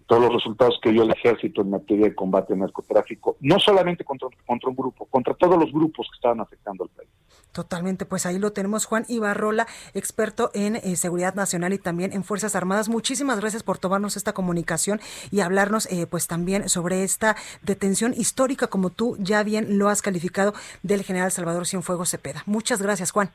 todos 0.05 0.21
los 0.23 0.33
resultados 0.33 0.79
que 0.81 0.91
dio 0.91 1.03
el 1.03 1.11
ejército 1.11 1.61
en 1.61 1.69
materia 1.69 2.07
de 2.07 2.15
combate 2.15 2.53
al 2.53 2.59
narcotráfico, 2.59 3.37
no 3.41 3.59
solamente 3.59 4.03
contra, 4.03 4.29
contra 4.45 4.69
un 4.69 4.75
grupo, 4.75 5.05
contra 5.05 5.33
todos 5.33 5.57
los 5.59 5.71
grupos 5.71 6.07
que 6.11 6.15
estaban 6.15 6.39
afectando 6.39 6.83
al 6.83 6.89
país. 6.89 7.09
Totalmente, 7.51 8.05
pues 8.05 8.25
ahí 8.25 8.37
lo 8.37 8.51
tenemos 8.51 8.85
Juan 8.85 9.05
Ibarrola, 9.07 9.65
experto 9.95 10.51
en 10.53 10.75
eh, 10.75 10.95
seguridad 10.95 11.33
nacional 11.33 11.73
y 11.73 11.79
también 11.79 12.13
en 12.13 12.23
Fuerzas 12.23 12.55
Armadas. 12.55 12.87
Muchísimas 12.87 13.39
gracias 13.39 13.63
por 13.63 13.79
tomarnos 13.79 14.15
esta 14.15 14.33
comunicación 14.33 14.99
y 15.31 15.39
hablarnos 15.39 15.87
eh, 15.87 16.05
pues 16.05 16.27
también 16.27 16.69
sobre 16.69 17.03
esta 17.03 17.35
detención 17.63 18.13
histórica, 18.15 18.67
como 18.67 18.91
tú 18.91 19.17
ya 19.19 19.41
bien 19.43 19.79
lo 19.79 19.89
has 19.89 20.03
calificado, 20.03 20.53
del 20.83 21.03
general 21.03 21.31
Salvador 21.31 21.65
Cienfuegos 21.65 22.11
Cepeda. 22.11 22.43
Muchas 22.45 22.81
gracias, 22.81 23.11
Juan. 23.11 23.31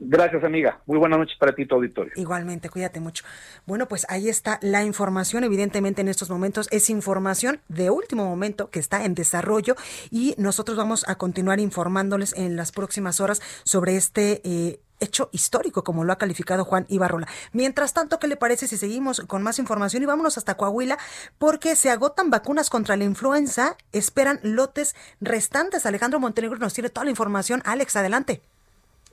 Gracias, 0.00 0.44
amiga. 0.44 0.80
Muy 0.86 0.98
buenas 0.98 1.18
noches 1.18 1.36
para 1.38 1.54
ti, 1.54 1.66
tu 1.66 1.74
auditorio. 1.74 2.12
Igualmente, 2.16 2.68
cuídate 2.70 3.00
mucho. 3.00 3.24
Bueno, 3.66 3.86
pues 3.88 4.06
ahí 4.08 4.28
está 4.28 4.58
la 4.62 4.84
información. 4.84 5.44
Evidentemente, 5.44 6.00
en 6.00 6.08
estos 6.08 6.30
momentos 6.30 6.68
es 6.70 6.90
información 6.90 7.60
de 7.68 7.90
último 7.90 8.24
momento 8.24 8.70
que 8.70 8.80
está 8.80 9.04
en 9.04 9.14
desarrollo 9.14 9.76
y 10.10 10.34
nosotros 10.38 10.76
vamos 10.76 11.04
a 11.08 11.16
continuar 11.16 11.60
informándoles 11.60 12.34
en 12.36 12.56
las 12.56 12.72
próximas 12.72 13.20
horas 13.20 13.40
sobre 13.64 13.96
este. 13.96 14.40
Eh, 14.44 14.80
hecho 15.02 15.28
histórico, 15.32 15.82
como 15.82 16.04
lo 16.04 16.12
ha 16.12 16.18
calificado 16.18 16.64
Juan 16.64 16.86
Ibarrola. 16.88 17.26
Mientras 17.52 17.92
tanto, 17.92 18.18
¿qué 18.18 18.28
le 18.28 18.36
parece 18.36 18.68
si 18.68 18.76
seguimos 18.76 19.20
con 19.26 19.42
más 19.42 19.58
información 19.58 20.02
y 20.02 20.06
vámonos 20.06 20.38
hasta 20.38 20.56
Coahuila? 20.56 20.96
Porque 21.38 21.74
se 21.74 21.90
agotan 21.90 22.30
vacunas 22.30 22.70
contra 22.70 22.96
la 22.96 23.02
influenza, 23.02 23.76
esperan 23.92 24.38
lotes 24.42 24.94
restantes. 25.20 25.86
Alejandro 25.86 26.20
Montenegro 26.20 26.58
nos 26.58 26.72
tiene 26.72 26.88
toda 26.88 27.04
la 27.04 27.10
información. 27.10 27.62
Alex, 27.64 27.96
adelante. 27.96 28.42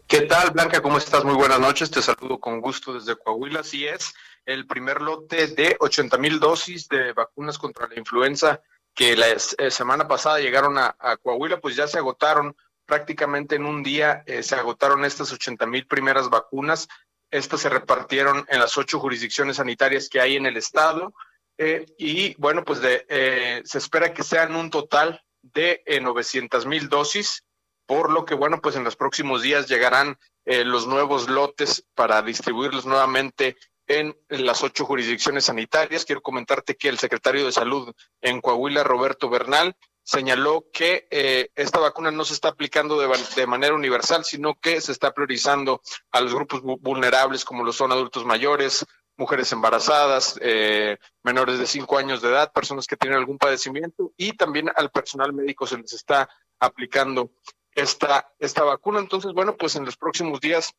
¿Qué 0.09 0.21
tal, 0.21 0.49
Blanca? 0.49 0.81
¿Cómo 0.81 0.97
estás? 0.97 1.23
Muy 1.23 1.35
buenas 1.35 1.59
noches. 1.59 1.91
Te 1.91 2.01
saludo 2.01 2.39
con 2.39 2.61
gusto 2.61 2.95
desde 2.95 3.15
Coahuila. 3.15 3.59
Así 3.59 3.85
es, 3.85 4.11
el 4.43 4.65
primer 4.65 5.01
lote 5.01 5.45
de 5.45 5.77
80 5.79 6.17
mil 6.17 6.39
dosis 6.39 6.89
de 6.89 7.13
vacunas 7.13 7.59
contra 7.59 7.87
la 7.87 7.93
influenza 7.93 8.59
que 8.95 9.15
la 9.15 9.27
eh, 9.27 9.69
semana 9.69 10.07
pasada 10.07 10.39
llegaron 10.39 10.79
a, 10.79 10.95
Coahuila, 11.21 11.61
pues 11.61 11.75
ya 11.75 11.87
se 11.87 11.99
agotaron 11.99 12.57
prácticamente 12.87 13.57
en 13.57 13.67
un 13.67 13.83
día. 13.83 14.23
Eh, 14.25 14.41
se 14.41 14.55
agotaron 14.55 15.05
estas 15.05 15.31
80 15.31 15.67
mil 15.67 15.85
primeras 15.85 16.31
vacunas. 16.31 16.87
Estas 17.29 17.61
se 17.61 17.69
repartieron 17.69 18.47
en 18.49 18.59
las 18.61 18.79
ocho 18.79 18.99
jurisdicciones 18.99 19.57
sanitarias 19.57 20.09
que 20.09 20.19
hay 20.19 20.37
en 20.37 20.47
el 20.47 20.57
estado. 20.57 21.13
Eh, 21.59 21.85
y 21.99 22.33
bueno, 22.41 22.63
pues 22.63 22.81
de, 22.81 23.61
se 23.63 23.77
espera 23.77 24.11
que 24.11 24.23
sean 24.23 24.55
un 24.55 24.71
total 24.71 25.21
de 25.43 25.83
900 26.01 26.65
mil 26.65 26.89
dosis 26.89 27.43
por 27.89 28.11
lo 28.11 28.23
que, 28.23 28.35
bueno, 28.35 28.61
pues 28.61 28.75
en 28.75 28.83
los 28.83 28.95
próximos 28.95 29.41
días 29.41 29.67
llegarán 29.67 30.19
eh, 30.45 30.63
los 30.63 30.85
nuevos 30.85 31.27
lotes 31.27 31.83
para 31.95 32.21
distribuirlos 32.21 32.85
nuevamente 32.85 33.57
en, 33.87 34.15
las 34.27 34.61
ocho 34.61 34.85
jurisdicciones 34.85 35.45
sanitarias. 35.45 36.05
Quiero 36.05 36.21
comentarte 36.21 36.75
que 36.75 36.87
el 36.87 36.99
secretario 36.99 37.43
de 37.43 37.51
Salud 37.51 37.91
en 38.21 38.41
Coahuila, 38.41 38.83
Roberto 38.83 39.27
Bernal, 39.27 39.75
señaló 40.03 40.67
que 40.71 41.07
eh, 41.09 41.49
esta 41.55 41.79
vacuna 41.79 42.11
no 42.11 42.25
se 42.25 42.35
está 42.35 42.49
aplicando 42.49 42.99
de, 42.99 43.47
manera 43.47 43.73
universal, 43.73 44.23
sino 44.23 44.53
que 44.53 44.81
se 44.81 44.91
está 44.91 45.11
priorizando 45.11 45.81
a 46.11 46.21
los 46.21 46.35
grupos 46.35 46.61
vulnerables 46.61 47.43
como 47.43 47.63
lo 47.63 47.73
son 47.73 47.91
adultos 47.91 48.23
mayores, 48.23 48.85
mujeres 49.17 49.51
embarazadas, 49.51 50.37
eh, 50.43 50.97
menores 51.23 51.57
de 51.57 51.65
cinco 51.65 51.97
años 51.97 52.21
de 52.21 52.29
edad, 52.29 52.53
personas 52.53 52.85
que 52.85 52.97
tienen 52.97 53.17
algún 53.17 53.39
padecimiento 53.39 54.13
y 54.15 54.33
también 54.33 54.69
al 54.75 54.91
personal 54.91 55.33
médico 55.33 55.65
se 55.65 55.79
les 55.79 55.93
está 55.93 56.29
aplicando 56.59 57.31
esta, 57.79 58.33
esta 58.39 58.63
vacuna. 58.63 58.99
Entonces, 58.99 59.33
bueno, 59.33 59.55
pues 59.55 59.75
en 59.75 59.85
los 59.85 59.97
próximos 59.97 60.39
días 60.39 60.73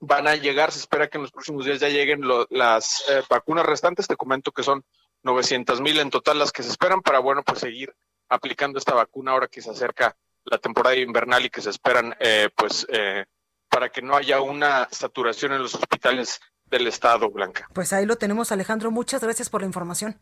van 0.00 0.28
a 0.28 0.36
llegar, 0.36 0.72
se 0.72 0.78
espera 0.78 1.08
que 1.08 1.18
en 1.18 1.22
los 1.22 1.32
próximos 1.32 1.64
días 1.64 1.80
ya 1.80 1.88
lleguen 1.88 2.22
las 2.50 3.04
eh, 3.08 3.22
vacunas 3.28 3.66
restantes. 3.66 4.06
Te 4.06 4.16
comento 4.16 4.52
que 4.52 4.62
son 4.62 4.84
900 5.22 5.80
mil 5.80 5.98
en 5.98 6.10
total 6.10 6.38
las 6.38 6.52
que 6.52 6.62
se 6.62 6.70
esperan 6.70 7.02
para, 7.02 7.18
bueno, 7.18 7.42
pues 7.42 7.60
seguir 7.60 7.94
aplicando 8.28 8.78
esta 8.78 8.94
vacuna 8.94 9.32
ahora 9.32 9.48
que 9.48 9.62
se 9.62 9.70
acerca 9.70 10.16
la 10.44 10.58
temporada 10.58 10.96
invernal 10.96 11.44
y 11.44 11.50
que 11.50 11.60
se 11.60 11.70
esperan, 11.70 12.14
eh, 12.20 12.48
pues, 12.54 12.86
eh, 12.90 13.24
para 13.68 13.90
que 13.90 14.02
no 14.02 14.16
haya 14.16 14.40
una 14.40 14.88
saturación 14.90 15.52
en 15.52 15.62
los 15.62 15.74
hospitales 15.74 16.40
del 16.66 16.86
Estado, 16.86 17.30
Blanca. 17.30 17.68
Pues 17.72 17.92
ahí 17.92 18.06
lo 18.06 18.16
tenemos, 18.16 18.52
Alejandro. 18.52 18.90
Muchas 18.90 19.22
gracias 19.22 19.50
por 19.50 19.62
la 19.62 19.66
información. 19.66 20.18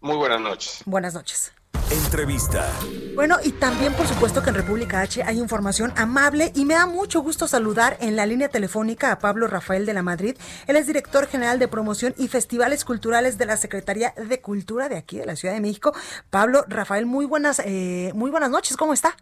Muy 0.00 0.16
buenas 0.16 0.40
noches. 0.40 0.82
Buenas 0.86 1.14
noches. 1.14 1.52
Entrevista. 1.90 2.70
Bueno, 3.14 3.36
y 3.44 3.52
también 3.52 3.92
por 3.92 4.08
supuesto 4.08 4.42
que 4.42 4.50
en 4.50 4.56
República 4.56 5.00
H 5.00 5.22
hay 5.22 5.38
información 5.38 5.92
amable 5.96 6.50
y 6.56 6.64
me 6.64 6.74
da 6.74 6.86
mucho 6.86 7.22
gusto 7.22 7.46
saludar 7.46 7.96
en 8.00 8.16
la 8.16 8.26
línea 8.26 8.48
telefónica 8.48 9.12
a 9.12 9.20
Pablo 9.20 9.46
Rafael 9.46 9.86
de 9.86 9.94
la 9.94 10.02
Madrid. 10.02 10.36
Él 10.66 10.74
es 10.74 10.88
director 10.88 11.28
general 11.28 11.60
de 11.60 11.68
promoción 11.68 12.12
y 12.18 12.26
festivales 12.26 12.84
culturales 12.84 13.38
de 13.38 13.46
la 13.46 13.56
Secretaría 13.56 14.14
de 14.16 14.40
Cultura 14.40 14.88
de 14.88 14.96
aquí 14.96 15.18
de 15.18 15.26
la 15.26 15.36
Ciudad 15.36 15.54
de 15.54 15.60
México. 15.60 15.94
Pablo 16.30 16.64
Rafael, 16.66 17.06
muy 17.06 17.24
buenas, 17.24 17.62
eh, 17.64 18.10
muy 18.16 18.32
buenas 18.32 18.50
noches, 18.50 18.76
¿cómo 18.76 18.92
está? 18.92 19.16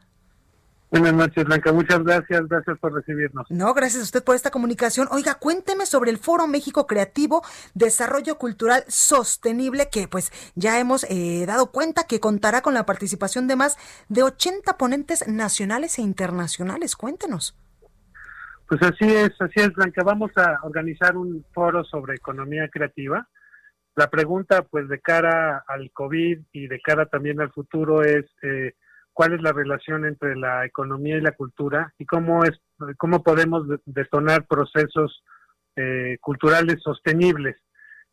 Buenas 0.93 1.15
noches, 1.15 1.47
Blanca. 1.47 1.73
Muchas 1.73 2.05
gracias. 2.05 2.47
Gracias 2.49 2.79
por 2.79 2.93
recibirnos. 2.93 3.51
No, 3.51 3.73
gracias 3.73 4.03
a 4.03 4.05
usted 4.05 4.23
por 4.23 4.37
esta 4.37 4.51
comunicación. 4.51 5.09
Oiga, 5.11 5.37
cuénteme 5.37 5.87
sobre 5.87 6.11
el 6.11 6.19
Foro 6.19 6.47
México 6.47 6.87
Creativo 6.87 7.41
Desarrollo 7.73 8.37
Cultural 8.37 8.85
Sostenible, 8.89 9.89
que 9.91 10.07
pues 10.07 10.31
ya 10.55 10.79
hemos 10.79 11.05
eh, 11.05 11.47
dado 11.47 11.73
cuenta 11.73 12.07
que 12.07 12.21
contará 12.21 12.61
con 12.61 12.75
la 12.75 12.85
participación 12.85 13.49
de 13.49 13.57
más 13.57 13.79
de 14.11 14.23
80 14.23 14.77
ponentes 14.77 15.27
nacionales 15.27 15.99
e 15.99 16.03
internacionales. 16.03 16.95
Cuéntenos. 16.95 17.57
Pues 18.69 18.83
así 18.83 19.07
es, 19.07 19.33
así 19.41 19.61
es, 19.61 19.73
Blanca. 19.73 20.03
Vamos 20.05 20.31
a 20.37 20.59
organizar 20.63 21.17
un 21.17 21.43
foro 21.55 21.85
sobre 21.85 22.17
economía 22.17 22.69
creativa. 22.69 23.27
La 23.97 24.11
pregunta, 24.11 24.61
pues, 24.65 24.91
de 24.91 25.01
cara 25.01 25.65
al 25.67 25.91
COVID 25.91 26.39
y 26.53 26.67
de 26.67 26.81
cara 26.83 27.07
también 27.07 27.41
al 27.41 27.51
futuro 27.51 28.03
es... 28.03 28.27
Eh, 28.43 28.75
cuál 29.13 29.35
es 29.35 29.43
la 29.43 29.53
relación 29.53 30.05
entre 30.07 30.37
la 30.37 30.65
economía 30.65 31.17
y 31.17 31.21
la 31.21 31.33
cultura 31.33 31.93
y 31.99 32.07
cómo 32.07 32.45
es 32.45 32.59
cómo 32.99 33.23
podemos 33.23 33.67
detonar 33.85 34.47
procesos 34.47 35.23
eh, 35.77 36.17
culturales 36.21 36.81
sostenibles. 36.83 37.57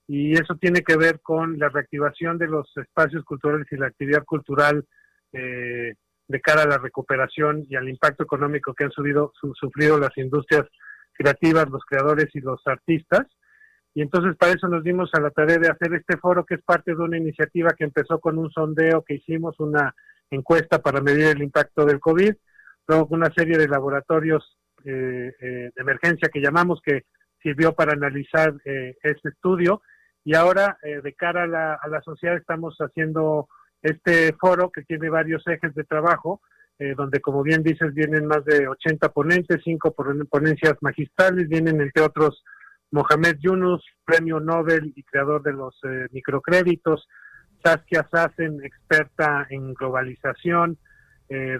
y 0.08 0.34
eso 0.34 0.56
tiene 0.56 0.82
que 0.82 0.98
ver 0.98 1.22
con 1.22 1.60
la 1.60 1.70
reactivación 1.70 2.38
de 2.38 2.48
los 2.48 2.66
espacios 2.78 3.24
culturales 3.26 3.68
y 3.72 3.78
la 3.78 3.88
actividad 3.88 4.24
cultural 4.26 4.86
eh, 5.34 5.94
de 6.28 6.42
cara 6.42 6.64
a 6.64 6.68
la 6.68 6.78
recuperación 6.78 7.66
y 7.70 7.76
al 7.76 7.90
impacto 7.90 8.24
económico 8.24 8.74
que 8.74 8.86
han 8.86 8.92
subido, 8.92 9.34
sufrido 9.60 10.00
las 10.00 10.16
industrias 10.18 10.66
creativas, 11.14 11.70
los 11.70 11.84
creadores 11.86 12.28
y 12.34 12.40
los 12.40 12.62
artistas. 12.66 13.28
Y 13.94 14.02
entonces 14.02 14.38
para 14.38 14.54
eso 14.54 14.68
nos 14.68 14.84
dimos 14.84 15.10
a 15.14 15.22
la 15.22 15.32
tarea 15.32 15.58
de 15.58 15.70
hacer 15.70 15.94
este 15.94 16.18
foro 16.18 16.46
que 16.46 16.56
es 16.56 16.62
parte 16.64 16.96
de 16.96 17.02
una 17.02 17.18
iniciativa 17.18 17.72
que 17.78 17.84
empezó 17.84 18.20
con 18.20 18.38
un 18.38 18.52
sondeo 18.52 19.04
que 19.04 19.16
hicimos, 19.16 19.60
una 19.60 19.94
encuesta 20.32 20.80
para 20.80 21.02
medir 21.02 21.26
el 21.26 21.42
impacto 21.42 21.86
del 21.86 22.00
COVID, 22.00 22.34
luego 22.88 23.08
una 23.12 23.32
serie 23.34 23.58
de 23.58 23.68
laboratorios 23.68 24.58
eh, 24.86 25.34
eh, 25.40 25.72
de 25.76 25.82
emergencia 25.82 26.30
que 26.32 26.42
llamamos 26.42 26.82
que 26.84 27.06
sirvió 27.42 27.74
para 27.74 27.94
analizar 27.94 28.54
este 28.66 29.30
estudio. 29.30 29.82
Y 30.24 30.36
ahora, 30.36 30.78
eh, 30.84 31.02
de 31.02 31.14
cara 31.14 31.44
a 31.44 31.48
la, 31.48 31.74
a 31.74 31.88
la, 31.88 32.02
sociedad, 32.02 32.36
estamos 32.36 32.78
haciendo 32.80 33.48
este 33.82 34.34
foro 34.34 34.72
que 34.72 34.84
tiene 34.84 35.10
varios 35.10 35.46
ejes 35.48 35.74
de 35.74 35.84
trabajo, 35.86 36.42
eh, 36.78 36.94
donde, 36.96 37.22
como 37.22 37.44
bien 37.44 37.64
dices, 37.64 37.94
vienen 37.94 38.26
más 38.26 38.44
de 38.46 38.68
80 38.68 39.10
ponentes, 39.10 39.62
cinco 39.64 39.94
ponencias 40.30 40.76
magistrales, 40.82 41.48
vienen, 41.48 41.82
entre 41.82 42.04
otros, 42.04 42.44
Mohamed 42.92 43.38
Yunus, 43.40 43.84
premio 44.06 44.40
Nobel 44.40 44.92
y 44.96 45.04
creador 45.04 45.44
de 45.44 45.54
los 45.54 45.76
eh, 45.84 46.08
microcréditos, 46.12 47.08
Saskia 47.64 48.08
Sassen, 48.10 48.64
experta 48.64 49.48
en 49.50 49.74
globalización, 49.74 50.78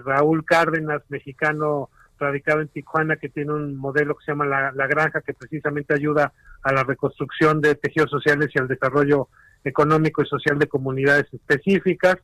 Raúl 0.04 0.44
Cárdenas, 0.44 1.02
mexicano 1.08 1.90
radicado 2.18 2.60
en 2.60 2.68
Tijuana, 2.68 3.16
que 3.16 3.28
tiene 3.28 3.52
un 3.52 3.76
modelo 3.76 4.14
que 4.14 4.24
se 4.24 4.32
llama 4.32 4.46
La, 4.46 4.72
la 4.72 4.86
Granja, 4.86 5.22
que 5.22 5.32
precisamente 5.32 5.94
ayuda 5.94 6.32
a 6.62 6.72
la 6.72 6.84
reconstrucción 6.84 7.60
de 7.60 7.74
tejidos 7.74 8.10
sociales 8.10 8.50
y 8.54 8.58
al 8.58 8.68
desarrollo 8.68 9.28
económico 9.64 10.22
y 10.22 10.26
social 10.26 10.58
de 10.58 10.68
comunidades 10.68 11.32
específicas. 11.32 12.16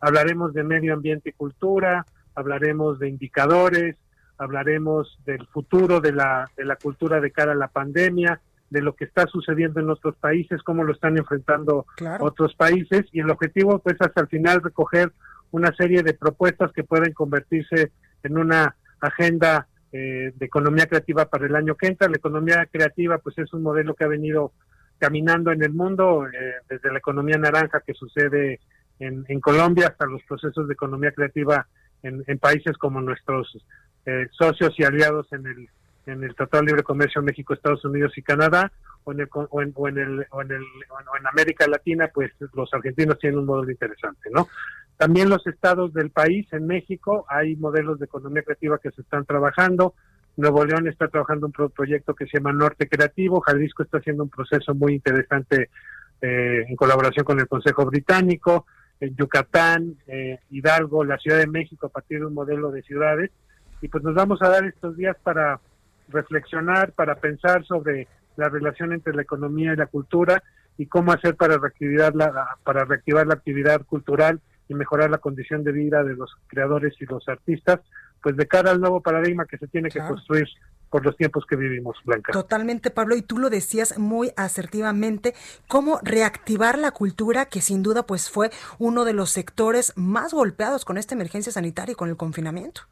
Hablaremos 0.00 0.52
de 0.52 0.64
medio 0.64 0.94
ambiente 0.94 1.30
y 1.30 1.32
cultura, 1.32 2.04
hablaremos 2.34 2.98
de 2.98 3.08
indicadores, 3.08 3.96
hablaremos 4.38 5.18
del 5.24 5.46
futuro 5.46 6.00
de 6.00 6.12
la, 6.12 6.50
de 6.56 6.64
la 6.64 6.76
cultura 6.76 7.20
de 7.20 7.30
cara 7.30 7.52
a 7.52 7.56
la 7.56 7.68
pandemia, 7.68 8.40
de 8.72 8.80
lo 8.80 8.94
que 8.94 9.04
está 9.04 9.26
sucediendo 9.26 9.80
en 9.80 9.90
otros 9.90 10.16
países, 10.16 10.62
cómo 10.62 10.82
lo 10.82 10.94
están 10.94 11.18
enfrentando 11.18 11.84
otros 12.20 12.54
países 12.54 13.04
y 13.12 13.20
el 13.20 13.30
objetivo 13.30 13.78
pues 13.80 13.96
hasta 14.00 14.22
el 14.22 14.28
final 14.28 14.62
recoger 14.62 15.12
una 15.50 15.74
serie 15.74 16.02
de 16.02 16.14
propuestas 16.14 16.72
que 16.72 16.82
pueden 16.82 17.12
convertirse 17.12 17.92
en 18.22 18.38
una 18.38 18.74
agenda 19.00 19.68
eh, 19.92 20.32
de 20.34 20.46
economía 20.46 20.86
creativa 20.86 21.26
para 21.26 21.46
el 21.46 21.54
año 21.54 21.74
que 21.74 21.88
entra. 21.88 22.08
La 22.08 22.16
economía 22.16 22.66
creativa 22.72 23.18
pues 23.18 23.36
es 23.38 23.52
un 23.52 23.62
modelo 23.62 23.94
que 23.94 24.04
ha 24.04 24.08
venido 24.08 24.52
caminando 24.98 25.52
en 25.52 25.62
el 25.62 25.74
mundo, 25.74 26.26
eh, 26.26 26.54
desde 26.70 26.90
la 26.90 26.98
economía 26.98 27.36
naranja 27.36 27.82
que 27.86 27.92
sucede 27.92 28.60
en, 28.98 29.40
Colombia 29.40 29.88
hasta 29.88 30.06
los 30.06 30.22
procesos 30.22 30.66
de 30.66 30.74
economía 30.74 31.10
creativa 31.10 31.66
en, 32.02 32.38
países 32.38 32.78
como 32.78 33.00
nuestros 33.00 33.52
eh, 34.06 34.28
socios 34.30 34.72
y 34.78 34.84
aliados 34.84 35.26
en 35.32 35.44
el, 35.46 35.68
en 36.06 36.24
el 36.24 36.34
Tratado 36.34 36.62
de 36.62 36.68
Libre 36.68 36.82
Comercio 36.82 37.22
México, 37.22 37.54
Estados 37.54 37.84
Unidos 37.84 38.12
y 38.16 38.22
Canadá, 38.22 38.72
o 39.04 39.12
en, 39.12 39.20
el, 39.20 39.28
o 39.32 39.62
en, 39.62 39.72
o 39.74 39.88
en, 39.88 39.98
el, 39.98 40.26
o 40.30 40.42
en, 40.42 40.50
el, 40.52 40.62
o 40.62 41.16
en 41.16 41.26
América 41.26 41.66
Latina, 41.66 42.10
pues 42.12 42.30
los 42.54 42.72
argentinos 42.72 43.18
tienen 43.18 43.40
un 43.40 43.46
modelo 43.46 43.70
interesante, 43.70 44.30
¿no? 44.30 44.48
También 44.96 45.28
los 45.28 45.44
estados 45.46 45.92
del 45.94 46.10
país, 46.10 46.46
en 46.52 46.66
México, 46.66 47.26
hay 47.28 47.56
modelos 47.56 47.98
de 47.98 48.04
economía 48.04 48.42
creativa 48.42 48.78
que 48.78 48.90
se 48.92 49.02
están 49.02 49.24
trabajando. 49.24 49.94
Nuevo 50.36 50.64
León 50.64 50.86
está 50.86 51.08
trabajando 51.08 51.46
un 51.46 51.70
proyecto 51.70 52.14
que 52.14 52.26
se 52.26 52.38
llama 52.38 52.52
Norte 52.52 52.88
Creativo. 52.88 53.40
Jalisco 53.40 53.82
está 53.82 53.98
haciendo 53.98 54.22
un 54.22 54.30
proceso 54.30 54.74
muy 54.74 54.94
interesante 54.94 55.70
eh, 56.20 56.64
en 56.68 56.76
colaboración 56.76 57.24
con 57.24 57.40
el 57.40 57.48
Consejo 57.48 57.84
Británico. 57.86 58.66
En 59.00 59.16
Yucatán, 59.16 59.96
eh, 60.06 60.38
Hidalgo, 60.50 61.04
la 61.04 61.18
Ciudad 61.18 61.38
de 61.38 61.48
México, 61.48 61.86
a 61.86 61.90
partir 61.90 62.20
de 62.20 62.26
un 62.26 62.34
modelo 62.34 62.70
de 62.70 62.82
ciudades. 62.82 63.32
Y 63.80 63.88
pues 63.88 64.04
nos 64.04 64.14
vamos 64.14 64.40
a 64.42 64.48
dar 64.48 64.64
estos 64.64 64.96
días 64.96 65.16
para 65.24 65.58
reflexionar, 66.08 66.92
para 66.92 67.16
pensar 67.16 67.64
sobre 67.64 68.08
la 68.36 68.48
relación 68.48 68.92
entre 68.92 69.14
la 69.14 69.22
economía 69.22 69.72
y 69.72 69.76
la 69.76 69.86
cultura 69.86 70.42
y 70.78 70.86
cómo 70.86 71.12
hacer 71.12 71.36
para 71.36 71.58
reactivar 71.58 72.14
la, 72.14 72.56
para 72.64 72.84
reactivar 72.84 73.26
la 73.26 73.34
actividad 73.34 73.82
cultural 73.84 74.40
y 74.68 74.74
mejorar 74.74 75.10
la 75.10 75.18
condición 75.18 75.64
de 75.64 75.72
vida 75.72 76.02
de 76.02 76.14
los 76.14 76.34
creadores 76.46 76.94
y 77.00 77.06
los 77.06 77.28
artistas, 77.28 77.80
pues 78.22 78.36
de 78.36 78.46
cara 78.46 78.70
al 78.70 78.80
nuevo 78.80 79.00
paradigma 79.00 79.46
que 79.46 79.58
se 79.58 79.66
tiene 79.66 79.90
que 79.90 80.00
construir 80.00 80.48
por 80.88 81.04
los 81.04 81.16
tiempos 81.16 81.46
que 81.46 81.56
vivimos, 81.56 81.96
Blanca. 82.04 82.32
Totalmente, 82.32 82.90
Pablo, 82.90 83.16
y 83.16 83.22
tú 83.22 83.38
lo 83.38 83.48
decías 83.48 83.98
muy 83.98 84.30
asertivamente, 84.36 85.34
cómo 85.66 85.98
reactivar 86.02 86.78
la 86.78 86.90
cultura, 86.90 87.46
que 87.46 87.62
sin 87.62 87.82
duda 87.82 88.06
pues 88.06 88.30
fue 88.30 88.50
uno 88.78 89.06
de 89.06 89.14
los 89.14 89.30
sectores 89.30 89.94
más 89.96 90.34
golpeados 90.34 90.84
con 90.84 90.98
esta 90.98 91.14
emergencia 91.14 91.50
sanitaria 91.50 91.92
y 91.92 91.96
con 91.96 92.10
el 92.10 92.18
confinamiento. 92.18 92.82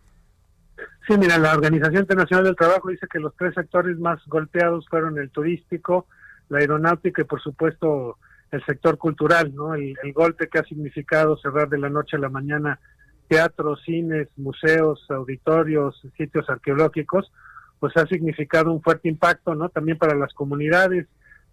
Sí, 1.06 1.16
mira, 1.18 1.38
la 1.38 1.54
Organización 1.54 2.02
Internacional 2.02 2.44
del 2.44 2.56
Trabajo 2.56 2.88
dice 2.88 3.06
que 3.10 3.18
los 3.18 3.34
tres 3.36 3.54
sectores 3.54 3.98
más 3.98 4.20
golpeados 4.26 4.86
fueron 4.88 5.18
el 5.18 5.30
turístico, 5.30 6.06
la 6.48 6.58
aeronáutica 6.58 7.22
y 7.22 7.24
por 7.24 7.40
supuesto 7.40 8.18
el 8.50 8.64
sector 8.64 8.98
cultural, 8.98 9.54
¿no? 9.54 9.74
El, 9.74 9.96
golpe 10.12 10.48
que 10.48 10.58
ha 10.58 10.64
significado 10.64 11.36
cerrar 11.38 11.68
de 11.68 11.78
la 11.78 11.88
noche 11.88 12.16
a 12.16 12.20
la 12.20 12.28
mañana 12.28 12.80
teatros, 13.28 13.80
cines, 13.84 14.28
museos, 14.36 15.06
auditorios, 15.08 16.00
sitios 16.16 16.50
arqueológicos, 16.50 17.32
pues 17.78 17.96
ha 17.96 18.06
significado 18.06 18.72
un 18.72 18.82
fuerte 18.82 19.08
impacto, 19.08 19.54
¿no? 19.54 19.68
También 19.68 19.98
para 19.98 20.16
las 20.16 20.34
comunidades. 20.34 21.06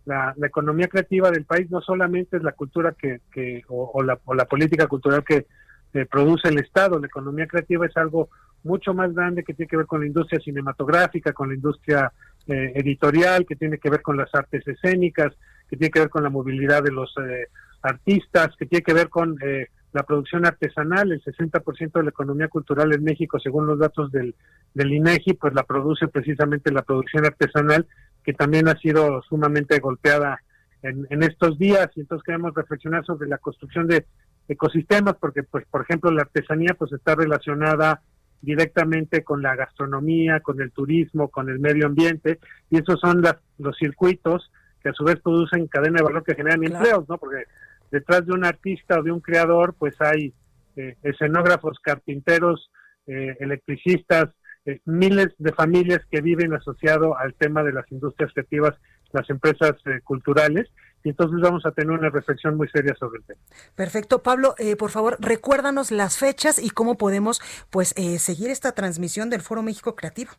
La, 0.06 0.34
economía 0.44 0.88
creativa 0.88 1.30
del 1.30 1.46
país 1.46 1.70
no 1.70 1.82
solamente 1.82 2.38
es 2.38 2.44
la 2.44 2.54
cultura 2.54 2.94
que, 2.98 3.22
que 3.32 3.64
o, 3.68 4.02
la, 4.02 4.18
o 4.26 4.34
la 4.34 4.46
política 4.46 4.88
cultural 4.88 5.24
que 5.24 5.46
eh, 5.94 6.06
produce 6.06 6.48
el 6.48 6.60
Estado, 6.60 7.00
la 7.00 7.08
economía 7.08 7.46
creativa 7.46 7.86
es 7.86 7.96
algo 7.96 8.30
mucho 8.64 8.94
más 8.94 9.14
grande 9.14 9.44
que 9.44 9.54
tiene 9.54 9.70
que 9.70 9.78
ver 9.78 9.86
con 9.86 10.02
la 10.02 10.08
industria 10.08 10.40
cinematográfica, 10.40 11.34
con 11.34 11.50
la 11.50 11.56
industria 11.56 12.12
eh, 12.48 12.72
editorial, 12.76 13.46
que 13.46 13.56
tiene 13.56 13.78
que 13.78 13.90
ver 13.90 14.02
con 14.02 14.18
las 14.18 14.34
artes 14.34 14.68
escénicas, 14.68 15.34
que 15.70 15.78
tiene 15.78 15.92
que 15.92 16.00
ver 16.00 16.10
con 16.10 16.24
la 16.24 16.30
movilidad 16.30 16.84
de 16.84 16.92
los 16.92 17.14
eh, 17.18 17.48
artistas, 17.82 18.56
que 18.58 18.66
tiene 18.66 18.84
que 18.84 18.94
ver 18.94 19.10
con 19.10 19.38
eh, 19.44 19.68
la 19.94 20.04
producción 20.04 20.46
artesanal. 20.46 21.12
El 21.12 21.24
60% 21.24 21.92
de 21.92 22.04
la 22.04 22.10
economía 22.10 22.48
cultural 22.48 22.94
en 22.94 23.04
México, 23.04 23.40
según 23.40 23.68
los 23.68 23.80
datos 23.80 24.12
del, 24.12 24.36
del 24.74 24.94
INEGI, 24.94 25.34
pues 25.34 25.54
la 25.54 25.64
produce 25.64 26.08
precisamente 26.08 26.72
la 26.72 26.84
producción 26.84 27.26
artesanal, 27.26 27.86
que 28.24 28.34
también 28.34 28.68
ha 28.68 28.78
sido 28.78 29.22
sumamente 29.24 29.80
golpeada 29.80 30.42
en, 30.84 31.08
en 31.10 31.24
estos 31.24 31.58
días. 31.58 31.90
Y 31.96 32.02
entonces 32.02 32.24
queremos 32.26 32.54
reflexionar 32.54 33.06
sobre 33.06 33.28
la 33.28 33.38
construcción 33.38 33.88
de 33.88 34.06
ecosistemas, 34.48 35.16
porque, 35.20 35.44
pues, 35.44 35.66
por 35.70 35.82
ejemplo, 35.82 36.12
la 36.12 36.24
artesanía 36.24 36.76
pues 36.78 36.92
está 36.94 37.16
relacionada 37.16 38.02
directamente 38.42 39.24
con 39.24 39.42
la 39.42 39.56
gastronomía, 39.56 40.40
con 40.40 40.62
el 40.62 40.72
turismo, 40.72 41.30
con 41.30 41.50
el 41.50 41.60
medio 41.60 41.88
ambiente, 41.88 42.40
y 42.70 42.78
esos 42.78 43.00
son 43.00 43.22
los 43.58 43.78
circuitos 43.78 44.52
que 44.82 44.90
a 44.90 44.94
su 44.94 45.04
vez 45.04 45.20
producen 45.20 45.68
cadena 45.68 45.98
de 45.98 46.04
valor 46.04 46.24
que 46.24 46.36
generan 46.36 46.64
empleos, 46.64 47.08
¿no? 47.10 47.18
Porque 47.18 47.44
detrás 47.92 48.26
de 48.26 48.34
un 48.34 48.46
artista 48.46 49.00
o 49.00 49.04
de 49.04 49.12
un 49.12 49.22
creador, 49.22 49.76
pues 49.78 50.00
hay 50.00 50.34
eh, 50.76 50.96
escenógrafos, 51.04 51.80
carpinteros, 51.80 52.70
eh, 53.08 53.36
electricistas, 53.40 54.30
eh, 54.66 54.80
miles 54.86 55.30
de 55.38 55.54
familias 55.54 56.02
que 56.12 56.22
viven 56.22 56.54
asociado 56.54 57.18
al 57.18 57.34
tema 57.34 57.64
de 57.64 57.74
las 57.74 57.92
industrias 57.92 58.32
creativas, 58.34 58.76
las 59.14 59.30
empresas 59.30 59.72
culturales, 60.04 60.68
y 61.08 61.10
entonces 61.10 61.40
vamos 61.40 61.66
a 61.66 61.72
tener 61.72 61.98
una 61.98 62.10
reflexión 62.10 62.58
muy 62.58 62.68
seria 62.68 62.94
sobre 63.00 63.20
el 63.20 63.24
tema. 63.24 63.40
Perfecto, 63.76 64.22
Pablo, 64.22 64.56
por 64.78 64.92
favor, 64.92 65.16
recuérdanos 65.22 65.90
las 65.90 66.18
fechas 66.18 66.60
y 66.60 66.70
cómo 66.70 66.98
podemos, 66.98 67.42
pues, 67.70 67.96
seguir 68.18 68.50
esta 68.50 68.74
transmisión 68.74 69.30
del 69.30 69.40
Foro 69.40 69.64
México 69.64 69.96
Creativo. 69.96 70.32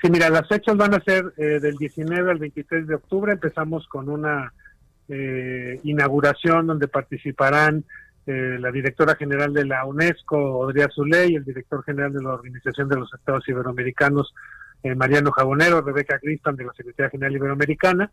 Sí, 0.00 0.10
mira, 0.10 0.30
las 0.30 0.48
fechas 0.48 0.76
van 0.76 0.94
a 0.94 1.00
ser 1.00 1.34
eh, 1.36 1.60
del 1.60 1.76
19 1.76 2.30
al 2.30 2.38
23 2.38 2.86
de 2.86 2.94
octubre. 2.94 3.32
Empezamos 3.32 3.86
con 3.86 4.08
una 4.08 4.52
eh, 5.08 5.78
inauguración 5.82 6.68
donde 6.68 6.88
participarán 6.88 7.84
eh, 8.26 8.56
la 8.58 8.70
directora 8.70 9.14
general 9.16 9.52
de 9.52 9.66
la 9.66 9.84
UNESCO, 9.84 10.38
Odria 10.58 10.88
Zuley, 10.94 11.34
el 11.34 11.44
director 11.44 11.84
general 11.84 12.14
de 12.14 12.22
la 12.22 12.30
Organización 12.30 12.88
de 12.88 12.96
los 12.96 13.12
Estados 13.12 13.46
Iberoamericanos, 13.48 14.32
Mariano 14.96 15.30
Jabonero, 15.30 15.82
Rebeca 15.82 16.18
Cristan 16.18 16.56
de 16.56 16.64
la 16.64 16.72
Secretaría 16.72 17.10
General 17.10 17.36
Iberoamericana. 17.36 18.10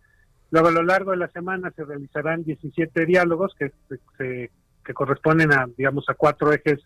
Luego, 0.51 0.69
a 0.69 0.71
lo 0.71 0.83
largo 0.83 1.11
de 1.11 1.17
la 1.17 1.27
semana 1.29 1.71
se 1.75 1.83
realizarán 1.83 2.43
17 2.43 3.05
diálogos 3.05 3.53
que, 3.57 3.71
que 4.83 4.93
corresponden 4.93 5.51
a, 5.51 5.67
digamos, 5.77 6.05
a 6.09 6.13
cuatro 6.13 6.53
ejes 6.53 6.79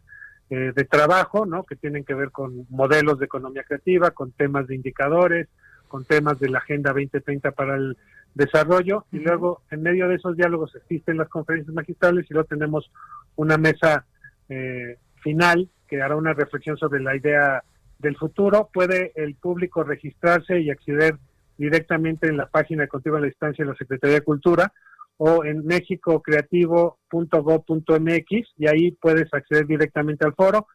eh, 0.54 0.74
de 0.76 0.84
trabajo, 0.84 1.46
¿no? 1.46 1.64
Que 1.64 1.78
tienen 1.78 2.04
que 2.04 2.14
ver 2.14 2.32
con 2.32 2.66
modelos 2.70 3.20
de 3.20 3.26
economía 3.26 3.64
creativa, 3.64 4.12
con 4.12 4.34
temas 4.34 4.68
de 4.68 4.76
indicadores, 4.76 5.48
con 5.88 6.04
temas 6.04 6.40
de 6.40 6.50
la 6.50 6.58
Agenda 6.58 6.92
2030 6.92 7.52
para 7.52 7.76
el 7.76 7.98
desarrollo. 8.34 9.06
Y 9.14 9.20
luego, 9.20 9.62
en 9.72 9.82
medio 9.82 10.10
de 10.10 10.16
esos 10.16 10.36
diálogos, 10.36 10.76
existen 10.76 11.16
las 11.16 11.30
conferencias 11.30 11.74
magistrales 11.74 12.26
y 12.30 12.34
luego 12.34 12.50
tenemos 12.50 12.92
una 13.38 13.58
mesa 13.58 14.06
eh, 14.50 14.98
final 15.24 15.70
que 15.88 16.02
hará 16.02 16.18
una 16.18 16.34
reflexión 16.34 16.76
sobre 16.76 17.02
la 17.02 17.16
idea 17.16 17.64
del 18.00 18.18
futuro. 18.18 18.70
Puede 18.74 19.14
el 19.16 19.36
público 19.36 19.84
registrarse 19.84 20.60
y 20.60 20.70
acceder 20.70 21.16
directamente 21.62 22.28
en 22.28 22.36
la 22.38 22.50
página 22.50 22.84
de 22.84 22.90
Contigo 22.90 23.18
a 23.18 23.20
la 23.20 23.28
Distancia 23.28 23.64
de 23.64 23.72
la 23.72 23.78
Secretaría 23.78 24.16
de 24.16 24.24
Cultura 24.24 24.74
o 25.18 25.46
en 25.46 25.64
mexicocreativo.gov.mx 25.66 28.50
y 28.58 28.68
ahí 28.68 28.92
puedes 28.92 29.32
acceder 29.32 29.68
directamente 29.68 30.26
al 30.26 30.34
foro. 30.34 30.66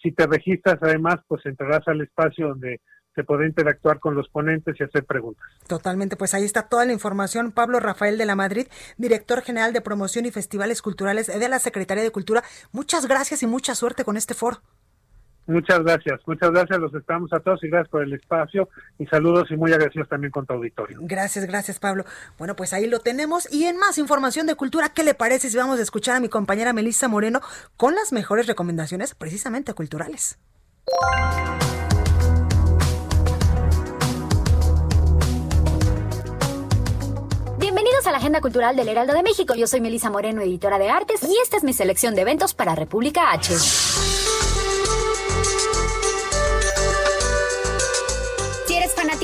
Si 0.00 0.12
te 0.12 0.26
registras 0.26 0.78
además, 0.80 1.16
pues 1.26 1.44
entrarás 1.46 1.88
al 1.88 2.02
espacio 2.02 2.48
donde 2.48 2.80
se 3.16 3.24
puede 3.24 3.46
interactuar 3.46 3.98
con 3.98 4.14
los 4.14 4.28
ponentes 4.28 4.76
y 4.78 4.84
hacer 4.84 5.04
preguntas. 5.04 5.44
Totalmente, 5.66 6.16
pues 6.16 6.34
ahí 6.34 6.44
está 6.44 6.68
toda 6.68 6.84
la 6.84 6.92
información. 6.92 7.50
Pablo 7.50 7.80
Rafael 7.80 8.18
de 8.18 8.26
la 8.26 8.36
Madrid, 8.36 8.68
director 8.98 9.40
general 9.40 9.72
de 9.72 9.80
promoción 9.80 10.26
y 10.26 10.30
festivales 10.30 10.82
culturales 10.82 11.26
de 11.26 11.48
la 11.48 11.58
Secretaría 11.58 12.04
de 12.04 12.12
Cultura. 12.12 12.44
Muchas 12.72 13.08
gracias 13.08 13.42
y 13.42 13.46
mucha 13.46 13.74
suerte 13.74 14.04
con 14.04 14.16
este 14.16 14.34
foro. 14.34 14.60
Muchas 15.46 15.80
gracias, 15.84 16.20
muchas 16.26 16.50
gracias, 16.50 16.78
los 16.80 16.92
estamos 16.94 17.32
a 17.32 17.38
todos 17.38 17.62
y 17.62 17.68
gracias 17.68 17.88
por 17.88 18.02
el 18.02 18.12
espacio 18.12 18.68
y 18.98 19.06
saludos 19.06 19.48
y 19.50 19.56
muy 19.56 19.72
agradecidos 19.72 20.08
también 20.08 20.32
con 20.32 20.44
tu 20.44 20.54
auditorio. 20.54 20.98
Gracias, 21.02 21.46
gracias 21.46 21.78
Pablo. 21.78 22.04
Bueno, 22.36 22.56
pues 22.56 22.72
ahí 22.72 22.88
lo 22.88 22.98
tenemos 22.98 23.52
y 23.52 23.64
en 23.66 23.76
más 23.76 23.98
información 23.98 24.46
de 24.46 24.56
cultura, 24.56 24.88
¿qué 24.88 25.04
le 25.04 25.14
parece 25.14 25.48
si 25.48 25.56
vamos 25.56 25.78
a 25.78 25.82
escuchar 25.82 26.16
a 26.16 26.20
mi 26.20 26.28
compañera 26.28 26.72
Melissa 26.72 27.06
Moreno 27.06 27.40
con 27.76 27.94
las 27.94 28.12
mejores 28.12 28.48
recomendaciones 28.48 29.14
precisamente 29.14 29.72
culturales? 29.72 30.38
Bienvenidos 37.58 38.06
a 38.06 38.10
la 38.10 38.18
Agenda 38.18 38.40
Cultural 38.40 38.74
del 38.74 38.88
Heraldo 38.88 39.12
de 39.12 39.22
México. 39.22 39.54
Yo 39.54 39.68
soy 39.68 39.80
Melisa 39.80 40.10
Moreno, 40.10 40.40
editora 40.40 40.78
de 40.78 40.90
artes, 40.90 41.22
y 41.22 41.36
esta 41.42 41.56
es 41.56 41.62
mi 41.62 41.72
selección 41.72 42.16
de 42.16 42.22
eventos 42.22 42.52
para 42.52 42.74
República 42.74 43.30
H. 43.32 43.54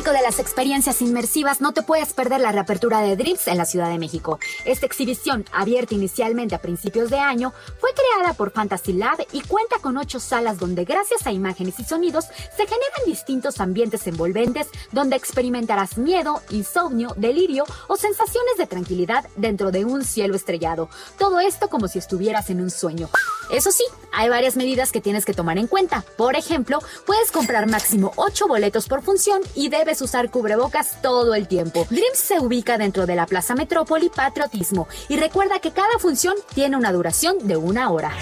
fanático 0.03 0.13
de 0.13 0.23
las 0.23 0.41
experiencias 0.41 1.01
inmersivas, 1.01 1.61
no 1.61 1.73
te 1.73 1.83
puedes 1.83 2.13
perder 2.13 2.41
la 2.41 2.51
reapertura 2.51 3.01
de 3.01 3.15
Drips 3.15 3.47
en 3.47 3.57
la 3.57 3.65
Ciudad 3.65 3.89
de 3.89 3.99
México. 3.99 4.39
Esta 4.65 4.87
exhibición, 4.87 5.45
abierta 5.53 5.95
inicialmente 5.95 6.55
a 6.55 6.61
principios 6.61 7.09
de 7.11 7.19
año, 7.19 7.53
fue 7.81 7.91
creada 7.93 8.35
por 8.35 8.51
Fantasy 8.51 8.95
Lab 8.95 9.25
y 9.33 9.43
cuenta 9.43 9.79
con 9.79 9.97
ocho 9.97 10.19
salas 10.19 10.59
donde 10.59 10.85
gracias 10.85 11.27
a 11.27 11.33
imágenes 11.33 11.79
y 11.79 11.85
sonidos 11.85 12.25
se 12.25 12.65
generan 12.65 13.07
distintos 13.07 13.61
ambientes 13.61 14.07
envolventes 14.07 14.67
donde 14.91 15.17
experimentarás 15.17 15.99
miedo, 15.99 16.43
insomnio, 16.51 17.15
delirio 17.17 17.65
o 17.87 17.97
sensaciones 17.97 18.57
de 18.59 18.67
tranquilidad 18.67 19.25
dentro 19.37 19.71
de 19.71 19.85
un 19.85 20.05
cielo 20.05 20.35
estrellado. 20.35 20.89
Todo 21.19 21.39
esto 21.39 21.69
como 21.69 21.87
si 21.87 21.99
estuvieras 21.99 22.51
en 22.51 22.61
un 22.61 22.71
sueño. 22.71 23.09
Eso 23.53 23.71
sí, 23.71 23.85
hay 24.13 24.29
varias 24.29 24.57
medidas 24.57 24.91
que 24.93 25.01
tienes 25.01 25.25
que 25.25 25.35
tomar 25.35 25.59
en 25.59 25.67
cuenta. 25.67 26.05
Por 26.17 26.37
ejemplo, 26.37 26.79
puedes 27.07 27.31
comprar 27.31 27.67
máximo 27.69 28.13
ocho 28.17 28.49
boletos 28.49 28.89
por 28.89 29.03
función 29.03 29.43
y 29.55 29.69
debes 29.69 29.92
usar 30.01 30.31
cubrebocas 30.31 30.97
todo 31.03 31.35
el 31.35 31.49
tiempo. 31.49 31.87
Dreams 31.91 32.19
se 32.19 32.41
ubica 32.41 32.79
dentro 32.79 33.07
de 33.07 33.17
la 33.17 33.27
Plaza 33.27 33.55
Metrópoli 33.55 34.09
Patriotismo 34.09 34.89
y 35.09 35.17
recuerda 35.17 35.59
que 35.59 35.73
cada 35.73 35.99
función 35.99 36.35
tiene 36.55 36.77
una 36.77 36.93
duración 36.93 37.37
de 37.47 37.57
una 37.57 37.91
hora. 37.91 38.13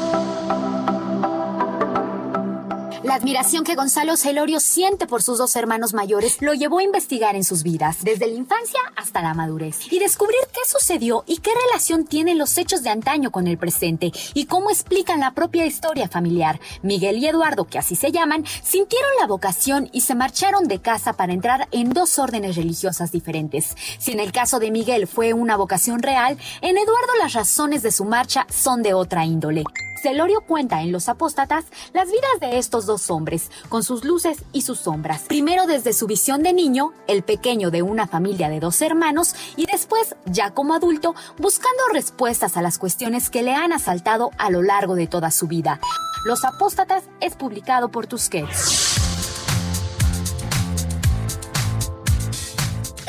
La 3.07 3.14
admiración 3.14 3.62
que 3.62 3.76
Gonzalo 3.76 4.16
Celorio 4.16 4.59
siente 4.59 5.07
por 5.07 5.22
sus 5.22 5.38
dos 5.38 5.54
hermanos 5.54 5.94
mayores 5.94 6.38
lo 6.42 6.54
llevó 6.54 6.80
a 6.80 6.82
investigar 6.82 7.36
en 7.36 7.44
sus 7.44 7.62
vidas, 7.62 7.98
desde 8.02 8.26
la 8.26 8.34
infancia 8.34 8.80
hasta 8.96 9.22
la 9.22 9.32
madurez, 9.32 9.78
y 9.92 10.00
descubrir 10.00 10.40
qué 10.52 10.59
sucedió 10.68 11.22
y 11.24 11.36
qué 11.36 11.52
relación 11.66 12.04
tienen 12.04 12.36
los 12.36 12.59
hechos 12.59 12.82
de 12.82 12.90
antaño 12.90 13.30
con 13.30 13.46
el 13.46 13.59
presente 13.59 14.11
y 14.34 14.46
cómo 14.46 14.70
explican 14.70 15.20
la 15.20 15.34
propia 15.34 15.66
historia 15.66 16.09
familiar. 16.09 16.59
Miguel 16.82 17.18
y 17.18 17.28
Eduardo, 17.28 17.66
que 17.66 17.78
así 17.78 17.94
se 17.94 18.11
llaman, 18.11 18.44
sintieron 18.64 19.12
la 19.20 19.28
vocación 19.28 19.88
y 19.92 20.00
se 20.00 20.16
marcharon 20.16 20.66
de 20.66 20.80
casa 20.80 21.12
para 21.12 21.32
entrar 21.32 21.68
en 21.70 21.90
dos 21.90 22.18
órdenes 22.18 22.57
religiosas 22.57 23.12
diferentes. 23.12 23.76
Si 24.00 24.11
en 24.11 24.18
el 24.18 24.32
caso 24.32 24.59
de 24.59 24.72
Miguel 24.72 25.07
fue 25.07 25.32
una 25.32 25.57
vocación 25.57 26.02
real, 26.02 26.38
en 26.61 26.76
Eduardo 26.76 27.12
las 27.20 27.34
razones 27.34 27.82
de 27.82 27.92
su 27.92 28.04
marcha 28.04 28.48
son 28.50 28.82
de 28.82 28.94
otra 28.94 29.24
índole. 29.24 29.62
Celorio 30.07 30.42
cuenta 30.42 30.82
en 30.82 30.92
Los 30.92 31.09
Apóstatas 31.09 31.64
las 31.92 32.07
vidas 32.07 32.40
de 32.40 32.59
estos 32.59 32.86
dos 32.86 32.95
hombres, 33.11 33.51
con 33.68 33.82
sus 33.82 34.05
luces 34.05 34.38
y 34.53 34.62
sus 34.62 34.80
sombras. 34.80 35.22
Primero 35.22 35.66
desde 35.66 35.92
su 35.92 36.07
visión 36.07 36.42
de 36.42 36.53
niño, 36.53 36.92
el 37.07 37.22
pequeño 37.22 37.70
de 37.70 37.82
una 37.82 38.07
familia 38.07 38.49
de 38.49 38.61
dos 38.61 38.80
hermanos, 38.82 39.34
y 39.57 39.66
después, 39.66 40.16
ya 40.24 40.53
como 40.53 40.74
adulto, 40.74 41.14
buscando 41.38 41.82
respuestas 41.92 42.57
a 42.57 42.62
las 42.62 42.78
cuestiones 42.78 43.30
que 43.30 43.42
le 43.42 43.55
han 43.55 43.72
asaltado 43.72 44.30
a 44.38 44.51
lo 44.51 44.62
largo 44.62 44.94
de 44.94 45.07
toda 45.07 45.30
su 45.30 45.47
vida. 45.47 45.80
Los 46.24 46.44
Apóstatas 46.44 47.05
es 47.20 47.36
publicado 47.36 47.90
por 47.90 48.07
Tusquets. 48.07 48.97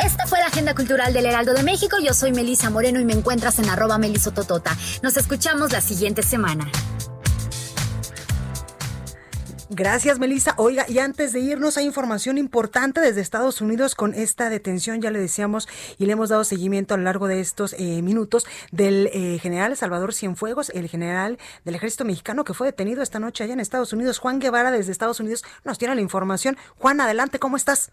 Esta 0.03 0.27
fue 0.27 0.39
la 0.39 0.45
Agenda 0.45 0.75
Cultural 0.75 1.11
del 1.13 1.25
Heraldo 1.25 1.53
de 1.53 1.63
México. 1.63 1.97
Yo 2.03 2.13
soy 2.13 2.31
Melisa 2.31 2.69
Moreno 2.69 2.99
y 2.99 3.05
me 3.05 3.13
encuentras 3.13 3.57
en 3.59 3.69
arroba 3.69 3.97
melisototota. 3.97 4.77
Nos 5.01 5.17
escuchamos 5.17 5.71
la 5.71 5.81
siguiente 5.81 6.21
semana. 6.21 6.69
Gracias, 9.69 10.17
Melissa. 10.17 10.53
Oiga, 10.57 10.85
y 10.87 10.99
antes 10.99 11.33
de 11.33 11.41
irnos, 11.41 11.77
hay 11.77 11.85
información 11.85 12.37
importante 12.37 13.01
desde 13.01 13.19
Estados 13.19 13.59
Unidos 13.59 13.95
con 13.95 14.13
esta 14.13 14.49
detención, 14.49 15.01
ya 15.01 15.11
le 15.11 15.19
decíamos, 15.19 15.67
y 15.99 16.05
le 16.05 16.13
hemos 16.13 16.29
dado 16.29 16.45
seguimiento 16.45 16.93
a 16.93 16.97
lo 16.97 17.03
largo 17.03 17.27
de 17.27 17.41
estos 17.41 17.73
eh, 17.73 18.01
minutos, 18.01 18.47
del 18.71 19.07
eh, 19.07 19.39
general 19.39 19.75
Salvador 19.75 20.13
Cienfuegos, 20.13 20.69
el 20.69 20.87
general 20.87 21.37
del 21.65 21.75
ejército 21.75 22.05
mexicano 22.05 22.45
que 22.45 22.53
fue 22.53 22.67
detenido 22.67 23.03
esta 23.03 23.19
noche 23.19 23.43
allá 23.43 23.53
en 23.53 23.59
Estados 23.59 23.91
Unidos. 23.91 24.19
Juan 24.19 24.39
Guevara, 24.39 24.71
desde 24.71 24.93
Estados 24.93 25.19
Unidos, 25.19 25.43
nos 25.65 25.77
tiene 25.77 25.95
la 25.95 26.01
información. 26.01 26.55
Juan, 26.77 27.01
adelante, 27.01 27.37
¿cómo 27.37 27.57
estás? 27.57 27.91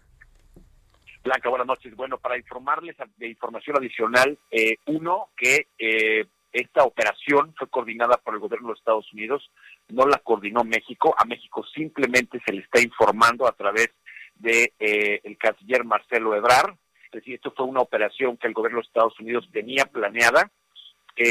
Blanca, 1.25 1.49
buenas 1.49 1.67
noches. 1.67 1.93
Bueno, 1.95 2.19
para 2.19 2.37
informarles 2.37 2.95
de 3.17 3.27
información 3.27 3.75
adicional, 3.77 4.37
eh, 4.51 4.77
uno, 4.85 5.29
que 5.35 5.67
eh, 5.77 6.25
esta 6.55 6.83
operación 6.83 7.53
fue 7.57 7.67
coordinada 7.67 8.17
por 8.17 8.33
el 8.33 8.39
gobierno 8.39 8.69
de 8.69 8.75
Estados 8.75 9.11
Unidos, 9.11 9.51
no 9.89 10.05
la 10.05 10.19
coordinó 10.19 10.63
México, 10.63 11.15
a 11.17 11.25
México 11.25 11.63
simplemente 11.73 12.41
se 12.45 12.53
le 12.53 12.61
está 12.61 12.81
informando 12.81 13.47
a 13.47 13.51
través 13.53 13.89
de 14.35 14.73
eh, 14.79 15.21
el 15.23 15.37
canciller 15.37 15.83
Marcelo 15.83 16.35
Ebrard, 16.35 16.75
es 17.05 17.11
decir, 17.11 17.35
esto 17.35 17.53
fue 17.55 17.65
una 17.65 17.81
operación 17.81 18.37
que 18.37 18.47
el 18.47 18.53
gobierno 18.53 18.79
de 18.79 18.87
Estados 18.87 19.17
Unidos 19.19 19.47
tenía 19.53 19.85
planeada. 19.85 20.51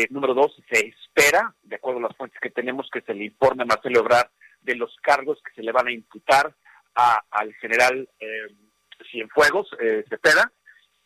número 0.09 0.33
dos, 0.33 0.57
se 0.71 0.87
espera, 0.87 1.55
de 1.63 1.77
acuerdo 1.77 1.99
a 1.99 2.09
las 2.09 2.17
fuentes 2.17 2.41
que 2.41 2.51
tenemos, 2.51 2.89
que 2.91 3.03
se 3.03 3.13
le 3.13 3.25
informe 3.25 3.65
a 3.65 3.67
Marcelo 3.67 4.01
Ebrard 4.01 4.29
de 4.63 4.77
los 4.77 4.97
cargos 5.03 5.43
que 5.43 5.53
se 5.53 5.63
le 5.63 5.73
van 5.73 5.89
a 5.89 5.93
imputar 5.93 6.55
a, 6.95 7.23
al 7.31 7.53
general 7.55 8.09
Cienfuegos, 9.11 9.69
eh, 9.81 10.05
Cepeda, 10.09 10.51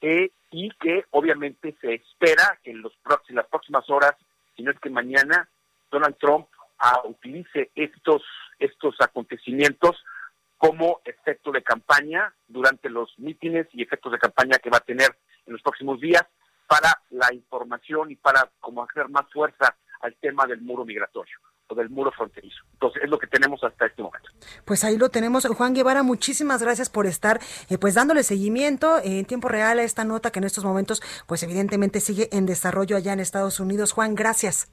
eh, 0.01 0.31
y 0.51 0.71
que 0.81 1.05
obviamente 1.11 1.77
se 1.81 1.95
espera 1.95 2.59
que 2.63 2.71
en, 2.71 2.83
los 2.83 2.93
las 3.29 3.47
próximas 3.47 3.89
horas, 3.91 4.15
si 4.57 4.63
no 4.63 4.71
es 4.71 4.79
que 4.81 4.91
mañana, 4.91 5.49
Donald 5.91 6.17
Trump 6.19 6.47
ah, 6.79 7.03
utilice 7.05 7.71
estos, 7.75 8.23
estos 8.59 8.97
acontecimienos 9.01 9.97
como 10.57 11.01
efecto 11.05 11.53
de 11.53 11.63
campaña 11.63 12.35
durante 12.49 12.91
los 12.91 13.17
mítines 13.19 13.69
y 13.73 13.83
efectos 13.83 14.13
de 14.13 14.19
campaña 14.19 14.59
que 14.59 14.71
va 14.71 14.79
a 14.79 14.81
tener 14.81 15.17
en 15.47 15.53
los 15.53 15.63
próximos 15.63 16.01
días 16.01 16.23
para 16.67 17.01
la 17.11 17.33
información 17.33 18.11
y 18.11 18.17
para 18.17 18.51
como 18.61 18.83
hacer 18.83 19.09
más 19.09 19.25
fuerza 19.33 19.77
al 20.01 20.15
tema 20.17 20.47
del 20.47 20.61
muro 20.61 20.85
migratorio. 20.85 21.39
del 21.77 21.91
muro 21.91 22.11
fronterizo. 22.11 22.65
Entonces, 22.73 23.03
es 23.05 23.11
lo 23.11 23.19
que 23.19 23.27
tenemos 23.27 23.63
hasta 23.63 23.85
este 23.85 24.03
momento. 24.03 24.31
Pues 24.65 24.85
ahí 24.85 24.97
lo 24.97 25.11
tenemos. 25.11 25.45
Juan 25.45 25.75
Guevara, 25.75 26.03
muchísimas 26.03 26.63
gracias 26.63 26.89
por 26.89 27.07
estar 27.07 27.41
eh, 27.69 27.77
pues 27.77 27.93
dándole 27.93 28.23
seguimiento 28.23 28.99
en 29.05 29.27
tiempo 29.27 29.49
real 29.49 29.79
a 29.79 29.83
esta 29.83 30.03
nota 30.05 30.31
que 30.31 30.39
en 30.39 30.45
estos 30.45 30.65
momentos 30.65 31.03
pues 31.27 31.43
evidentemente 31.43 32.01
sigue 32.01 32.31
en 32.33 32.47
desarrollo 32.47 32.97
allá 32.97 33.13
en 33.13 33.21
Estados 33.21 33.61
Unidos. 33.61 33.93
Juan, 33.93 34.15
gracias. 34.15 34.73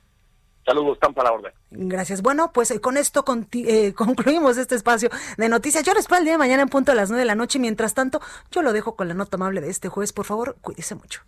Saludos, 0.66 0.94
están 0.94 1.14
para 1.14 1.30
la 1.30 1.36
orden. 1.36 1.54
Gracias. 1.70 2.22
Bueno, 2.22 2.52
pues 2.52 2.72
eh, 2.72 2.82
con 2.82 2.98
esto 2.98 3.24
eh, 3.54 3.94
concluimos 3.96 4.58
este 4.58 4.76
espacio 4.76 5.10
de 5.38 5.50
noticias. 5.50 5.84
Yo 5.84 5.94
les 5.94 6.02
espero 6.02 6.20
el 6.20 6.26
día 6.26 6.34
de 6.34 6.40
mañana 6.40 6.64
en 6.64 6.70
punto 6.70 6.92
a 6.92 6.96
las 6.96 7.10
nueve 7.10 7.22
de 7.22 7.26
la 7.26 7.36
noche. 7.36 7.60
Mientras 7.60 7.94
tanto, 7.94 8.20
yo 8.52 8.62
lo 8.62 8.74
dejo 8.74 8.96
con 8.96 9.08
la 9.08 9.14
nota 9.14 9.38
amable 9.38 9.62
de 9.62 9.70
este 9.70 9.90
jueves. 9.90 10.12
Por 10.12 10.26
favor, 10.26 10.58
cuídese 10.62 10.96
mucho. 10.96 11.22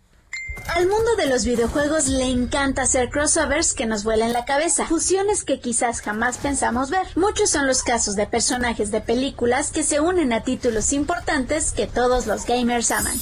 Al 0.66 0.88
mundo 0.88 1.14
de 1.16 1.26
los 1.26 1.44
videojuegos 1.44 2.08
le 2.08 2.24
encanta 2.24 2.82
hacer 2.82 3.10
crossovers 3.10 3.74
que 3.74 3.86
nos 3.86 4.02
vuelan 4.02 4.32
la 4.32 4.44
cabeza, 4.44 4.86
fusiones 4.86 5.44
que 5.44 5.60
quizás 5.60 6.00
jamás 6.02 6.38
pensamos 6.38 6.90
ver. 6.90 7.06
Muchos 7.14 7.50
son 7.50 7.66
los 7.66 7.82
casos 7.82 8.16
de 8.16 8.26
personajes 8.26 8.90
de 8.90 9.00
películas 9.00 9.70
que 9.70 9.84
se 9.84 10.00
unen 10.00 10.32
a 10.32 10.42
títulos 10.42 10.92
importantes 10.92 11.72
que 11.72 11.86
todos 11.86 12.26
los 12.26 12.44
gamers 12.44 12.90
aman. 12.90 13.16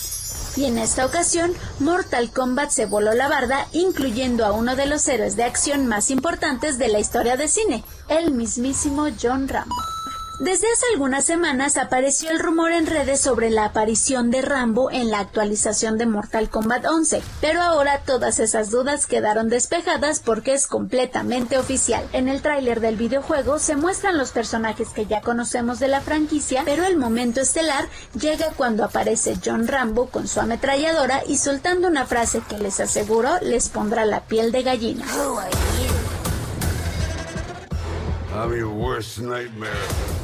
Y 0.56 0.64
en 0.64 0.78
esta 0.78 1.04
ocasión, 1.04 1.52
Mortal 1.80 2.30
Kombat 2.30 2.70
se 2.70 2.86
voló 2.86 3.12
la 3.12 3.28
barda, 3.28 3.66
incluyendo 3.72 4.46
a 4.46 4.52
uno 4.52 4.74
de 4.74 4.86
los 4.86 5.06
héroes 5.06 5.36
de 5.36 5.44
acción 5.44 5.86
más 5.86 6.10
importantes 6.10 6.78
de 6.78 6.88
la 6.88 6.98
historia 6.98 7.36
de 7.36 7.48
cine, 7.48 7.84
el 8.08 8.30
mismísimo 8.30 9.06
John 9.20 9.48
Rambo. 9.48 9.95
Desde 10.38 10.70
hace 10.70 10.84
algunas 10.92 11.24
semanas 11.24 11.78
apareció 11.78 12.30
el 12.30 12.38
rumor 12.38 12.70
en 12.70 12.86
redes 12.86 13.22
sobre 13.22 13.48
la 13.48 13.64
aparición 13.64 14.30
de 14.30 14.42
Rambo 14.42 14.90
en 14.90 15.10
la 15.10 15.20
actualización 15.20 15.96
de 15.96 16.04
Mortal 16.04 16.50
Kombat 16.50 16.84
11, 16.84 17.22
pero 17.40 17.62
ahora 17.62 18.02
todas 18.04 18.38
esas 18.38 18.70
dudas 18.70 19.06
quedaron 19.06 19.48
despejadas 19.48 20.20
porque 20.20 20.52
es 20.52 20.66
completamente 20.66 21.56
oficial. 21.56 22.06
En 22.12 22.28
el 22.28 22.42
tráiler 22.42 22.80
del 22.80 22.96
videojuego 22.96 23.58
se 23.58 23.76
muestran 23.76 24.18
los 24.18 24.32
personajes 24.32 24.90
que 24.90 25.06
ya 25.06 25.22
conocemos 25.22 25.78
de 25.78 25.88
la 25.88 26.02
franquicia, 26.02 26.62
pero 26.66 26.84
el 26.84 26.98
momento 26.98 27.40
estelar 27.40 27.88
llega 28.12 28.50
cuando 28.58 28.84
aparece 28.84 29.38
John 29.42 29.66
Rambo 29.66 30.10
con 30.10 30.28
su 30.28 30.40
ametralladora 30.40 31.22
y 31.26 31.38
soltando 31.38 31.88
una 31.88 32.04
frase 32.04 32.42
que 32.46 32.58
les 32.58 32.78
aseguro 32.78 33.30
les 33.40 33.70
pondrá 33.70 34.04
la 34.04 34.26
piel 34.26 34.52
de 34.52 34.62
gallina. 34.62 35.06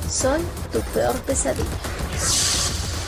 Soy 0.07 0.43
tu 0.71 0.81
peor 0.93 1.15
pesadilla. 1.21 1.65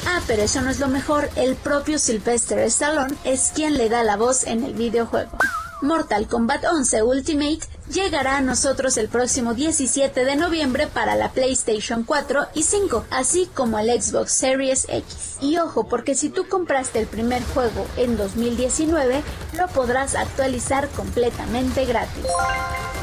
Ah, 0.07 0.23
pero 0.27 0.43
eso 0.43 0.63
no 0.63 0.71
es 0.71 0.81
lo 0.81 0.89
mejor. 0.89 1.29
El 1.37 1.57
propio 1.57 1.99
Sylvester 1.99 2.59
Stallone 2.61 3.15
es 3.25 3.53
quien 3.55 3.77
le 3.77 3.91
da 3.91 4.03
la 4.03 4.17
voz 4.17 4.45
en 4.45 4.65
el 4.65 4.73
videojuego. 4.73 5.37
Mortal 5.83 6.27
Kombat 6.27 6.65
11 6.65 7.03
Ultimate 7.03 7.61
llegará 7.89 8.39
a 8.39 8.41
nosotros 8.41 8.97
el 8.97 9.09
próximo 9.09 9.55
17 9.55 10.25
de 10.25 10.37
noviembre 10.37 10.87
para 10.87 11.17
la 11.17 11.31
PlayStation 11.33 12.05
4 12.05 12.49
y 12.55 12.63
5, 12.63 13.07
así 13.11 13.49
como 13.55 13.79
el 13.79 13.91
Xbox 14.01 14.33
Series 14.33 14.87
X. 14.89 15.37
Y 15.41 15.59
ojo, 15.59 15.89
porque 15.89 16.15
si 16.15 16.31
tú 16.31 16.49
compraste 16.49 17.01
el 17.01 17.07
primer 17.07 17.43
juego 17.53 17.87
en 17.97 18.17
2019, 18.17 19.23
lo 19.59 19.69
podrás 19.69 20.15
actualizar 20.15 20.89
completamente 20.91 21.85
gratis. 21.85 22.25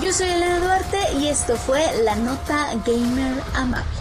Yo 0.01 0.11
soy 0.11 0.29
Elena 0.29 0.59
Duarte 0.59 0.97
y 1.19 1.27
esto 1.27 1.55
fue 1.55 1.85
la 2.03 2.15
nota 2.15 2.69
Gamer 2.85 3.43
Amable. 3.53 4.00